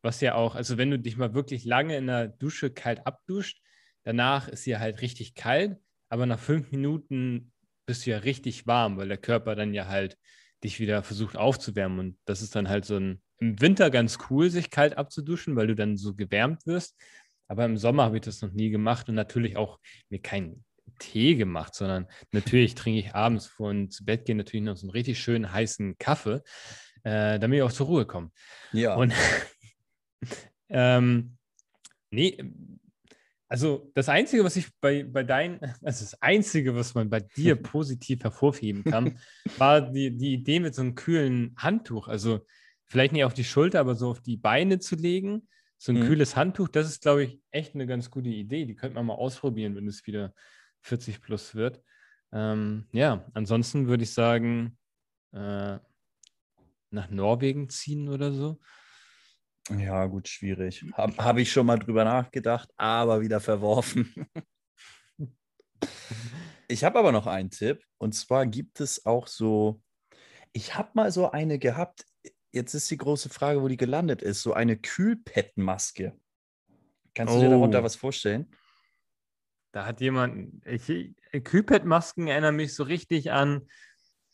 Was 0.01 0.21
ja 0.21 0.35
auch, 0.35 0.55
also 0.55 0.77
wenn 0.77 0.91
du 0.91 0.97
dich 0.97 1.17
mal 1.17 1.33
wirklich 1.33 1.65
lange 1.65 1.97
in 1.97 2.07
der 2.07 2.29
Dusche 2.29 2.71
kalt 2.71 3.05
abduscht, 3.05 3.61
danach 4.03 4.47
ist 4.47 4.63
sie 4.63 4.77
halt 4.77 5.01
richtig 5.01 5.35
kalt, 5.35 5.75
aber 6.07 6.25
nach 6.25 6.39
fünf 6.39 6.71
Minuten 6.71 7.51
bist 7.85 8.05
du 8.05 8.11
ja 8.11 8.19
richtig 8.19 8.65
warm, 8.65 8.95
weil 8.95 9.09
der 9.09 9.17
Körper 9.17 9.55
dann 9.55 9.73
ja 9.73 9.89
halt 9.89 10.17
dich 10.63 10.79
wieder 10.79 11.03
versucht 11.03 11.35
aufzuwärmen. 11.35 11.99
Und 11.99 12.17
das 12.23 12.41
ist 12.41 12.55
dann 12.55 12.69
halt 12.69 12.85
so 12.85 12.95
ein, 12.95 13.21
im 13.39 13.59
Winter 13.59 13.89
ganz 13.89 14.19
cool, 14.29 14.49
sich 14.49 14.69
kalt 14.69 14.97
abzuduschen, 14.97 15.57
weil 15.57 15.67
du 15.67 15.75
dann 15.75 15.97
so 15.97 16.15
gewärmt 16.15 16.65
wirst. 16.65 16.95
Aber 17.49 17.65
im 17.65 17.75
Sommer 17.75 18.03
habe 18.03 18.15
ich 18.15 18.23
das 18.23 18.41
noch 18.41 18.53
nie 18.53 18.69
gemacht 18.69 19.09
und 19.09 19.15
natürlich 19.15 19.57
auch 19.57 19.81
mir 20.07 20.21
keinen 20.21 20.63
Tee 20.97 21.35
gemacht, 21.35 21.75
sondern 21.75 22.07
natürlich 22.31 22.75
trinke 22.75 22.99
ich 22.99 23.15
abends 23.15 23.47
vor 23.47 23.73
zu 23.89 24.05
Bett 24.05 24.25
gehen 24.25 24.37
natürlich 24.37 24.65
noch 24.65 24.77
so 24.77 24.85
einen 24.87 24.91
richtig 24.91 25.19
schönen 25.19 25.51
heißen 25.51 25.97
Kaffee, 25.97 26.41
äh, 27.03 27.39
damit 27.39 27.57
ich 27.57 27.63
auch 27.63 27.71
zur 27.71 27.87
Ruhe 27.87 28.05
komme. 28.05 28.31
Ja. 28.71 28.95
Und 28.95 29.13
ähm, 30.69 31.37
nee, 32.09 32.37
also 33.49 33.91
das 33.93 34.09
Einzige, 34.09 34.43
was 34.43 34.57
ich 34.57 34.67
bei, 34.81 35.03
bei 35.03 35.23
deinen, 35.23 35.59
also 35.81 36.03
das 36.03 36.21
Einzige, 36.21 36.75
was 36.75 36.95
man 36.95 37.09
bei 37.09 37.21
dir 37.21 37.55
positiv 37.61 38.23
hervorheben 38.23 38.83
kann, 38.83 39.19
war 39.57 39.81
die, 39.81 40.15
die 40.15 40.33
Idee 40.33 40.59
mit 40.59 40.75
so 40.75 40.81
einem 40.81 40.95
kühlen 40.95 41.55
Handtuch. 41.57 42.07
Also 42.07 42.45
vielleicht 42.85 43.13
nicht 43.13 43.23
auf 43.23 43.33
die 43.33 43.45
Schulter, 43.45 43.79
aber 43.79 43.95
so 43.95 44.09
auf 44.09 44.21
die 44.21 44.37
Beine 44.37 44.79
zu 44.79 44.95
legen. 44.95 45.47
So 45.77 45.91
ein 45.91 45.99
mhm. 45.99 46.07
kühles 46.07 46.35
Handtuch, 46.35 46.69
das 46.69 46.87
ist, 46.87 47.03
glaube 47.03 47.23
ich, 47.23 47.39
echt 47.51 47.75
eine 47.75 47.85
ganz 47.85 48.09
gute 48.09 48.29
Idee. 48.29 48.65
Die 48.65 48.75
könnte 48.75 48.95
man 48.95 49.05
mal 49.05 49.13
ausprobieren, 49.13 49.75
wenn 49.75 49.87
es 49.87 50.05
wieder 50.07 50.33
40 50.87 51.21
plus 51.21 51.55
wird. 51.55 51.81
Ähm, 52.31 52.87
ja, 52.91 53.25
ansonsten 53.33 53.87
würde 53.87 54.03
ich 54.03 54.13
sagen, 54.13 54.77
äh, 55.33 55.77
nach 56.89 57.09
Norwegen 57.09 57.69
ziehen 57.69 58.09
oder 58.09 58.31
so. 58.31 58.59
Ja, 59.69 60.05
gut, 60.05 60.27
schwierig. 60.29 60.85
Habe 60.93 61.17
hab 61.17 61.37
ich 61.37 61.51
schon 61.51 61.65
mal 61.65 61.77
drüber 61.77 62.05
nachgedacht, 62.05 62.69
aber 62.77 63.19
wieder 63.19 63.41
verworfen. 63.41 64.13
ich 66.69 66.83
habe 66.85 66.99
aber 66.99 67.11
noch 67.11 67.27
einen 67.27 67.51
Tipp. 67.51 67.83
Und 67.97 68.13
zwar 68.13 68.45
gibt 68.45 68.79
es 68.79 69.05
auch 69.05 69.27
so, 69.27 69.81
ich 70.53 70.75
habe 70.75 70.91
mal 70.93 71.11
so 71.11 71.31
eine 71.31 71.59
gehabt. 71.59 72.05
Jetzt 72.53 72.73
ist 72.73 72.89
die 72.89 72.97
große 72.97 73.27
Frage, 73.27 73.61
wo 73.61 73.67
die 73.67 73.77
gelandet 73.77 74.21
ist. 74.21 74.41
So 74.41 74.53
eine 74.53 74.77
Kühlpad-Maske. 74.77 76.17
Kannst 77.13 77.33
du 77.33 77.39
oh. 77.39 77.41
dir 77.41 77.49
darunter 77.49 77.83
was 77.83 77.97
vorstellen? 77.97 78.49
Da 79.77 79.85
hat 79.85 80.01
jemand, 80.01 80.65
ich, 80.65 81.13
Kühlpad-Masken 81.31 82.25
erinnern 82.25 82.55
mich 82.55 82.73
so 82.73 82.81
richtig 82.81 83.31
an 83.31 83.67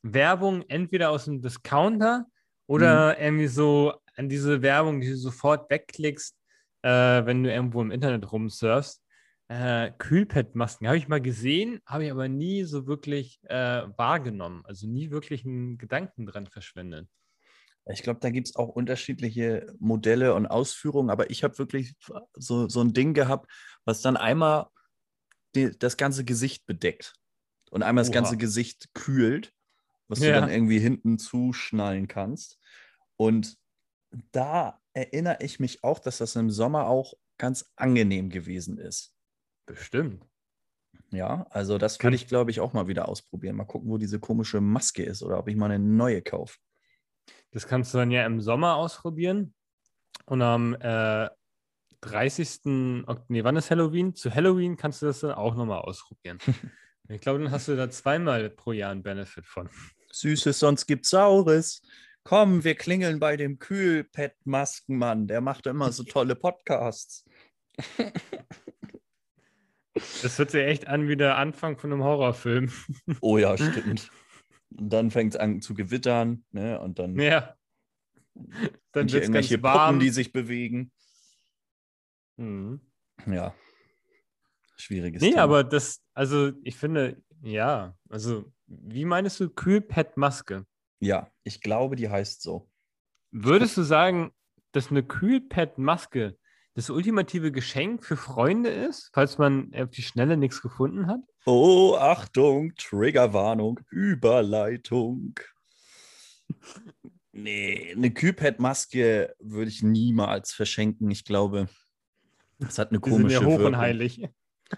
Werbung 0.01 0.63
entweder 0.69 1.09
aus 1.09 1.25
dem 1.25 1.41
Discounter 1.41 2.27
oder 2.65 3.17
mhm. 3.17 3.21
irgendwie 3.21 3.47
so 3.47 3.93
an 4.15 4.29
diese 4.29 4.61
Werbung, 4.61 5.01
die 5.01 5.09
du 5.09 5.17
sofort 5.17 5.69
wegklickst, 5.69 6.37
äh, 6.83 7.25
wenn 7.25 7.43
du 7.43 7.51
irgendwo 7.51 7.81
im 7.81 7.91
Internet 7.91 8.31
rumsurfst. 8.31 9.03
Äh, 9.49 9.91
Kühlpad-Masken 9.97 10.87
habe 10.87 10.95
ich 10.97 11.09
mal 11.09 11.19
gesehen, 11.19 11.81
habe 11.85 12.05
ich 12.05 12.11
aber 12.11 12.29
nie 12.29 12.63
so 12.63 12.87
wirklich 12.87 13.41
äh, 13.49 13.83
wahrgenommen. 13.97 14.63
Also 14.63 14.87
nie 14.87 15.11
wirklich 15.11 15.43
einen 15.45 15.77
Gedanken 15.77 16.25
dran 16.25 16.47
verschwendet. 16.47 17.09
Ich 17.91 18.01
glaube, 18.01 18.21
da 18.21 18.29
gibt 18.29 18.47
es 18.47 18.55
auch 18.55 18.69
unterschiedliche 18.69 19.75
Modelle 19.77 20.35
und 20.35 20.47
Ausführungen, 20.47 21.09
aber 21.09 21.29
ich 21.31 21.43
habe 21.43 21.57
wirklich 21.57 21.95
so, 22.31 22.69
so 22.69 22.79
ein 22.79 22.93
Ding 22.93 23.13
gehabt, 23.13 23.51
was 23.83 24.01
dann 24.01 24.15
einmal 24.15 24.67
die, 25.55 25.77
das 25.77 25.97
ganze 25.97 26.25
Gesicht 26.25 26.65
bedeckt 26.65 27.13
und 27.71 27.83
einmal 27.83 28.03
Oha. 28.03 28.07
das 28.07 28.13
ganze 28.13 28.37
Gesicht 28.37 28.93
kühlt, 28.93 29.53
was 30.07 30.19
ja. 30.19 30.27
du 30.27 30.41
dann 30.41 30.49
irgendwie 30.49 30.79
hinten 30.79 31.17
zuschnallen 31.17 32.07
kannst. 32.07 32.59
Und 33.17 33.57
da 34.31 34.79
erinnere 34.93 35.37
ich 35.41 35.59
mich 35.59 35.83
auch, 35.83 35.99
dass 35.99 36.19
das 36.19 36.35
im 36.35 36.51
Sommer 36.51 36.87
auch 36.87 37.13
ganz 37.37 37.71
angenehm 37.75 38.29
gewesen 38.29 38.77
ist. 38.77 39.15
Bestimmt. 39.65 40.25
Ja, 41.11 41.45
also 41.49 41.77
das 41.77 42.01
würde 42.01 42.15
ich, 42.15 42.27
glaube 42.27 42.51
ich, 42.51 42.59
auch 42.59 42.73
mal 42.73 42.87
wieder 42.87 43.07
ausprobieren. 43.07 43.55
Mal 43.55 43.65
gucken, 43.65 43.89
wo 43.89 43.97
diese 43.97 44.19
komische 44.19 44.61
Maske 44.61 45.03
ist 45.03 45.21
oder 45.21 45.39
ob 45.39 45.47
ich 45.47 45.55
mal 45.55 45.71
eine 45.71 45.83
neue 45.83 46.21
kaufe. 46.21 46.57
Das 47.51 47.67
kannst 47.67 47.93
du 47.93 47.99
dann 47.99 48.11
ja 48.11 48.25
im 48.25 48.41
Sommer 48.41 48.75
ausprobieren. 48.75 49.53
Und 50.25 50.41
am 50.41 50.75
äh, 50.79 51.29
30. 52.03 52.61
Nee, 52.65 53.43
wann 53.43 53.55
ist 53.55 53.71
Halloween? 53.71 54.15
Zu 54.15 54.33
Halloween 54.33 54.77
kannst 54.77 55.01
du 55.01 55.05
das 55.05 55.21
dann 55.21 55.31
auch 55.31 55.55
nochmal 55.55 55.79
ausprobieren. 55.79 56.37
ich 57.09 57.21
glaube, 57.21 57.39
dann 57.39 57.51
hast 57.51 57.67
du 57.67 57.75
da 57.75 57.89
zweimal 57.89 58.49
pro 58.49 58.71
Jahr 58.71 58.91
einen 58.91 59.03
Benefit 59.03 59.45
von. 59.45 59.69
Süßes, 60.11 60.59
sonst 60.59 60.85
gibt's 60.85 61.09
Saures. 61.09 61.81
Komm, 62.23 62.63
wir 62.63 62.75
klingeln 62.75 63.19
bei 63.19 63.35
dem 63.35 63.59
Kühlpad-Maskenmann. 63.59 65.27
Der 65.27 65.41
macht 65.41 65.67
immer 65.67 65.91
so 65.91 66.03
tolle 66.03 66.35
Podcasts. 66.35 67.25
Das 70.21 70.39
hört 70.39 70.51
sich 70.51 70.63
echt 70.63 70.87
an 70.87 71.07
wie 71.07 71.17
der 71.17 71.37
Anfang 71.37 71.77
von 71.77 71.91
einem 71.91 72.03
Horrorfilm. 72.03 72.71
Oh 73.21 73.37
ja, 73.37 73.57
stimmt. 73.57 74.09
Und 74.77 74.89
dann 74.89 75.11
fängt 75.11 75.35
es 75.35 75.39
an 75.39 75.61
zu 75.61 75.75
gewittern, 75.75 76.45
ne? 76.51 76.79
Und 76.79 76.97
dann. 76.97 77.19
Ja. 77.19 77.55
Dann 78.91 79.11
wird 79.11 79.13
irgendwelche 79.13 79.59
Puppen, 79.59 79.99
die 79.99 80.09
sich 80.09 80.31
bewegen. 80.31 80.91
Mhm. 82.37 82.81
Ja. 83.27 83.53
Schwieriges 84.75 85.21
Nee, 85.21 85.31
Thema. 85.31 85.43
aber 85.43 85.63
das, 85.63 86.01
also 86.13 86.51
ich 86.63 86.75
finde, 86.75 87.21
ja, 87.41 87.95
also 88.09 88.51
wie 88.67 89.05
meinst 89.05 89.39
du 89.39 89.49
Kühlpad-Maske? 89.49 90.65
Ja, 90.99 91.29
ich 91.43 91.61
glaube, 91.61 91.95
die 91.95 92.09
heißt 92.09 92.41
so. 92.41 92.69
Würdest 93.31 93.77
du 93.77 93.83
sagen, 93.83 94.31
dass 94.71 94.89
eine 94.89 95.03
Kühlpad-Maske 95.03 96.37
das 96.75 96.89
ultimative 96.89 97.51
Geschenk 97.51 98.03
für 98.03 98.17
Freunde 98.17 98.69
ist, 98.69 99.11
falls 99.13 99.37
man 99.37 99.71
auf 99.75 99.91
die 99.91 100.01
Schnelle 100.01 100.37
nichts 100.37 100.61
gefunden 100.61 101.05
hat? 101.07 101.19
Oh, 101.45 101.95
Achtung, 101.99 102.73
Triggerwarnung, 102.77 103.79
Überleitung. 103.91 105.35
nee, 107.31 107.93
eine 107.95 108.11
Kühlpad-Maske 108.11 109.35
würde 109.39 109.69
ich 109.69 109.83
niemals 109.83 110.51
verschenken. 110.53 111.11
Ich 111.11 111.25
glaube, 111.25 111.67
das 112.65 112.77
hat 112.77 112.89
eine 112.89 112.99
komische 112.99 113.27
die 113.27 113.33
sind 113.33 113.43
mir 113.43 113.47
hoch 113.47 113.59
Wirkung. 113.59 113.73
und 113.73 113.77
heilig. 113.77 114.21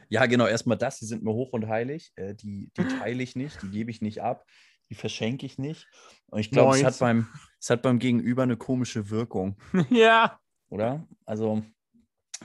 Ja, 0.09 0.25
genau, 0.25 0.47
erstmal 0.47 0.77
das, 0.77 0.99
die 0.99 1.05
sind 1.05 1.23
mir 1.23 1.33
hoch 1.33 1.53
und 1.53 1.67
heilig. 1.67 2.11
Äh, 2.15 2.35
die, 2.35 2.71
die 2.77 2.83
teile 2.83 3.23
ich 3.23 3.35
nicht, 3.35 3.61
die 3.61 3.69
gebe 3.69 3.91
ich 3.91 4.01
nicht 4.01 4.21
ab, 4.21 4.45
die 4.89 4.95
verschenke 4.95 5.45
ich 5.45 5.57
nicht. 5.57 5.87
Und 6.27 6.39
ich 6.39 6.51
glaube, 6.51 6.75
es 6.75 6.83
hat, 6.83 6.99
beim, 6.99 7.27
es 7.59 7.69
hat 7.69 7.81
beim 7.81 7.99
Gegenüber 7.99 8.43
eine 8.43 8.57
komische 8.57 9.09
Wirkung. 9.09 9.57
Ja. 9.89 10.39
Oder? 10.69 11.07
Also, 11.25 11.63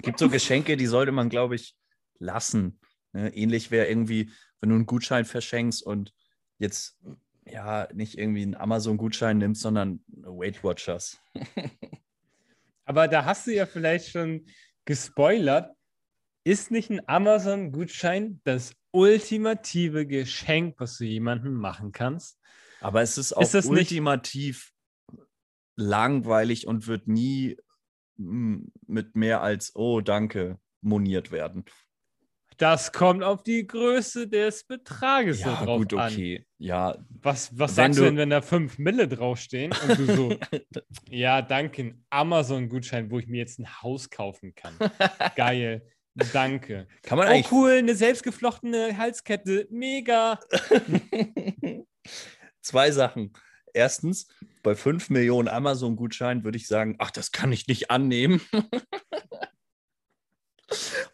gibt 0.03 0.19
so 0.19 0.29
Geschenke, 0.29 0.77
die 0.77 0.87
sollte 0.87 1.11
man, 1.11 1.29
glaube 1.29 1.57
ich, 1.57 1.75
lassen. 2.19 2.79
Ne? 3.13 3.35
Ähnlich 3.35 3.71
wäre 3.71 3.89
irgendwie, 3.89 4.31
wenn 4.61 4.71
du 4.71 4.77
einen 4.77 4.87
Gutschein 4.87 5.25
verschenkst 5.25 5.83
und 5.83 6.13
jetzt 6.59 7.01
ja 7.47 7.89
nicht 7.93 8.19
irgendwie 8.19 8.43
einen 8.43 8.55
Amazon-Gutschein 8.55 9.39
nimmst, 9.39 9.63
sondern 9.63 10.05
Weight 10.07 10.63
Watchers. 10.63 11.19
Aber 12.85 13.09
da 13.09 13.25
hast 13.25 13.47
du 13.47 13.55
ja 13.55 13.67
vielleicht 13.67 14.11
schon 14.11 14.47
gespoilert. 14.85 15.75
Ist 16.45 16.71
nicht 16.71 16.91
ein 16.91 17.07
Amazon-Gutschein 17.07 18.41
das 18.45 18.75
ultimative 18.93 20.07
Geschenk, 20.07 20.77
was 20.79 20.97
du 20.97 21.05
jemandem 21.05 21.55
machen 21.55 21.93
kannst? 21.93 22.39
Aber 22.81 23.03
es 23.03 23.19
ist 23.19 23.35
auch 23.35 23.43
ist 23.43 23.67
ultimativ 23.67 24.73
langweilig 25.77 26.67
und 26.67 26.87
wird 26.87 27.09
nie 27.09 27.59
mit 28.17 29.17
mehr 29.17 29.43
als 29.43 29.75
Oh, 29.75 30.01
danke 30.01 30.59
moniert 30.81 31.31
werden. 31.31 31.65
Das 32.61 32.93
kommt 32.93 33.25
auf 33.25 33.43
die 33.43 33.67
Größe 33.67 34.29
des 34.29 34.65
Betrages 34.65 35.41
ja, 35.41 35.65
drauf 35.65 35.79
gut, 35.79 35.95
okay. 35.95 36.37
An. 36.41 36.45
Ja. 36.59 36.99
Was, 37.23 37.59
was 37.59 37.75
sagst 37.75 37.99
du 37.99 38.05
denn, 38.05 38.19
wenn 38.19 38.29
da 38.29 38.43
5 38.43 38.79
Mille 38.79 39.09
draufstehen 39.09 39.73
und 39.89 39.99
du 39.99 40.15
so, 40.15 40.37
ja, 41.11 41.41
danke, 41.41 41.83
ein 41.83 42.05
Amazon-Gutschein, 42.11 43.11
wo 43.11 43.19
ich 43.19 43.29
mir 43.29 43.39
jetzt 43.39 43.59
ein 43.61 43.83
Haus 43.83 44.11
kaufen 44.11 44.55
kann. 44.55 44.75
Geil. 45.37 45.87
Danke. 46.35 46.87
Kann 47.03 47.17
man 47.17 47.29
oh, 47.29 47.31
eigentlich... 47.31 47.51
cool, 47.51 47.71
eine 47.71 47.95
selbstgeflochtene 47.95 48.99
Halskette. 48.99 49.67
Mega. 49.71 50.39
Zwei 52.61 52.91
Sachen. 52.91 53.33
Erstens, 53.73 54.29
bei 54.63 54.75
5 54.75 55.09
Millionen 55.09 55.49
Amazon-Gutscheinen 55.49 56.45
würde 56.45 56.59
ich 56.59 56.67
sagen, 56.67 56.97
ach, 56.99 57.11
das 57.11 57.33
kann 57.33 57.53
ich 57.53 57.69
nicht 57.69 57.91
annehmen. 57.91 58.43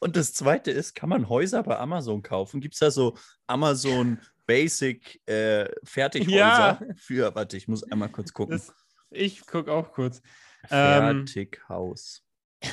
Und 0.00 0.16
das 0.16 0.32
zweite 0.32 0.70
ist, 0.70 0.94
kann 0.94 1.08
man 1.08 1.28
Häuser 1.28 1.62
bei 1.62 1.78
Amazon 1.78 2.22
kaufen? 2.22 2.60
Gibt 2.60 2.74
es 2.74 2.80
da 2.80 2.90
so 2.90 3.16
Amazon 3.46 4.20
Basic 4.46 5.20
äh, 5.28 5.68
Fertighäuser 5.82 6.38
ja. 6.38 6.80
für, 6.96 7.34
warte, 7.34 7.56
ich 7.56 7.68
muss 7.68 7.82
einmal 7.84 8.10
kurz 8.10 8.32
gucken. 8.32 8.56
Das, 8.56 8.72
ich 9.10 9.44
gucke 9.46 9.72
auch 9.72 9.92
kurz. 9.92 10.22
Ähm, 10.70 11.26
Fertighaus. 11.26 12.24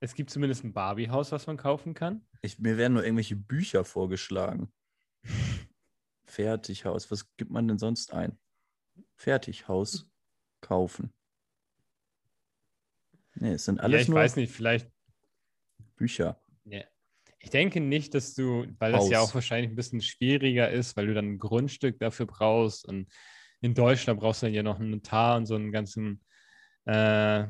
es 0.00 0.14
gibt 0.14 0.30
zumindest 0.30 0.64
ein 0.64 0.72
Barbie-Haus, 0.72 1.32
was 1.32 1.46
man 1.46 1.56
kaufen 1.56 1.94
kann. 1.94 2.26
Ich, 2.42 2.58
mir 2.58 2.76
werden 2.76 2.94
nur 2.94 3.04
irgendwelche 3.04 3.36
Bücher 3.36 3.84
vorgeschlagen. 3.84 4.72
Fertighaus. 6.24 7.10
Was 7.10 7.34
gibt 7.36 7.50
man 7.50 7.68
denn 7.68 7.78
sonst 7.78 8.12
ein? 8.12 8.38
Fertighaus 9.16 10.08
kaufen. 10.60 11.12
Nee, 13.34 13.52
es 13.52 13.64
sind 13.64 13.80
alles 13.80 14.00
ja, 14.00 14.02
ich 14.02 14.08
nur 14.08 14.18
weiß 14.18 14.36
nicht, 14.36 14.52
vielleicht 14.52 14.91
Bücher. 16.02 16.40
Ja. 16.64 16.82
Ich 17.38 17.50
denke 17.50 17.80
nicht, 17.80 18.14
dass 18.14 18.34
du, 18.34 18.66
weil 18.80 18.90
das 18.90 19.08
ja 19.08 19.20
auch 19.20 19.34
wahrscheinlich 19.34 19.70
ein 19.70 19.76
bisschen 19.76 20.00
schwieriger 20.00 20.68
ist, 20.68 20.96
weil 20.96 21.06
du 21.06 21.14
dann 21.14 21.34
ein 21.34 21.38
Grundstück 21.38 22.00
dafür 22.00 22.26
brauchst 22.26 22.88
und 22.88 23.08
in 23.60 23.74
Deutschland 23.74 24.18
brauchst 24.18 24.42
du 24.42 24.48
ja 24.48 24.64
noch 24.64 24.80
einen 24.80 24.90
Notar 24.90 25.36
und 25.36 25.46
so 25.46 25.54
einen 25.54 25.70
ganzen 25.70 26.24
äh, 26.86 27.44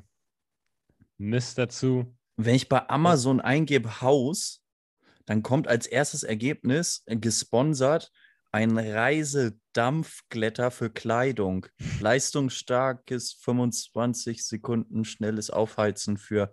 Mist 1.16 1.56
dazu. 1.56 2.14
Wenn 2.36 2.54
ich 2.54 2.68
bei 2.68 2.86
Amazon 2.90 3.40
eingebe 3.40 4.02
Haus, 4.02 4.62
dann 5.24 5.42
kommt 5.42 5.66
als 5.66 5.86
erstes 5.86 6.24
Ergebnis 6.24 7.04
gesponsert 7.06 8.12
ein 8.50 8.76
Reisedampfglätter 8.78 10.70
für 10.70 10.90
Kleidung. 10.90 11.66
Leistungsstarkes 12.00 13.32
25 13.40 14.46
Sekunden 14.46 15.06
schnelles 15.06 15.48
Aufheizen 15.48 16.18
für 16.18 16.52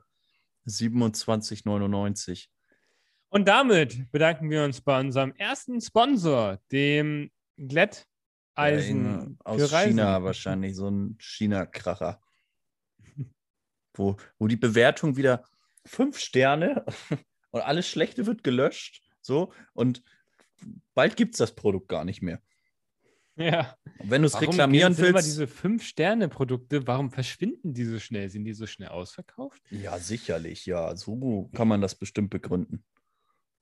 27,99. 0.69 2.47
Und 3.29 3.47
damit 3.47 4.11
bedanken 4.11 4.49
wir 4.49 4.63
uns 4.63 4.81
bei 4.81 4.99
unserem 4.99 5.33
ersten 5.33 5.81
Sponsor, 5.81 6.59
dem 6.71 7.31
Glätteisen. 7.57 9.37
Ja, 9.45 9.51
aus 9.51 9.71
China 9.71 10.23
wahrscheinlich, 10.23 10.75
so 10.75 10.89
ein 10.89 11.17
China-Kracher. 11.19 12.21
wo, 13.93 14.17
wo 14.37 14.47
die 14.47 14.57
Bewertung 14.57 15.17
wieder 15.17 15.43
fünf 15.85 16.17
Sterne 16.19 16.85
und 17.51 17.61
alles 17.61 17.87
Schlechte 17.87 18.25
wird 18.25 18.43
gelöscht. 18.43 19.03
So, 19.21 19.53
und 19.73 20.03
bald 20.93 21.15
gibt 21.15 21.35
es 21.35 21.39
das 21.39 21.53
Produkt 21.55 21.89
gar 21.89 22.05
nicht 22.05 22.21
mehr. 22.21 22.41
Ja. 23.39 23.73
Und 23.99 24.11
wenn 24.11 24.21
du 24.21 24.27
es 24.27 24.39
reklamieren 24.39 24.97
willst. 24.97 25.09
Immer 25.09 25.21
diese 25.21 25.47
Fünf-Sterne-Produkte, 25.47 26.85
warum 26.85 27.09
verschwinden 27.09 27.73
die 27.73 27.85
so 27.85 27.97
schnell? 27.97 28.29
Sind 28.29 28.43
die 28.43 28.53
so 28.53 28.67
schnell 28.67 28.89
ausverkauft? 28.89 29.61
Ja, 29.69 29.97
sicherlich, 29.97 30.65
ja. 30.65 30.95
So 30.95 31.49
kann 31.55 31.69
man 31.69 31.81
das 31.81 31.95
bestimmt 31.95 32.29
begründen. 32.29 32.83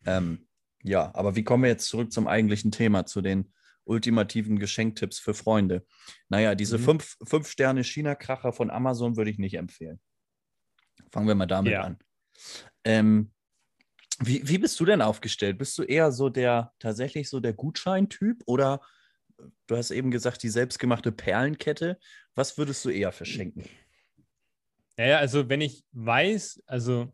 Ähm, 0.06 0.48
ja, 0.84 1.14
aber 1.14 1.36
wie 1.36 1.44
kommen 1.44 1.64
wir 1.64 1.70
jetzt 1.70 1.88
zurück 1.88 2.12
zum 2.12 2.28
eigentlichen 2.28 2.72
Thema, 2.72 3.06
zu 3.06 3.22
den 3.22 3.54
ultimativen 3.84 4.58
Geschenktipps 4.58 5.20
für 5.20 5.36
Freunde? 5.36 5.86
Naja, 6.28 6.56
diese 6.56 6.80
mhm. 6.80 7.00
fünf, 7.24 7.48
Sterne 7.48 7.84
China-Kracher 7.84 8.54
von 8.54 8.72
Amazon 8.72 9.16
würde 9.16 9.30
ich 9.30 9.38
nicht 9.38 9.56
empfehlen. 9.56 10.00
Fangen 11.12 11.28
wir 11.28 11.36
mal 11.36 11.46
damit 11.46 11.74
ja. 11.74 11.82
an. 11.82 12.00
Ähm, 12.84 13.32
wie, 14.20 14.48
wie 14.48 14.58
bist 14.58 14.80
du 14.80 14.86
denn 14.86 15.04
aufgestellt? 15.04 15.60
Bist 15.60 15.78
du 15.78 15.84
eher 15.84 16.12
so 16.12 16.30
der 16.30 16.74
tatsächlich 16.80 17.30
so 17.30 17.40
der 17.40 17.54
Gutscheintyp 17.54 18.42
oder 18.48 18.82
du 19.68 19.76
hast 19.76 19.92
eben 19.92 20.12
gesagt, 20.12 20.44
die 20.44 20.50
selbstgemachte 20.50 21.12
Perlenkette. 21.12 22.00
Was 22.36 22.58
würdest 22.58 22.84
du 22.86 22.90
eher 22.90 23.12
verschenken? 23.12 23.66
Naja, 24.98 25.18
also 25.20 25.50
wenn 25.50 25.62
ich 25.62 25.84
weiß, 25.92 26.64
also 26.66 27.14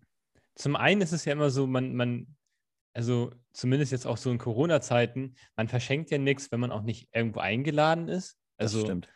zum 0.55 0.75
einen 0.75 1.01
ist 1.01 1.11
es 1.11 1.25
ja 1.25 1.33
immer 1.33 1.49
so, 1.49 1.67
man, 1.67 1.95
man, 1.95 2.35
also 2.93 3.31
zumindest 3.51 3.91
jetzt 3.91 4.05
auch 4.05 4.17
so 4.17 4.31
in 4.31 4.37
Corona-Zeiten, 4.37 5.35
man 5.55 5.67
verschenkt 5.67 6.11
ja 6.11 6.17
nichts, 6.17 6.51
wenn 6.51 6.59
man 6.59 6.71
auch 6.71 6.83
nicht 6.83 7.09
irgendwo 7.13 7.39
eingeladen 7.39 8.07
ist. 8.07 8.37
Also, 8.57 8.79
das 8.79 8.87
stimmt. 8.87 9.09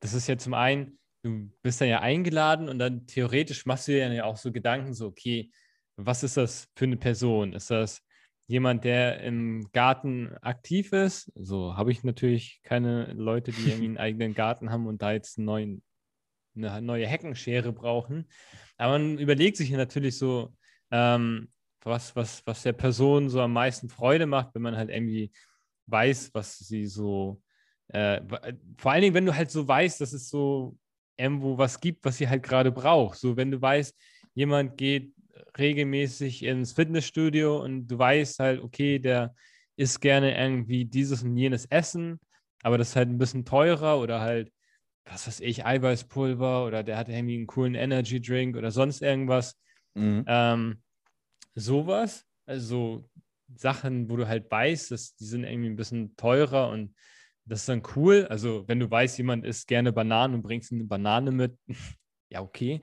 Das 0.00 0.14
ist 0.14 0.26
ja 0.26 0.36
zum 0.36 0.54
einen, 0.54 0.98
du 1.22 1.50
bist 1.62 1.80
dann 1.80 1.88
ja 1.88 2.00
eingeladen 2.00 2.68
und 2.68 2.78
dann 2.78 3.06
theoretisch 3.06 3.64
machst 3.64 3.88
du 3.88 3.92
dir 3.92 4.12
ja 4.12 4.24
auch 4.24 4.36
so 4.36 4.52
Gedanken, 4.52 4.92
so, 4.92 5.06
okay, 5.06 5.50
was 5.96 6.22
ist 6.22 6.36
das 6.36 6.68
für 6.74 6.84
eine 6.84 6.96
Person? 6.96 7.52
Ist 7.52 7.70
das 7.70 8.02
jemand, 8.46 8.84
der 8.84 9.20
im 9.20 9.68
Garten 9.72 10.36
aktiv 10.42 10.92
ist? 10.92 11.32
So 11.34 11.76
habe 11.76 11.92
ich 11.92 12.04
natürlich 12.04 12.60
keine 12.62 13.12
Leute, 13.12 13.52
die 13.52 13.68
irgendwie 13.68 13.86
einen 13.86 13.98
eigenen 13.98 14.34
Garten 14.34 14.70
haben 14.70 14.86
und 14.86 15.02
da 15.02 15.12
jetzt 15.12 15.38
einen 15.38 15.46
neuen, 15.46 15.82
eine 16.56 16.82
neue 16.82 17.06
Heckenschere 17.06 17.72
brauchen. 17.72 18.28
Aber 18.76 18.98
man 18.98 19.18
überlegt 19.18 19.56
sich 19.56 19.70
natürlich 19.70 20.18
so, 20.18 20.54
ähm, 20.90 21.48
was, 21.82 22.16
was, 22.16 22.42
was 22.46 22.62
der 22.62 22.72
Person 22.72 23.28
so 23.28 23.40
am 23.40 23.52
meisten 23.52 23.88
Freude 23.88 24.26
macht, 24.26 24.54
wenn 24.54 24.62
man 24.62 24.76
halt 24.76 24.90
irgendwie 24.90 25.30
weiß, 25.86 26.30
was 26.32 26.58
sie 26.58 26.86
so, 26.86 27.42
äh, 27.88 28.20
vor 28.78 28.92
allen 28.92 29.02
Dingen, 29.02 29.14
wenn 29.14 29.26
du 29.26 29.36
halt 29.36 29.50
so 29.50 29.66
weißt, 29.66 30.00
dass 30.00 30.12
es 30.12 30.28
so 30.28 30.76
irgendwo 31.16 31.58
was 31.58 31.80
gibt, 31.80 32.04
was 32.04 32.16
sie 32.16 32.28
halt 32.28 32.42
gerade 32.42 32.72
braucht. 32.72 33.18
So, 33.18 33.36
wenn 33.36 33.50
du 33.50 33.60
weißt, 33.60 33.94
jemand 34.34 34.76
geht 34.76 35.12
regelmäßig 35.58 36.42
ins 36.44 36.72
Fitnessstudio 36.72 37.62
und 37.62 37.88
du 37.88 37.98
weißt 37.98 38.38
halt, 38.38 38.60
okay, 38.60 38.98
der 38.98 39.34
isst 39.76 40.00
gerne 40.00 40.38
irgendwie 40.38 40.84
dieses 40.84 41.22
und 41.22 41.36
jenes 41.36 41.66
Essen, 41.66 42.20
aber 42.62 42.78
das 42.78 42.90
ist 42.90 42.96
halt 42.96 43.08
ein 43.08 43.18
bisschen 43.18 43.44
teurer 43.44 43.98
oder 44.00 44.20
halt, 44.20 44.52
was 45.04 45.26
weiß 45.26 45.40
ich, 45.40 45.66
Eiweißpulver 45.66 46.66
oder 46.66 46.82
der 46.82 46.96
hat 46.96 47.08
irgendwie 47.08 47.36
einen 47.36 47.46
coolen 47.46 47.74
Energy 47.74 48.20
Drink 48.20 48.56
oder 48.56 48.70
sonst 48.70 49.02
irgendwas. 49.02 49.58
Mhm. 49.94 50.24
Ähm, 50.26 50.82
sowas, 51.54 52.24
also 52.46 53.08
Sachen, 53.54 54.08
wo 54.08 54.16
du 54.16 54.26
halt 54.26 54.50
weißt, 54.50 54.90
dass 54.90 55.14
die 55.16 55.24
sind 55.24 55.44
irgendwie 55.44 55.68
ein 55.68 55.76
bisschen 55.76 56.16
teurer 56.16 56.70
und 56.70 56.94
das 57.46 57.60
ist 57.60 57.68
dann 57.68 57.82
cool. 57.94 58.26
Also, 58.30 58.66
wenn 58.68 58.80
du 58.80 58.90
weißt, 58.90 59.18
jemand 59.18 59.44
isst 59.44 59.68
gerne 59.68 59.92
Bananen 59.92 60.34
und 60.34 60.42
bringst 60.42 60.72
eine 60.72 60.84
Banane 60.84 61.30
mit, 61.30 61.58
ja, 62.30 62.40
okay. 62.40 62.80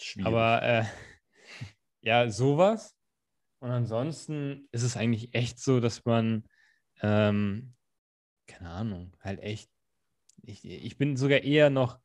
Schwierig. 0.00 0.26
Aber 0.26 0.62
äh, 0.62 0.84
ja, 2.04 2.28
sowas. 2.30 2.94
Und 3.60 3.70
ansonsten 3.70 4.68
ist 4.72 4.82
es 4.82 4.96
eigentlich 4.96 5.34
echt 5.34 5.58
so, 5.58 5.80
dass 5.80 6.04
man, 6.04 6.46
ähm, 7.00 7.74
keine 8.46 8.70
Ahnung, 8.70 9.16
halt 9.20 9.40
echt, 9.40 9.70
ich, 10.42 10.64
ich 10.64 10.98
bin 10.98 11.16
sogar 11.16 11.40
eher 11.40 11.70
noch, 11.70 11.98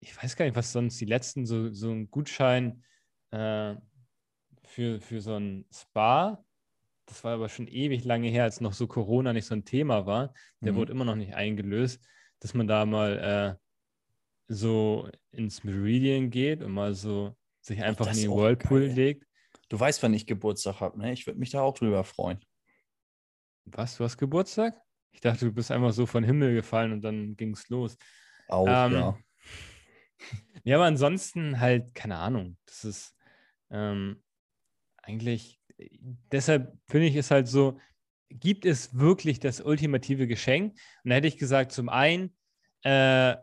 ich 0.00 0.16
weiß 0.20 0.36
gar 0.36 0.46
nicht, 0.46 0.56
was 0.56 0.72
sonst 0.72 0.98
die 1.00 1.04
letzten, 1.04 1.44
so, 1.44 1.72
so 1.72 1.90
ein 1.90 2.10
Gutschein 2.10 2.84
äh, 3.32 3.74
für, 4.64 5.00
für 5.00 5.20
so 5.20 5.34
ein 5.36 5.66
Spa, 5.70 6.42
das 7.04 7.22
war 7.22 7.34
aber 7.34 7.48
schon 7.48 7.68
ewig 7.68 8.04
lange 8.04 8.28
her, 8.28 8.44
als 8.44 8.60
noch 8.60 8.72
so 8.72 8.86
Corona 8.86 9.32
nicht 9.32 9.46
so 9.46 9.54
ein 9.54 9.64
Thema 9.64 10.06
war. 10.06 10.34
Der 10.60 10.72
mhm. 10.72 10.76
wurde 10.76 10.92
immer 10.92 11.04
noch 11.04 11.14
nicht 11.14 11.34
eingelöst, 11.34 12.02
dass 12.40 12.54
man 12.54 12.66
da 12.66 12.84
mal 12.86 13.58
äh, 13.58 14.52
so 14.52 15.08
ins 15.30 15.64
Meridian 15.64 16.30
geht 16.30 16.62
und 16.62 16.72
mal 16.72 16.94
so 16.94 17.36
sich 17.66 17.82
einfach 17.82 18.06
in 18.12 18.16
den 18.16 18.30
Whirlpool 18.30 18.86
geil. 18.86 18.96
legt. 18.96 19.26
Du 19.68 19.78
weißt, 19.78 20.02
wann 20.02 20.14
ich 20.14 20.26
Geburtstag 20.26 20.80
habe, 20.80 20.98
ne? 20.98 21.12
Ich 21.12 21.26
würde 21.26 21.40
mich 21.40 21.50
da 21.50 21.60
auch 21.60 21.74
drüber 21.74 22.04
freuen. 22.04 22.38
Was? 23.64 23.96
Du 23.96 24.04
hast 24.04 24.16
Geburtstag? 24.16 24.80
Ich 25.10 25.20
dachte, 25.20 25.46
du 25.46 25.52
bist 25.52 25.70
einfach 25.70 25.92
so 25.92 26.06
von 26.06 26.22
Himmel 26.22 26.54
gefallen 26.54 26.92
und 26.92 27.02
dann 27.02 27.36
ging 27.36 27.52
es 27.52 27.68
los. 27.68 27.96
Auch, 28.48 28.66
ähm, 28.68 28.92
ja. 28.92 29.18
Ja, 30.64 30.76
aber 30.76 30.86
ansonsten 30.86 31.60
halt, 31.60 31.94
keine 31.94 32.16
Ahnung. 32.16 32.58
Das 32.66 32.84
ist 32.84 33.16
ähm, 33.70 34.22
eigentlich, 34.96 35.60
deshalb 35.78 36.76
finde 36.88 37.06
ich 37.06 37.14
es 37.14 37.30
halt 37.30 37.46
so, 37.46 37.78
gibt 38.30 38.64
es 38.64 38.98
wirklich 38.98 39.38
das 39.38 39.60
ultimative 39.60 40.26
Geschenk? 40.26 40.72
Und 41.04 41.10
da 41.10 41.16
hätte 41.16 41.28
ich 41.28 41.38
gesagt, 41.38 41.70
zum 41.70 41.88
einen, 41.88 42.36
äh, 42.82 43.36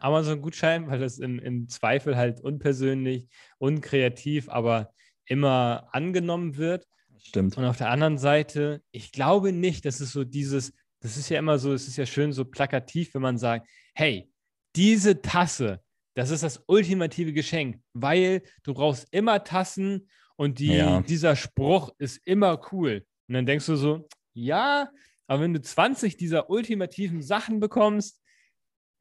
Amazon-Gutschein, 0.00 0.88
weil 0.88 1.00
das 1.00 1.18
im, 1.18 1.38
im 1.38 1.68
Zweifel 1.68 2.16
halt 2.16 2.40
unpersönlich, 2.40 3.28
unkreativ, 3.58 4.48
aber 4.48 4.92
immer 5.26 5.88
angenommen 5.92 6.56
wird. 6.56 6.86
Stimmt. 7.18 7.56
Und 7.56 7.64
auf 7.64 7.78
der 7.78 7.90
anderen 7.90 8.18
Seite, 8.18 8.82
ich 8.90 9.12
glaube 9.12 9.52
nicht, 9.52 9.84
dass 9.86 10.00
es 10.00 10.12
so 10.12 10.24
dieses, 10.24 10.72
das 11.00 11.16
ist 11.16 11.28
ja 11.30 11.38
immer 11.38 11.58
so, 11.58 11.72
es 11.72 11.88
ist 11.88 11.96
ja 11.96 12.06
schön 12.06 12.32
so 12.32 12.44
plakativ, 12.44 13.14
wenn 13.14 13.22
man 13.22 13.38
sagt, 13.38 13.68
hey, 13.94 14.30
diese 14.76 15.22
Tasse, 15.22 15.80
das 16.14 16.30
ist 16.30 16.42
das 16.42 16.62
ultimative 16.66 17.32
Geschenk, 17.32 17.80
weil 17.92 18.42
du 18.62 18.74
brauchst 18.74 19.08
immer 19.10 19.42
Tassen 19.42 20.08
und 20.36 20.58
die, 20.58 20.74
ja. 20.74 21.00
dieser 21.00 21.36
Spruch 21.36 21.90
ist 21.98 22.20
immer 22.24 22.60
cool. 22.72 23.04
Und 23.28 23.34
dann 23.34 23.46
denkst 23.46 23.66
du 23.66 23.76
so, 23.76 24.06
ja, 24.34 24.90
aber 25.26 25.42
wenn 25.42 25.54
du 25.54 25.60
20 25.60 26.16
dieser 26.16 26.50
ultimativen 26.50 27.22
Sachen 27.22 27.60
bekommst, 27.60 28.20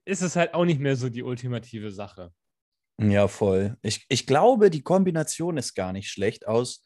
ist 0.06 0.22
es 0.22 0.36
halt 0.36 0.54
auch 0.54 0.66
nicht 0.66 0.80
mehr 0.80 0.96
so 0.96 1.10
die 1.10 1.24
ultimative 1.24 1.92
Sache. 1.92 2.34
Ja, 3.00 3.28
voll. 3.28 3.78
Ich, 3.82 4.06
ich 4.10 4.28
glaube, 4.28 4.70
die 4.70 4.84
Kombination 4.84 5.58
ist 5.58 5.74
gar 5.74 5.94
nicht 5.94 6.10
schlecht 6.10 6.48
aus 6.48 6.84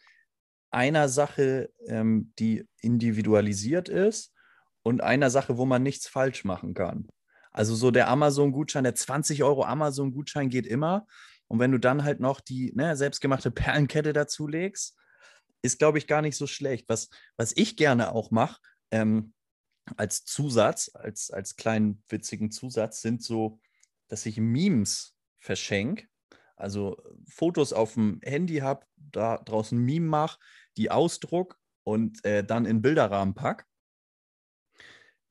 einer 0.72 1.10
Sache, 1.10 1.70
ähm, 1.88 2.34
die 2.40 2.66
individualisiert 2.82 3.90
ist 3.90 4.34
und 4.84 5.02
einer 5.02 5.30
Sache, 5.30 5.58
wo 5.58 5.66
man 5.66 5.84
nichts 5.84 6.08
falsch 6.08 6.46
machen 6.46 6.74
kann. 6.74 7.08
Also 7.52 7.76
so 7.76 7.92
der 7.92 8.08
Amazon-Gutschein, 8.10 8.84
der 8.84 8.96
20 8.96 9.44
Euro 9.44 9.66
Amazon-Gutschein 9.66 10.50
geht 10.50 10.68
immer. 10.68 11.08
Und 11.48 11.60
wenn 11.60 11.72
du 11.72 11.80
dann 11.80 12.04
halt 12.04 12.20
noch 12.20 12.40
die 12.40 12.72
ne, 12.76 12.96
selbstgemachte 12.96 13.52
Perlenkette 13.52 14.14
dazu 14.14 14.48
legst, 14.48 14.96
ist, 15.62 15.80
glaube 15.80 15.98
ich, 15.98 16.08
gar 16.08 16.22
nicht 16.22 16.38
so 16.38 16.48
schlecht. 16.48 16.88
Was, 16.88 17.10
was 17.36 17.54
ich 17.56 17.76
gerne 17.76 18.14
auch 18.14 18.32
mache, 18.32 18.62
ähm, 18.92 19.34
als 19.96 20.26
Zusatz, 20.26 20.92
als, 20.94 21.32
als 21.32 21.56
kleinen 21.56 22.04
witzigen 22.10 22.52
Zusatz, 22.52 23.02
sind 23.02 23.24
so, 23.24 23.60
dass 24.08 24.26
ich 24.26 24.38
Memes 24.38 25.16
verschenke. 25.38 26.08
Also 26.56 26.98
Fotos 27.30 27.72
auf 27.72 27.94
dem 27.94 28.20
Handy 28.24 28.58
habe, 28.58 28.86
da 28.96 29.38
draußen 29.38 29.78
Meme 29.78 30.08
mache, 30.08 30.40
die 30.76 30.90
ausdruck 30.90 31.60
und 31.84 32.26
äh, 32.26 32.44
dann 32.44 32.66
in 32.66 32.82
Bilderrahmen 32.82 33.36
pack, 33.36 33.66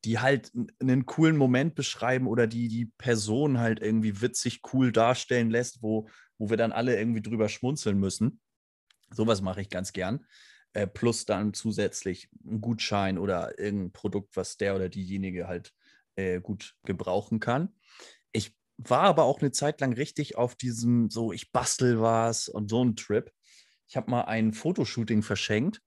die 0.05 0.21
halt 0.21 0.53
einen 0.79 1.05
coolen 1.05 1.37
Moment 1.37 1.75
beschreiben 1.75 2.29
oder 2.29 2.47
die 2.47 2.69
die 2.69 2.87
Person 2.87 3.59
halt 3.59 3.81
irgendwie 3.81 4.21
witzig 4.21 4.61
cool 4.73 4.93
darstellen 4.93 5.51
lässt, 5.51 5.83
wo, 5.83 6.09
wo 6.39 6.49
wir 6.49 6.57
dann 6.57 6.73
alle 6.73 6.97
irgendwie 6.97 7.23
drüber 7.23 7.49
schmunzeln 7.49 7.99
müssen. 7.99 8.41
Sowas 9.11 9.43
mache 9.43 9.61
ich 9.61 9.69
ganz 9.69 9.93
gern 9.93 10.25
äh, 10.77 10.87
plus 10.87 11.25
dann 11.25 11.55
zusätzlich 11.55 12.29
ein 12.45 12.61
Gutschein 12.61 13.17
oder 13.17 13.59
irgendein 13.59 13.93
Produkt, 13.93 14.37
was 14.37 14.59
der 14.59 14.77
oder 14.77 14.91
diejenige 14.91 15.49
halt 15.49 15.73
äh, 16.17 16.39
gut 16.39 16.75
gebrauchen 16.85 17.41
kann. 17.41 17.75
Ich 18.33 18.55
war 18.77 19.05
aber 19.05 19.25
auch 19.25 19.41
eine 19.41 19.53
Zeit 19.53 19.81
lang 19.81 19.95
richtig 19.95 20.37
auf 20.37 20.55
diesem 20.55 21.09
so, 21.09 21.33
ich 21.33 21.51
bastel 21.51 22.03
was 22.03 22.51
und 22.51 22.69
so 22.69 22.85
ein 22.85 22.95
Trip. 22.95 23.33
Ich 23.89 23.97
habe 23.97 24.11
mal 24.11 24.25
ein 24.25 24.53
Fotoshooting 24.53 25.23
verschenkt 25.23 25.81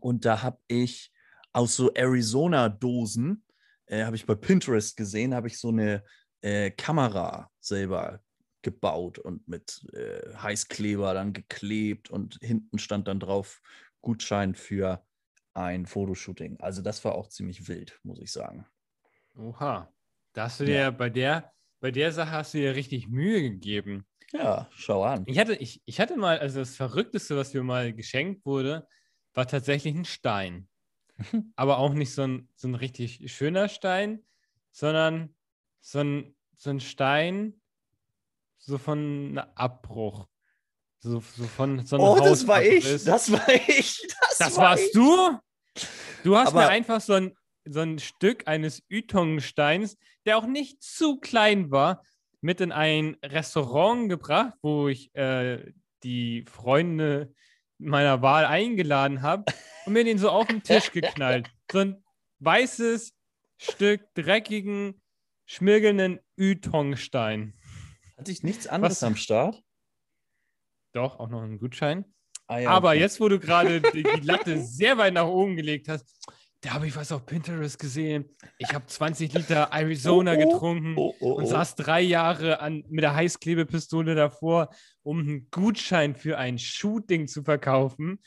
und 0.00 0.24
da 0.24 0.42
habe 0.42 0.58
ich 0.66 1.12
aus 1.52 1.76
so 1.76 1.94
Arizona-Dosen, 1.94 3.44
äh, 3.86 4.04
habe 4.04 4.16
ich 4.16 4.26
bei 4.26 4.34
Pinterest 4.34 4.96
gesehen, 4.96 5.36
habe 5.36 5.46
ich 5.46 5.60
so 5.60 5.68
eine 5.68 6.02
äh, 6.40 6.72
Kamera 6.72 7.48
selber 7.60 8.23
gebaut 8.64 9.20
und 9.20 9.46
mit 9.46 9.86
äh, 9.92 10.34
Heißkleber 10.34 11.14
dann 11.14 11.32
geklebt 11.32 12.10
und 12.10 12.38
hinten 12.42 12.78
stand 12.78 13.06
dann 13.06 13.20
drauf 13.20 13.62
Gutschein 14.00 14.56
für 14.56 15.06
ein 15.52 15.86
Fotoshooting. 15.86 16.58
Also 16.60 16.82
das 16.82 17.04
war 17.04 17.14
auch 17.14 17.28
ziemlich 17.28 17.68
wild, 17.68 18.00
muss 18.02 18.20
ich 18.20 18.32
sagen. 18.32 18.66
Oha, 19.36 19.92
da 20.32 20.44
hast 20.44 20.60
du 20.60 20.64
dir 20.64 20.74
ja. 20.74 20.90
bei 20.90 21.10
der, 21.10 21.52
bei 21.80 21.92
der 21.92 22.10
Sache 22.12 22.32
hast 22.32 22.54
du 22.54 22.58
dir 22.58 22.74
richtig 22.74 23.08
Mühe 23.08 23.42
gegeben. 23.42 24.06
Ja, 24.32 24.68
schau 24.72 25.04
an. 25.04 25.22
Ich 25.26 25.38
hatte, 25.38 25.54
ich, 25.54 25.80
ich 25.84 26.00
hatte 26.00 26.16
mal, 26.16 26.38
also 26.38 26.58
das 26.58 26.74
Verrückteste, 26.74 27.36
was 27.36 27.54
mir 27.54 27.62
mal 27.62 27.92
geschenkt 27.92 28.44
wurde, 28.44 28.88
war 29.32 29.46
tatsächlich 29.46 29.94
ein 29.94 30.04
Stein. 30.04 30.68
Aber 31.56 31.78
auch 31.78 31.94
nicht 31.94 32.12
so 32.12 32.22
ein, 32.22 32.48
so 32.56 32.66
ein 32.66 32.74
richtig 32.74 33.32
schöner 33.32 33.68
Stein, 33.68 34.24
sondern 34.72 35.34
so 35.80 36.00
ein, 36.00 36.34
so 36.56 36.70
ein 36.70 36.80
Stein, 36.80 37.60
so 38.66 38.78
von 38.78 38.98
einem 38.98 39.38
Abbruch. 39.54 40.26
So, 40.98 41.20
so 41.20 41.44
von 41.44 41.84
so 41.84 41.98
Oh, 41.98 42.18
das 42.18 42.46
war 42.46 42.62
ich. 42.62 42.84
Ist. 42.86 43.06
Das 43.06 43.30
war 43.30 43.46
ich. 43.48 44.06
Das, 44.20 44.38
das 44.38 44.56
war 44.56 44.70
warst 44.70 44.84
ich. 44.86 44.92
du? 44.92 45.38
Du 46.22 46.36
hast 46.36 46.48
Aber 46.48 46.60
mir 46.60 46.68
einfach 46.68 47.00
so 47.00 47.12
ein, 47.12 47.36
so 47.66 47.80
ein 47.80 47.98
Stück 47.98 48.48
eines 48.48 48.82
Ytongsteins, 48.90 49.98
der 50.24 50.38
auch 50.38 50.46
nicht 50.46 50.82
zu 50.82 51.18
klein 51.18 51.70
war, 51.70 52.02
mit 52.40 52.60
in 52.60 52.72
ein 52.72 53.16
Restaurant 53.22 54.08
gebracht, 54.08 54.54
wo 54.62 54.88
ich 54.88 55.14
äh, 55.14 55.72
die 56.02 56.44
Freunde 56.46 57.34
meiner 57.78 58.22
Wahl 58.22 58.46
eingeladen 58.46 59.22
habe 59.22 59.44
und 59.84 59.92
mir 59.92 60.04
den 60.04 60.18
so 60.18 60.30
auf 60.30 60.46
den 60.46 60.62
Tisch 60.62 60.90
geknallt. 60.92 61.50
So 61.70 61.80
ein 61.80 62.04
weißes 62.38 63.14
Stück 63.58 64.02
dreckigen, 64.14 65.00
schmirgelnden 65.46 66.20
Ytongstein. 66.38 67.54
Hatte 68.16 68.30
ich 68.30 68.42
nichts 68.42 68.66
anderes 68.66 68.98
Was? 68.98 69.02
am 69.02 69.16
Start? 69.16 69.62
Doch, 70.92 71.18
auch 71.18 71.28
noch 71.28 71.42
einen 71.42 71.58
Gutschein. 71.58 72.04
Ah, 72.46 72.58
ja, 72.58 72.70
Aber 72.70 72.90
okay. 72.90 73.00
jetzt, 73.00 73.20
wo 73.20 73.28
du 73.28 73.38
gerade 73.38 73.80
die, 73.92 74.02
Latte 74.22 74.60
sehr 74.62 74.98
weit 74.98 75.14
nach 75.14 75.26
oben 75.26 75.56
gelegt 75.56 75.88
hast, 75.88 76.06
da 76.60 76.74
habe 76.74 76.86
ich 76.86 76.96
was 76.96 77.12
auf 77.12 77.26
Pinterest 77.26 77.78
gesehen. 77.78 78.24
Ich 78.58 78.72
habe 78.72 78.86
20 78.86 79.34
Liter 79.34 79.72
Arizona 79.72 80.32
oh, 80.32 80.34
oh, 80.34 80.38
getrunken 80.38 80.94
oh, 80.96 81.14
oh, 81.20 81.32
und 81.32 81.44
oh. 81.44 81.46
saß 81.46 81.74
drei 81.74 82.00
Jahre 82.00 82.60
an, 82.60 82.84
mit 82.88 83.02
der 83.02 83.14
Heißklebepistole 83.14 84.14
davor, 84.14 84.70
um 85.02 85.20
einen 85.20 85.50
Gutschein 85.50 86.14
für 86.14 86.38
ein 86.38 86.58
Shooting 86.58 87.28
zu 87.28 87.42
verkaufen. 87.42 88.18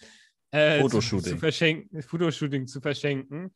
Äh, 0.51 0.81
Fotoshooting. 0.81 1.23
Zu, 1.23 1.29
zu 1.31 1.37
verschenken, 1.37 2.01
Fotoshooting 2.03 2.67
zu 2.67 2.79
verschenken. 2.79 3.55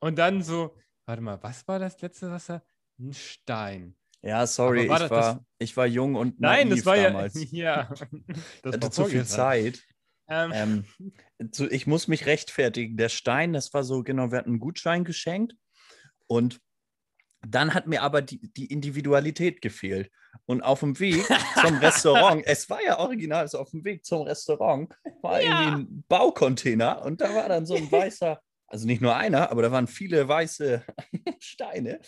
Und 0.00 0.18
dann 0.18 0.42
so, 0.42 0.76
warte 1.06 1.22
mal, 1.22 1.40
was 1.42 1.66
war 1.68 1.78
das 1.78 2.00
letzte 2.00 2.30
Wasser? 2.30 2.64
Ein 2.98 3.12
Stein. 3.12 3.96
Ja, 4.22 4.46
sorry, 4.46 4.88
war 4.88 5.02
ich, 5.02 5.10
war, 5.10 5.44
ich 5.58 5.76
war 5.76 5.86
jung 5.86 6.14
und 6.14 6.40
Nein, 6.40 6.70
das 6.70 6.86
war 6.86 6.96
damals. 6.96 7.34
ja. 7.50 7.90
ja 7.90 7.94
das 8.62 8.74
hatte 8.74 8.90
zu 8.90 9.04
viel 9.06 9.24
Zeit. 9.24 9.82
Ähm. 10.28 10.84
Ähm, 11.40 11.52
ich 11.70 11.88
muss 11.88 12.06
mich 12.06 12.26
rechtfertigen. 12.26 12.96
Der 12.96 13.08
Stein, 13.08 13.52
das 13.52 13.74
war 13.74 13.82
so, 13.82 14.04
genau, 14.04 14.30
wir 14.30 14.38
hatten 14.38 14.50
einen 14.50 14.60
Gutschein 14.60 15.02
geschenkt 15.04 15.54
und 16.28 16.60
dann 17.46 17.74
hat 17.74 17.88
mir 17.88 18.02
aber 18.02 18.22
die, 18.22 18.52
die 18.52 18.66
Individualität 18.66 19.60
gefehlt. 19.60 20.10
Und 20.46 20.62
auf 20.62 20.80
dem 20.80 20.98
Weg 21.00 21.24
zum 21.60 21.76
Restaurant, 21.78 22.42
es 22.46 22.70
war 22.70 22.82
ja 22.82 22.98
original, 22.98 23.40
also 23.40 23.58
auf 23.58 23.70
dem 23.70 23.84
Weg 23.84 24.04
zum 24.04 24.22
Restaurant 24.22 24.94
war 25.20 25.42
ja. 25.42 25.62
irgendwie 25.62 25.82
ein 25.82 26.04
Baucontainer 26.08 27.04
und 27.04 27.20
da 27.20 27.34
war 27.34 27.48
dann 27.48 27.66
so 27.66 27.74
ein 27.74 27.90
weißer, 27.90 28.40
also 28.66 28.86
nicht 28.86 29.02
nur 29.02 29.14
einer, 29.14 29.50
aber 29.50 29.62
da 29.62 29.72
waren 29.72 29.88
viele 29.88 30.26
weiße 30.26 30.84
Steine. 31.38 32.00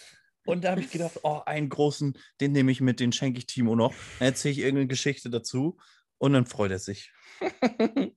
Und 0.44 0.64
da 0.64 0.72
habe 0.72 0.80
ich 0.80 0.90
gedacht, 0.90 1.20
oh, 1.22 1.40
einen 1.46 1.68
großen, 1.68 2.18
den 2.40 2.52
nehme 2.52 2.70
ich 2.70 2.80
mit, 2.80 3.00
den 3.00 3.12
schenke 3.12 3.38
ich 3.38 3.46
Timo 3.46 3.76
noch. 3.76 3.94
Dann 4.18 4.28
erzähle 4.28 4.52
ich 4.52 4.58
irgendeine 4.58 4.88
Geschichte 4.88 5.30
dazu 5.30 5.78
und 6.18 6.32
dann 6.34 6.46
freut 6.46 6.70
er 6.70 6.78
sich. 6.78 7.12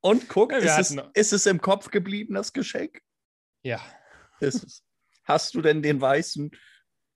und 0.00 0.28
guck, 0.28 0.52
ja, 0.52 0.58
ist, 0.58 0.92
es, 0.92 0.96
ist 1.14 1.32
es 1.32 1.46
im 1.46 1.60
Kopf 1.60 1.90
geblieben, 1.90 2.34
das 2.34 2.52
Geschenk? 2.52 3.00
Ja. 3.62 3.80
Ist 4.40 4.64
es. 4.64 4.84
Hast 5.24 5.54
du 5.54 5.62
denn 5.62 5.82
den 5.82 6.00
weißen 6.00 6.50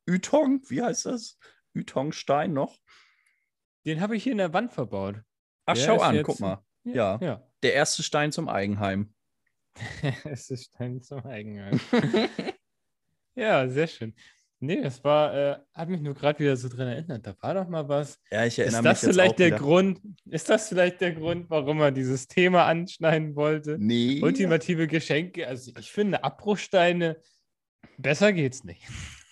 Ytong, 0.09 0.63
wie 0.69 0.83
heißt 0.83 1.07
das? 1.07 1.39
Ytongstein 1.75 2.53
noch? 2.53 2.79
Den 3.85 4.01
habe 4.01 4.17
ich 4.17 4.23
hier 4.23 4.33
in 4.33 4.39
der 4.39 4.53
Wand 4.53 4.73
verbaut. 4.73 5.23
Ach, 5.65 5.75
der 5.75 5.83
schau 5.83 5.99
an, 5.99 6.15
jetzt... 6.15 6.27
guck 6.27 6.41
mal. 6.41 6.65
Ja, 6.85 7.19
ja, 7.21 7.43
Der 7.63 7.75
erste 7.75 8.03
Stein 8.03 8.31
zum 8.31 8.49
Eigenheim. 8.49 9.13
Der 10.03 10.25
erste 10.25 10.57
Stein 10.57 11.03
zum 11.03 11.25
Eigenheim. 11.27 11.81
ja, 13.37 13.69
sehr 13.69 13.87
schön. 13.87 14.15
Nee, 14.59 14.81
das 14.81 15.05
war, 15.05 15.35
äh, 15.35 15.59
hat 15.75 15.89
mich 15.91 16.01
nur 16.01 16.15
gerade 16.15 16.39
wieder 16.39 16.57
so 16.57 16.69
dran 16.69 16.89
erinnert. 16.89 17.27
Da 17.27 17.35
war 17.41 17.55
doch 17.55 17.69
mal 17.69 17.87
was. 17.89 18.19
Ja, 18.31 18.47
ich 18.47 18.59
erinnere 18.59 18.79
ist 18.79 18.85
das 18.85 19.03
mich. 19.03 19.13
Vielleicht 19.13 19.31
jetzt 19.33 19.39
der 19.39 19.47
wieder. 19.49 19.59
Grund, 19.59 20.01
ist 20.25 20.49
das 20.49 20.69
vielleicht 20.69 21.01
der 21.03 21.13
Grund, 21.13 21.51
warum 21.51 21.81
er 21.81 21.93
dieses 21.93 22.27
Thema 22.27 22.65
anschneiden 22.65 23.37
wollte? 23.37 23.77
Nee. 23.79 24.21
Ultimative 24.23 24.87
Geschenke. 24.87 25.47
Also 25.47 25.73
ich 25.79 25.93
finde, 25.93 26.25
Abbruchsteine, 26.25 27.21
besser 27.99 28.33
geht's 28.33 28.65
nicht. 28.65 28.81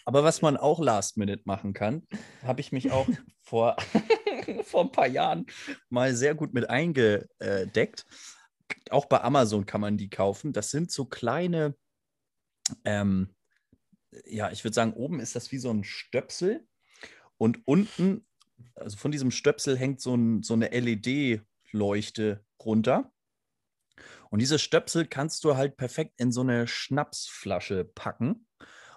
Aber 0.04 0.22
was 0.24 0.42
man 0.42 0.58
auch 0.58 0.78
last 0.78 1.16
minute 1.16 1.42
machen 1.46 1.72
kann, 1.72 2.06
habe 2.42 2.60
ich 2.60 2.70
mich 2.70 2.92
auch 2.92 3.08
vor, 3.42 3.76
vor 4.62 4.82
ein 4.82 4.92
paar 4.92 5.08
Jahren 5.08 5.46
mal 5.88 6.14
sehr 6.14 6.34
gut 6.34 6.52
mit 6.52 6.68
eingedeckt. 6.68 8.04
Auch 8.90 9.06
bei 9.06 9.22
Amazon 9.22 9.64
kann 9.64 9.80
man 9.80 9.96
die 9.96 10.10
kaufen. 10.10 10.52
Das 10.52 10.70
sind 10.70 10.90
so 10.90 11.06
kleine 11.06 11.74
ähm, 12.84 13.30
ja, 14.26 14.50
ich 14.50 14.64
würde 14.64 14.74
sagen, 14.74 14.92
oben 14.94 15.20
ist 15.20 15.36
das 15.36 15.52
wie 15.52 15.58
so 15.58 15.70
ein 15.70 15.84
Stöpsel 15.84 16.66
und 17.36 17.66
unten, 17.66 18.26
also 18.74 18.96
von 18.96 19.12
diesem 19.12 19.30
Stöpsel 19.30 19.76
hängt 19.76 20.00
so, 20.00 20.14
ein, 20.14 20.42
so 20.42 20.54
eine 20.54 20.68
LED-Leuchte 20.68 22.44
runter. 22.64 23.12
Und 24.30 24.40
diese 24.40 24.58
Stöpsel 24.58 25.06
kannst 25.06 25.44
du 25.44 25.56
halt 25.56 25.76
perfekt 25.76 26.14
in 26.18 26.32
so 26.32 26.40
eine 26.40 26.66
Schnapsflasche 26.66 27.84
packen. 27.84 28.46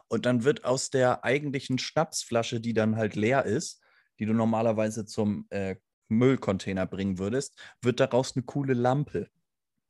Und 0.08 0.26
dann 0.26 0.44
wird 0.44 0.64
aus 0.66 0.90
der 0.90 1.24
eigentlichen 1.24 1.78
Schnapsflasche, 1.78 2.62
die 2.62 2.74
dann 2.74 2.96
halt 2.96 3.16
leer 3.16 3.46
ist, 3.46 3.82
die 4.20 4.26
du 4.26 4.34
normalerweise 4.34 5.06
zum 5.06 5.46
äh, 5.50 5.76
Müllcontainer 6.08 6.86
bringen 6.86 7.20
würdest, 7.20 7.60
wird 7.82 8.00
daraus 8.00 8.36
eine 8.36 8.46
coole 8.46 8.74
Lampe. 8.74 9.30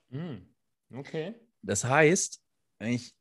Mm, 0.10 0.38
okay. 0.94 1.36
Das 1.62 1.84
heißt, 1.86 2.42
wenn 2.80 2.94
ich 2.94 3.16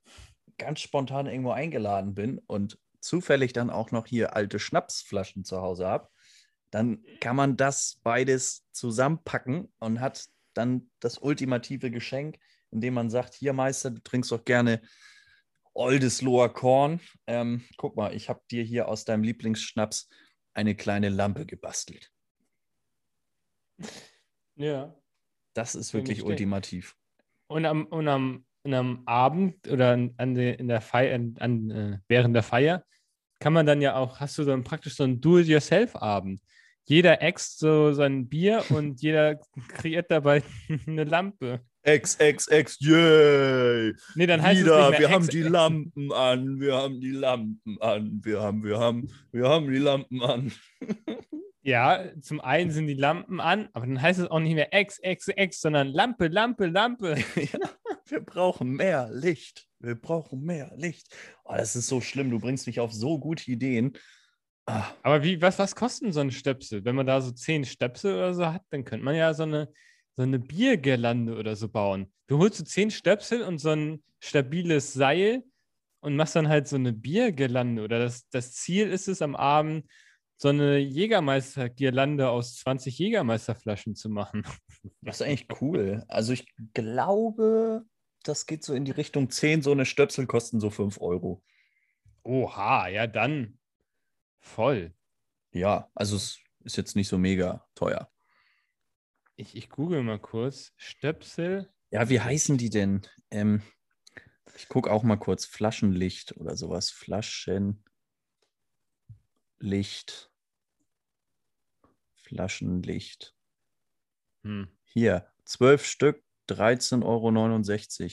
ganz 0.59 0.81
spontan 0.81 1.27
irgendwo 1.27 1.51
eingeladen 1.51 2.15
bin 2.15 2.39
und 2.47 2.79
zufällig 3.01 3.53
dann 3.53 3.71
auch 3.71 3.91
noch 3.91 4.07
hier 4.07 4.35
alte 4.35 4.59
Schnapsflaschen 4.59 5.45
zu 5.45 5.61
Hause 5.61 5.87
habe, 5.87 6.09
dann 6.71 7.05
kann 7.21 7.37
man 7.37 7.57
das 7.57 8.01
beides 8.03 8.67
zusammenpacken 8.73 9.73
und 9.79 10.01
hat 10.01 10.27
dann 10.55 10.91
das 11.01 11.19
ultimative 11.19 11.91
Geschenk, 11.91 12.39
indem 12.71 12.95
man 12.95 13.11
sagt, 13.11 13.35
hier 13.35 13.53
Meister, 13.53 13.91
du 13.91 14.03
trinkst 14.03 14.33
doch 14.33 14.45
gerne 14.45 14.83
Oldesloher 15.75 16.53
Korn. 16.53 17.01
Ähm, 17.27 17.65
guck 17.77 17.97
mal, 17.97 18.15
ich 18.15 18.29
habe 18.29 18.41
dir 18.51 18.63
hier 18.63 18.89
aus 18.89 19.05
deinem 19.05 19.23
Lieblingsschnaps 19.23 20.09
eine 20.55 20.75
kleine 20.75 21.11
Lampe 21.11 21.47
gebastelt. 21.47 22.11
Ja. 24.57 24.97
Das 25.53 25.75
ist 25.75 25.95
wirklich 25.95 26.23
ultimativ. 26.23 26.97
Und 27.47 27.67
am, 27.67 27.87
und 27.87 28.09
am 28.09 28.47
am 28.75 29.03
Abend 29.07 29.69
oder 29.69 29.93
an, 30.17 30.35
der, 30.35 30.59
in 30.59 30.69
der 30.69 30.81
Feier, 30.81 31.19
an, 31.39 31.71
äh, 31.71 31.99
während 32.09 32.35
der 32.35 32.43
Feier, 32.43 32.85
kann 33.41 33.53
man 33.53 33.67
dann 33.67 33.83
ja 33.83 33.97
auch, 33.97 34.21
hast 34.21 34.39
du 34.39 34.45
dann 34.45 34.65
praktisch 34.65 34.97
so 34.97 35.05
einen 35.05 35.21
Do-it-yourself-Abend. 35.21 36.41
Jeder 36.85 37.21
ext 37.21 37.59
so 37.59 37.93
sein 37.93 38.29
Bier 38.29 38.65
und 38.71 39.03
jeder 39.03 39.39
kreiert 39.69 40.11
dabei 40.11 40.43
eine 40.87 41.05
Lampe. 41.05 41.61
Ex, 41.83 42.17
ex, 42.17 42.49
ex, 42.49 42.79
yay! 42.81 43.93
Nee, 44.17 44.27
dann 44.27 44.43
heißt 44.43 44.61
Wieder, 44.61 44.87
es 44.87 44.91
nicht 44.91 45.01
wir 45.01 45.11
haben 45.11 45.29
die 45.29 45.43
Lampen 45.43 46.13
an, 46.13 46.61
wir 46.61 46.75
haben 46.75 47.01
die 47.01 47.13
Lampen 47.13 47.81
an, 47.81 48.21
wir 48.25 48.41
haben, 48.41 48.65
wir 48.65 48.79
haben, 48.79 49.09
wir 49.31 49.49
haben 49.49 49.71
die 49.71 49.79
Lampen 49.79 50.23
an. 50.23 50.53
Ja, 51.63 52.05
zum 52.21 52.41
einen 52.41 52.71
sind 52.71 52.87
die 52.87 52.95
Lampen 52.95 53.41
an, 53.41 53.69
aber 53.73 53.87
dann 53.87 54.01
heißt 54.01 54.21
es 54.21 54.31
auch 54.31 54.39
nicht 54.39 54.55
mehr 54.55 54.73
Ex, 54.73 55.01
Ex, 55.01 55.27
Ex, 55.27 55.61
sondern 55.61 55.89
Lampe, 55.89 56.29
Lampe, 56.29 56.67
Lampe. 56.67 57.17
ja, 57.35 57.59
wir 58.11 58.21
brauchen 58.21 58.73
mehr 58.73 59.09
Licht. 59.13 59.67
Wir 59.79 59.95
brauchen 59.95 60.43
mehr 60.43 60.73
Licht. 60.77 61.15
Oh, 61.45 61.55
das 61.57 61.77
ist 61.77 61.89
so 61.89 62.01
schlimm. 62.01 62.31
Du 62.31 62.39
bringst 62.39 62.67
mich 62.67 62.81
auf 62.81 62.93
so 62.93 63.19
gute 63.19 63.51
Ideen. 63.51 63.97
Ah. 64.67 64.87
Aber 65.03 65.23
wie, 65.23 65.41
was, 65.41 65.59
was 65.59 65.75
kosten 65.75 66.13
so 66.13 66.21
ein 66.21 66.31
Stöpsel? 66.31 66.85
Wenn 66.85 66.97
man 66.97 67.07
da 67.07 67.21
so 67.21 67.31
zehn 67.31 67.65
Stöpsel 67.65 68.15
oder 68.15 68.35
so 68.35 68.47
hat, 68.47 68.63
dann 68.71 68.85
könnte 68.85 69.05
man 69.05 69.15
ja 69.15 69.33
so 69.35 69.45
eine, 69.45 69.69
so 70.17 70.23
eine 70.23 70.39
Biergirlande 70.39 71.37
oder 71.37 71.55
so 71.57 71.69
bauen. 71.69 72.13
Du 72.27 72.39
holst 72.39 72.59
so 72.59 72.65
zehn 72.65 72.91
Stöpsel 72.91 73.43
und 73.43 73.59
so 73.59 73.71
ein 73.71 74.03
stabiles 74.21 74.93
Seil 74.93 75.45
und 76.01 76.17
machst 76.17 76.37
dann 76.37 76.49
halt 76.49 76.67
so 76.67 76.77
eine 76.77 76.93
Biergirlande. 76.93 77.83
Oder 77.83 78.01
das, 78.01 78.29
das 78.31 78.53
Ziel 78.53 78.89
ist 78.89 79.09
es 79.09 79.23
am 79.23 79.37
Abend, 79.37 79.89
so 80.39 80.49
eine 80.49 80.79
Jägermeister-Girlande 80.79 82.29
aus 82.29 82.57
20 82.57 82.99
Jägermeisterflaschen 82.99 83.95
zu 83.95 84.11
machen. 84.11 84.45
Das 85.01 85.21
ist 85.21 85.27
eigentlich 85.27 85.49
cool. 85.61 86.05
Also 86.09 86.33
ich 86.33 86.47
glaube, 86.75 87.85
das 88.29 88.47
geht 88.47 88.65
so 88.65 88.75
in 88.75 88.85
die 88.85 88.93
Richtung 88.93 89.31
10. 89.31 89.63
So 89.63 89.73
eine 89.73 89.87
Stöpsel 89.87 90.27
kosten 90.27 90.61
so 90.61 90.71
5 90.71 91.01
Euro. 91.01 91.43
Oha, 92.23 92.89
ja 92.89 93.07
dann 93.07 93.59
voll. 94.39 94.95
Ja, 95.53 95.91
also 95.95 96.17
es 96.17 96.39
ist 96.65 96.77
jetzt 96.77 96.97
nicht 96.97 97.09
so 97.09 97.19
mega 97.19 97.67
teuer. 97.75 98.11
Ich, 99.37 99.57
ich 99.57 99.69
google 99.69 100.03
mal 100.03 100.19
kurz. 100.19 100.73
Stöpsel. 100.77 101.73
Ja, 101.91 102.09
wie 102.09 102.21
heißen 102.21 102.59
die 102.59 102.71
denn? 102.71 103.03
Ähm, 103.31 103.63
ich 104.57 104.69
gucke 104.69 104.91
auch 104.91 105.03
mal 105.03 105.17
kurz. 105.17 105.45
Flaschenlicht 105.45 106.37
oder 106.37 106.57
sowas. 106.57 106.91
Flaschen. 106.91 107.85
Licht. 109.59 110.31
Flaschenlicht. 112.15 113.35
Hm. 114.43 114.69
Hier, 114.85 115.31
zwölf 115.45 115.85
Stück, 115.85 116.25
13,69 116.49 117.03
Euro. 117.05 118.11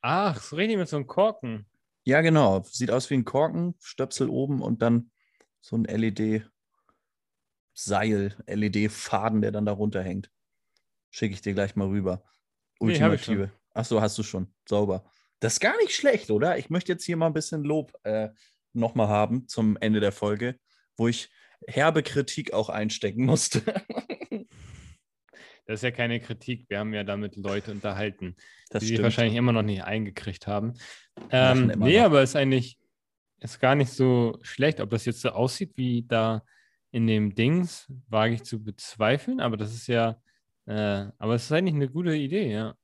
Ach, 0.00 0.40
so 0.40 0.56
richtig 0.56 0.78
mit 0.78 0.88
so 0.88 0.96
einem 0.96 1.06
Korken. 1.06 1.66
Ja, 2.04 2.20
genau. 2.20 2.62
Sieht 2.62 2.90
aus 2.90 3.10
wie 3.10 3.14
ein 3.14 3.24
Korken, 3.24 3.74
Stöpsel 3.80 4.28
oben 4.28 4.62
und 4.62 4.82
dann 4.82 5.10
so 5.60 5.76
ein 5.76 5.84
LED-Seil, 5.84 6.46
LED-Faden, 8.46 9.40
der 9.40 9.50
dann 9.50 9.66
da 9.66 9.72
runterhängt. 9.72 10.30
Schicke 11.10 11.34
ich 11.34 11.42
dir 11.42 11.54
gleich 11.54 11.74
mal 11.74 11.88
rüber. 11.88 12.22
Ultimative. 12.78 13.46
Nee, 13.46 13.50
Ach 13.74 13.84
so, 13.84 14.00
hast 14.00 14.16
du 14.18 14.22
schon. 14.22 14.54
Sauber. 14.68 15.04
Das 15.40 15.54
ist 15.54 15.60
gar 15.60 15.76
nicht 15.78 15.94
schlecht, 15.94 16.30
oder? 16.30 16.56
Ich 16.58 16.70
möchte 16.70 16.92
jetzt 16.92 17.04
hier 17.04 17.16
mal 17.16 17.26
ein 17.26 17.34
bisschen 17.34 17.64
Lob 17.64 17.92
äh, 18.04 18.30
nochmal 18.72 19.08
haben 19.08 19.48
zum 19.48 19.76
Ende 19.76 20.00
der 20.00 20.12
Folge, 20.12 20.58
wo 20.96 21.08
ich 21.08 21.30
herbe 21.66 22.02
Kritik 22.02 22.52
auch 22.52 22.68
einstecken 22.68 23.24
musste. 23.24 23.62
das 25.66 25.80
ist 25.80 25.82
ja 25.82 25.90
keine 25.90 26.20
Kritik. 26.20 26.66
Wir 26.68 26.78
haben 26.78 26.94
ja 26.94 27.04
damit 27.04 27.36
Leute 27.36 27.72
unterhalten, 27.72 28.36
das 28.70 28.80
die 28.80 28.88
sich 28.88 29.02
wahrscheinlich 29.02 29.36
immer 29.36 29.52
noch 29.52 29.62
nicht 29.62 29.84
eingekriegt 29.84 30.46
haben. 30.46 30.74
Ähm, 31.30 31.72
nee, 31.76 31.98
noch. 31.98 32.04
aber 32.06 32.22
es 32.22 32.30
ist 32.30 32.36
eigentlich 32.36 32.78
ist 33.40 33.60
gar 33.60 33.74
nicht 33.74 33.92
so 33.92 34.38
schlecht. 34.42 34.80
Ob 34.80 34.90
das 34.90 35.04
jetzt 35.04 35.20
so 35.20 35.30
aussieht 35.30 35.72
wie 35.76 36.04
da 36.06 36.42
in 36.90 37.06
dem 37.06 37.34
Dings, 37.34 37.92
wage 38.08 38.34
ich 38.34 38.44
zu 38.44 38.62
bezweifeln, 38.62 39.40
aber 39.40 39.56
das 39.56 39.74
ist 39.74 39.86
ja, 39.86 40.20
äh, 40.66 41.06
aber 41.18 41.34
es 41.34 41.44
ist 41.44 41.52
eigentlich 41.52 41.74
eine 41.74 41.90
gute 41.90 42.14
Idee, 42.14 42.50
ja. 42.50 42.74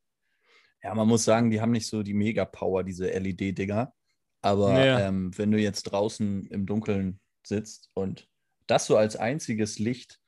Ja, 0.82 0.94
man 0.94 1.06
muss 1.06 1.24
sagen, 1.24 1.50
die 1.50 1.60
haben 1.60 1.70
nicht 1.70 1.86
so 1.86 2.02
die 2.02 2.14
Mega-Power, 2.14 2.82
diese 2.82 3.08
LED-Dinger. 3.08 3.94
Aber 4.40 4.84
ja. 4.84 5.08
ähm, 5.08 5.36
wenn 5.38 5.52
du 5.52 5.58
jetzt 5.58 5.84
draußen 5.84 6.46
im 6.46 6.66
Dunkeln 6.66 7.20
sitzt 7.46 7.90
und 7.94 8.28
das 8.66 8.86
so 8.86 8.96
als 8.96 9.14
einziges 9.14 9.78
Licht 9.78 10.20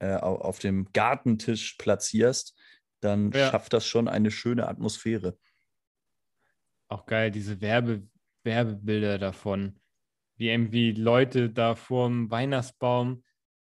äh, 0.00 0.14
auf 0.14 0.58
dem 0.58 0.92
Gartentisch 0.92 1.74
platzierst, 1.78 2.56
dann 3.00 3.30
ja. 3.32 3.50
schafft 3.50 3.72
das 3.72 3.86
schon 3.86 4.08
eine 4.08 4.30
schöne 4.30 4.68
Atmosphäre. 4.68 5.38
Auch 6.88 7.06
geil, 7.06 7.30
diese 7.30 7.60
Werbe 7.60 8.08
Werbebilder 8.44 9.18
davon, 9.18 9.78
wie 10.36 10.48
irgendwie 10.48 10.92
Leute 10.92 11.50
da 11.50 11.74
vorm 11.74 12.30
Weihnachtsbaum, 12.30 13.24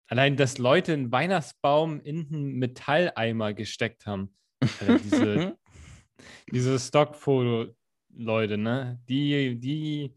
allein, 0.07 0.35
dass 0.35 0.57
Leute 0.57 0.93
einen 0.93 1.11
Weihnachtsbaum 1.11 2.01
in 2.01 2.27
einen 2.27 2.55
Metalleimer 2.55 3.53
gesteckt 3.53 4.05
haben. 4.05 4.35
Also 4.59 4.97
diese, 4.97 5.57
diese 6.51 6.79
Stockfoto-Leute, 6.79 8.57
ne? 8.57 8.99
Die, 9.07 9.59
die, 9.59 10.15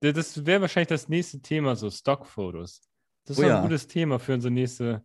das 0.00 0.44
wäre 0.46 0.60
wahrscheinlich 0.60 0.88
das 0.88 1.08
nächste 1.08 1.40
Thema, 1.40 1.76
so 1.76 1.90
Stockfotos. 1.90 2.88
Das 3.24 3.38
ist 3.38 3.42
oh, 3.42 3.46
ein 3.46 3.54
ja. 3.54 3.62
gutes 3.62 3.86
Thema 3.86 4.18
für 4.18 4.34
unsere 4.34 4.52
nächste. 4.52 5.04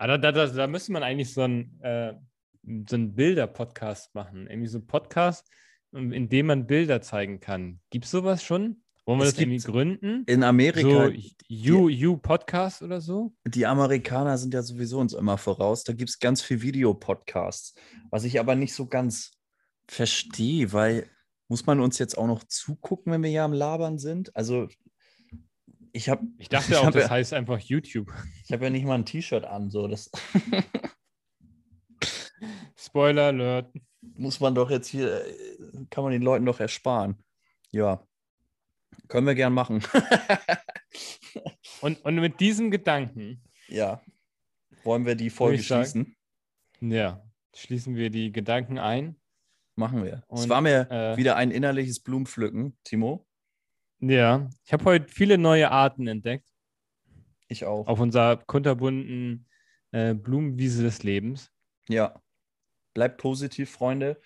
Aber 0.00 0.16
da, 0.16 0.32
da, 0.32 0.46
da 0.46 0.66
müsste 0.66 0.92
man 0.92 1.02
eigentlich 1.02 1.34
so 1.34 1.42
einen, 1.42 1.78
äh, 1.82 2.14
so 2.88 2.96
einen 2.96 3.14
Bilder-Podcast 3.14 4.14
machen. 4.14 4.46
Irgendwie 4.46 4.68
so 4.68 4.78
ein 4.78 4.86
Podcast, 4.86 5.46
in 5.92 6.30
dem 6.30 6.46
man 6.46 6.66
Bilder 6.66 7.02
zeigen 7.02 7.38
kann. 7.38 7.80
Gibt 7.90 8.06
es 8.06 8.10
sowas 8.10 8.42
schon? 8.42 8.82
Wollen 9.04 9.18
wir 9.18 9.26
es 9.26 9.34
das 9.34 9.42
irgendwie 9.42 9.58
gründen? 9.58 10.24
In 10.24 10.42
Amerika. 10.42 10.88
So 10.88 11.12
you, 11.48 11.90
you 11.90 12.16
Podcast 12.16 12.80
oder 12.80 13.02
so? 13.02 13.34
Die 13.44 13.66
Amerikaner 13.66 14.38
sind 14.38 14.54
ja 14.54 14.62
sowieso 14.62 15.00
uns 15.00 15.12
immer 15.12 15.36
voraus. 15.36 15.84
Da 15.84 15.92
gibt 15.92 16.08
es 16.08 16.18
ganz 16.18 16.40
viel 16.40 16.62
Videopodcasts. 16.62 17.74
Was 18.08 18.24
ich 18.24 18.40
aber 18.40 18.54
nicht 18.54 18.72
so 18.72 18.86
ganz 18.86 19.32
verstehe, 19.86 20.72
weil 20.72 21.10
muss 21.48 21.66
man 21.66 21.78
uns 21.78 21.98
jetzt 21.98 22.16
auch 22.16 22.26
noch 22.26 22.44
zugucken, 22.44 23.12
wenn 23.12 23.22
wir 23.22 23.28
hier 23.28 23.44
am 23.44 23.52
Labern 23.52 23.98
sind? 23.98 24.34
Also 24.34 24.66
ich 25.92 26.08
habe. 26.08 26.26
Ich 26.38 26.48
dachte 26.48 26.72
ich 26.72 26.78
auch, 26.78 26.90
das 26.90 27.04
ja, 27.04 27.10
heißt 27.10 27.32
einfach 27.32 27.58
YouTube. 27.58 28.12
Ich 28.44 28.52
habe 28.52 28.64
ja 28.64 28.70
nicht 28.70 28.84
mal 28.84 28.96
ein 28.96 29.06
T-Shirt 29.06 29.44
an, 29.44 29.70
so 29.70 29.86
das. 29.86 30.10
Spoiler 32.76 33.26
Alert. 33.26 33.72
Muss 34.00 34.40
man 34.40 34.54
doch 34.54 34.70
jetzt 34.70 34.88
hier, 34.88 35.24
kann 35.90 36.02
man 36.02 36.12
den 36.12 36.22
Leuten 36.22 36.46
doch 36.46 36.58
ersparen. 36.58 37.22
Ja. 37.70 38.04
Können 39.08 39.26
wir 39.26 39.34
gern 39.34 39.52
machen. 39.52 39.82
und, 41.80 42.04
und 42.04 42.14
mit 42.16 42.40
diesem 42.40 42.70
Gedanken. 42.70 43.44
Ja. 43.68 44.02
Wollen 44.82 45.06
wir 45.06 45.14
die 45.14 45.30
Folge 45.30 45.62
schließen? 45.62 46.16
ja. 46.80 47.22
Schließen 47.54 47.96
wir 47.96 48.10
die 48.10 48.32
Gedanken 48.32 48.78
ein. 48.78 49.16
Machen 49.74 50.04
wir. 50.04 50.22
Und, 50.28 50.40
es 50.40 50.48
war 50.48 50.60
mir 50.60 50.90
äh, 50.90 51.16
wieder 51.16 51.36
ein 51.36 51.50
innerliches 51.50 52.00
Blumenpflücken, 52.00 52.78
Timo. 52.84 53.26
Ja, 54.00 54.48
ich 54.64 54.72
habe 54.72 54.84
heute 54.84 55.08
viele 55.08 55.38
neue 55.38 55.70
Arten 55.70 56.06
entdeckt. 56.06 56.48
Ich 57.48 57.64
auch. 57.64 57.86
Auf 57.86 58.00
unserer 58.00 58.36
kunterbunten 58.36 59.46
äh, 59.92 60.14
Blumenwiese 60.14 60.82
des 60.82 61.02
Lebens. 61.02 61.50
Ja. 61.88 62.20
Bleibt 62.94 63.18
positiv, 63.18 63.70
Freunde. 63.70 64.20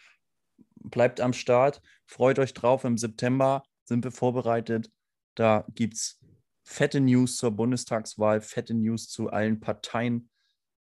Bleibt 0.77 1.21
am 1.21 1.33
Start. 1.33 1.83
Freut 2.07 2.39
euch 2.39 2.55
drauf. 2.55 2.85
Im 2.85 2.99
September 2.99 3.63
sind 3.85 4.05
wir 4.05 4.13
vorbereitet. 4.13 4.91
Da 5.35 5.67
gibt 5.75 5.95
es 5.95 6.21
fette 6.63 7.01
News 7.01 7.37
zur 7.37 7.51
Bundestagswahl, 7.51 8.41
fette 8.41 8.75
News 8.75 9.09
zu 9.09 9.31
allen 9.31 9.61
Parteien 9.61 10.31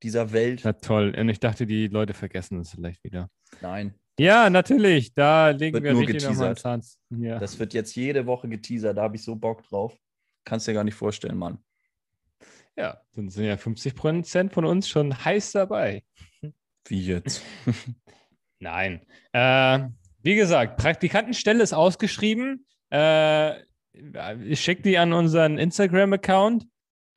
dieser 0.02 0.32
Welt. 0.32 0.62
Ja, 0.62 0.72
toll. 0.72 1.14
Und 1.18 1.28
ich 1.28 1.40
dachte, 1.40 1.66
die 1.66 1.88
Leute 1.88 2.14
vergessen 2.14 2.60
es 2.60 2.70
vielleicht 2.70 3.02
wieder. 3.04 3.30
Nein. 3.60 3.94
Ja, 4.18 4.50
natürlich. 4.50 5.14
Da 5.14 5.50
legen 5.50 5.74
wird 5.74 5.84
wir 5.84 5.92
nur 5.92 6.02
richtig 6.02 6.24
nochmal 6.24 6.56
Zahns. 6.56 6.98
Ja. 7.10 7.38
Das 7.38 7.58
wird 7.58 7.72
jetzt 7.72 7.94
jede 7.94 8.26
Woche 8.26 8.48
geteasert. 8.48 8.96
Da 8.98 9.02
habe 9.02 9.16
ich 9.16 9.22
so 9.22 9.36
Bock 9.36 9.62
drauf. 9.62 9.96
Kannst 10.44 10.66
dir 10.66 10.74
gar 10.74 10.84
nicht 10.84 10.94
vorstellen, 10.94 11.38
Mann. 11.38 11.58
Ja, 12.76 13.00
dann 13.14 13.28
sind 13.28 13.44
ja 13.44 13.56
50 13.56 13.94
Prozent 13.94 14.52
von 14.52 14.64
uns 14.64 14.88
schon 14.88 15.24
heiß 15.24 15.52
dabei. 15.52 16.04
Wie 16.86 17.04
jetzt? 17.04 17.42
Nein. 18.60 19.02
Äh, 19.32 19.88
wie 20.22 20.34
gesagt, 20.34 20.78
Praktikantenstelle 20.78 21.62
ist 21.62 21.72
ausgeschrieben. 21.72 22.66
Äh, 22.92 23.60
ich 24.44 24.60
schicke 24.60 24.82
die 24.82 24.98
an 24.98 25.12
unseren 25.12 25.58
Instagram-Account. 25.58 26.66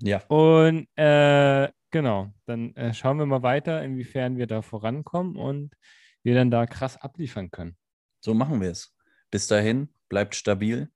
Ja. 0.02 0.24
Und 0.28 0.88
äh, 0.96 1.70
genau, 1.92 2.34
dann 2.46 2.76
äh, 2.76 2.94
schauen 2.94 3.18
wir 3.18 3.26
mal 3.26 3.44
weiter, 3.44 3.84
inwiefern 3.84 4.38
wir 4.38 4.48
da 4.48 4.62
vorankommen 4.62 5.36
und 5.36 5.76
wir 6.24 6.36
dann 6.36 6.52
da 6.52 6.66
krass 6.66 6.98
abliefern 6.98 7.52
können. 7.52 7.78
So 8.20 8.34
machen 8.34 8.62
wir 8.62 8.72
es. 8.72 8.96
Bis 9.30 9.48
dahin, 9.48 9.94
bleibt 10.10 10.36
stabil 10.36 10.92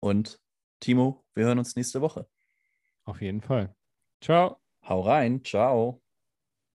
und 0.00 0.40
Timo, 0.80 1.24
wir 1.34 1.46
hören 1.46 1.58
uns 1.58 1.76
nächste 1.76 2.00
Woche. 2.00 2.28
Auf 3.04 3.22
jeden 3.22 3.40
Fall. 3.40 3.74
Ciao. 4.20 4.60
Hau 4.82 5.00
rein. 5.00 5.44
Ciao. 5.44 6.02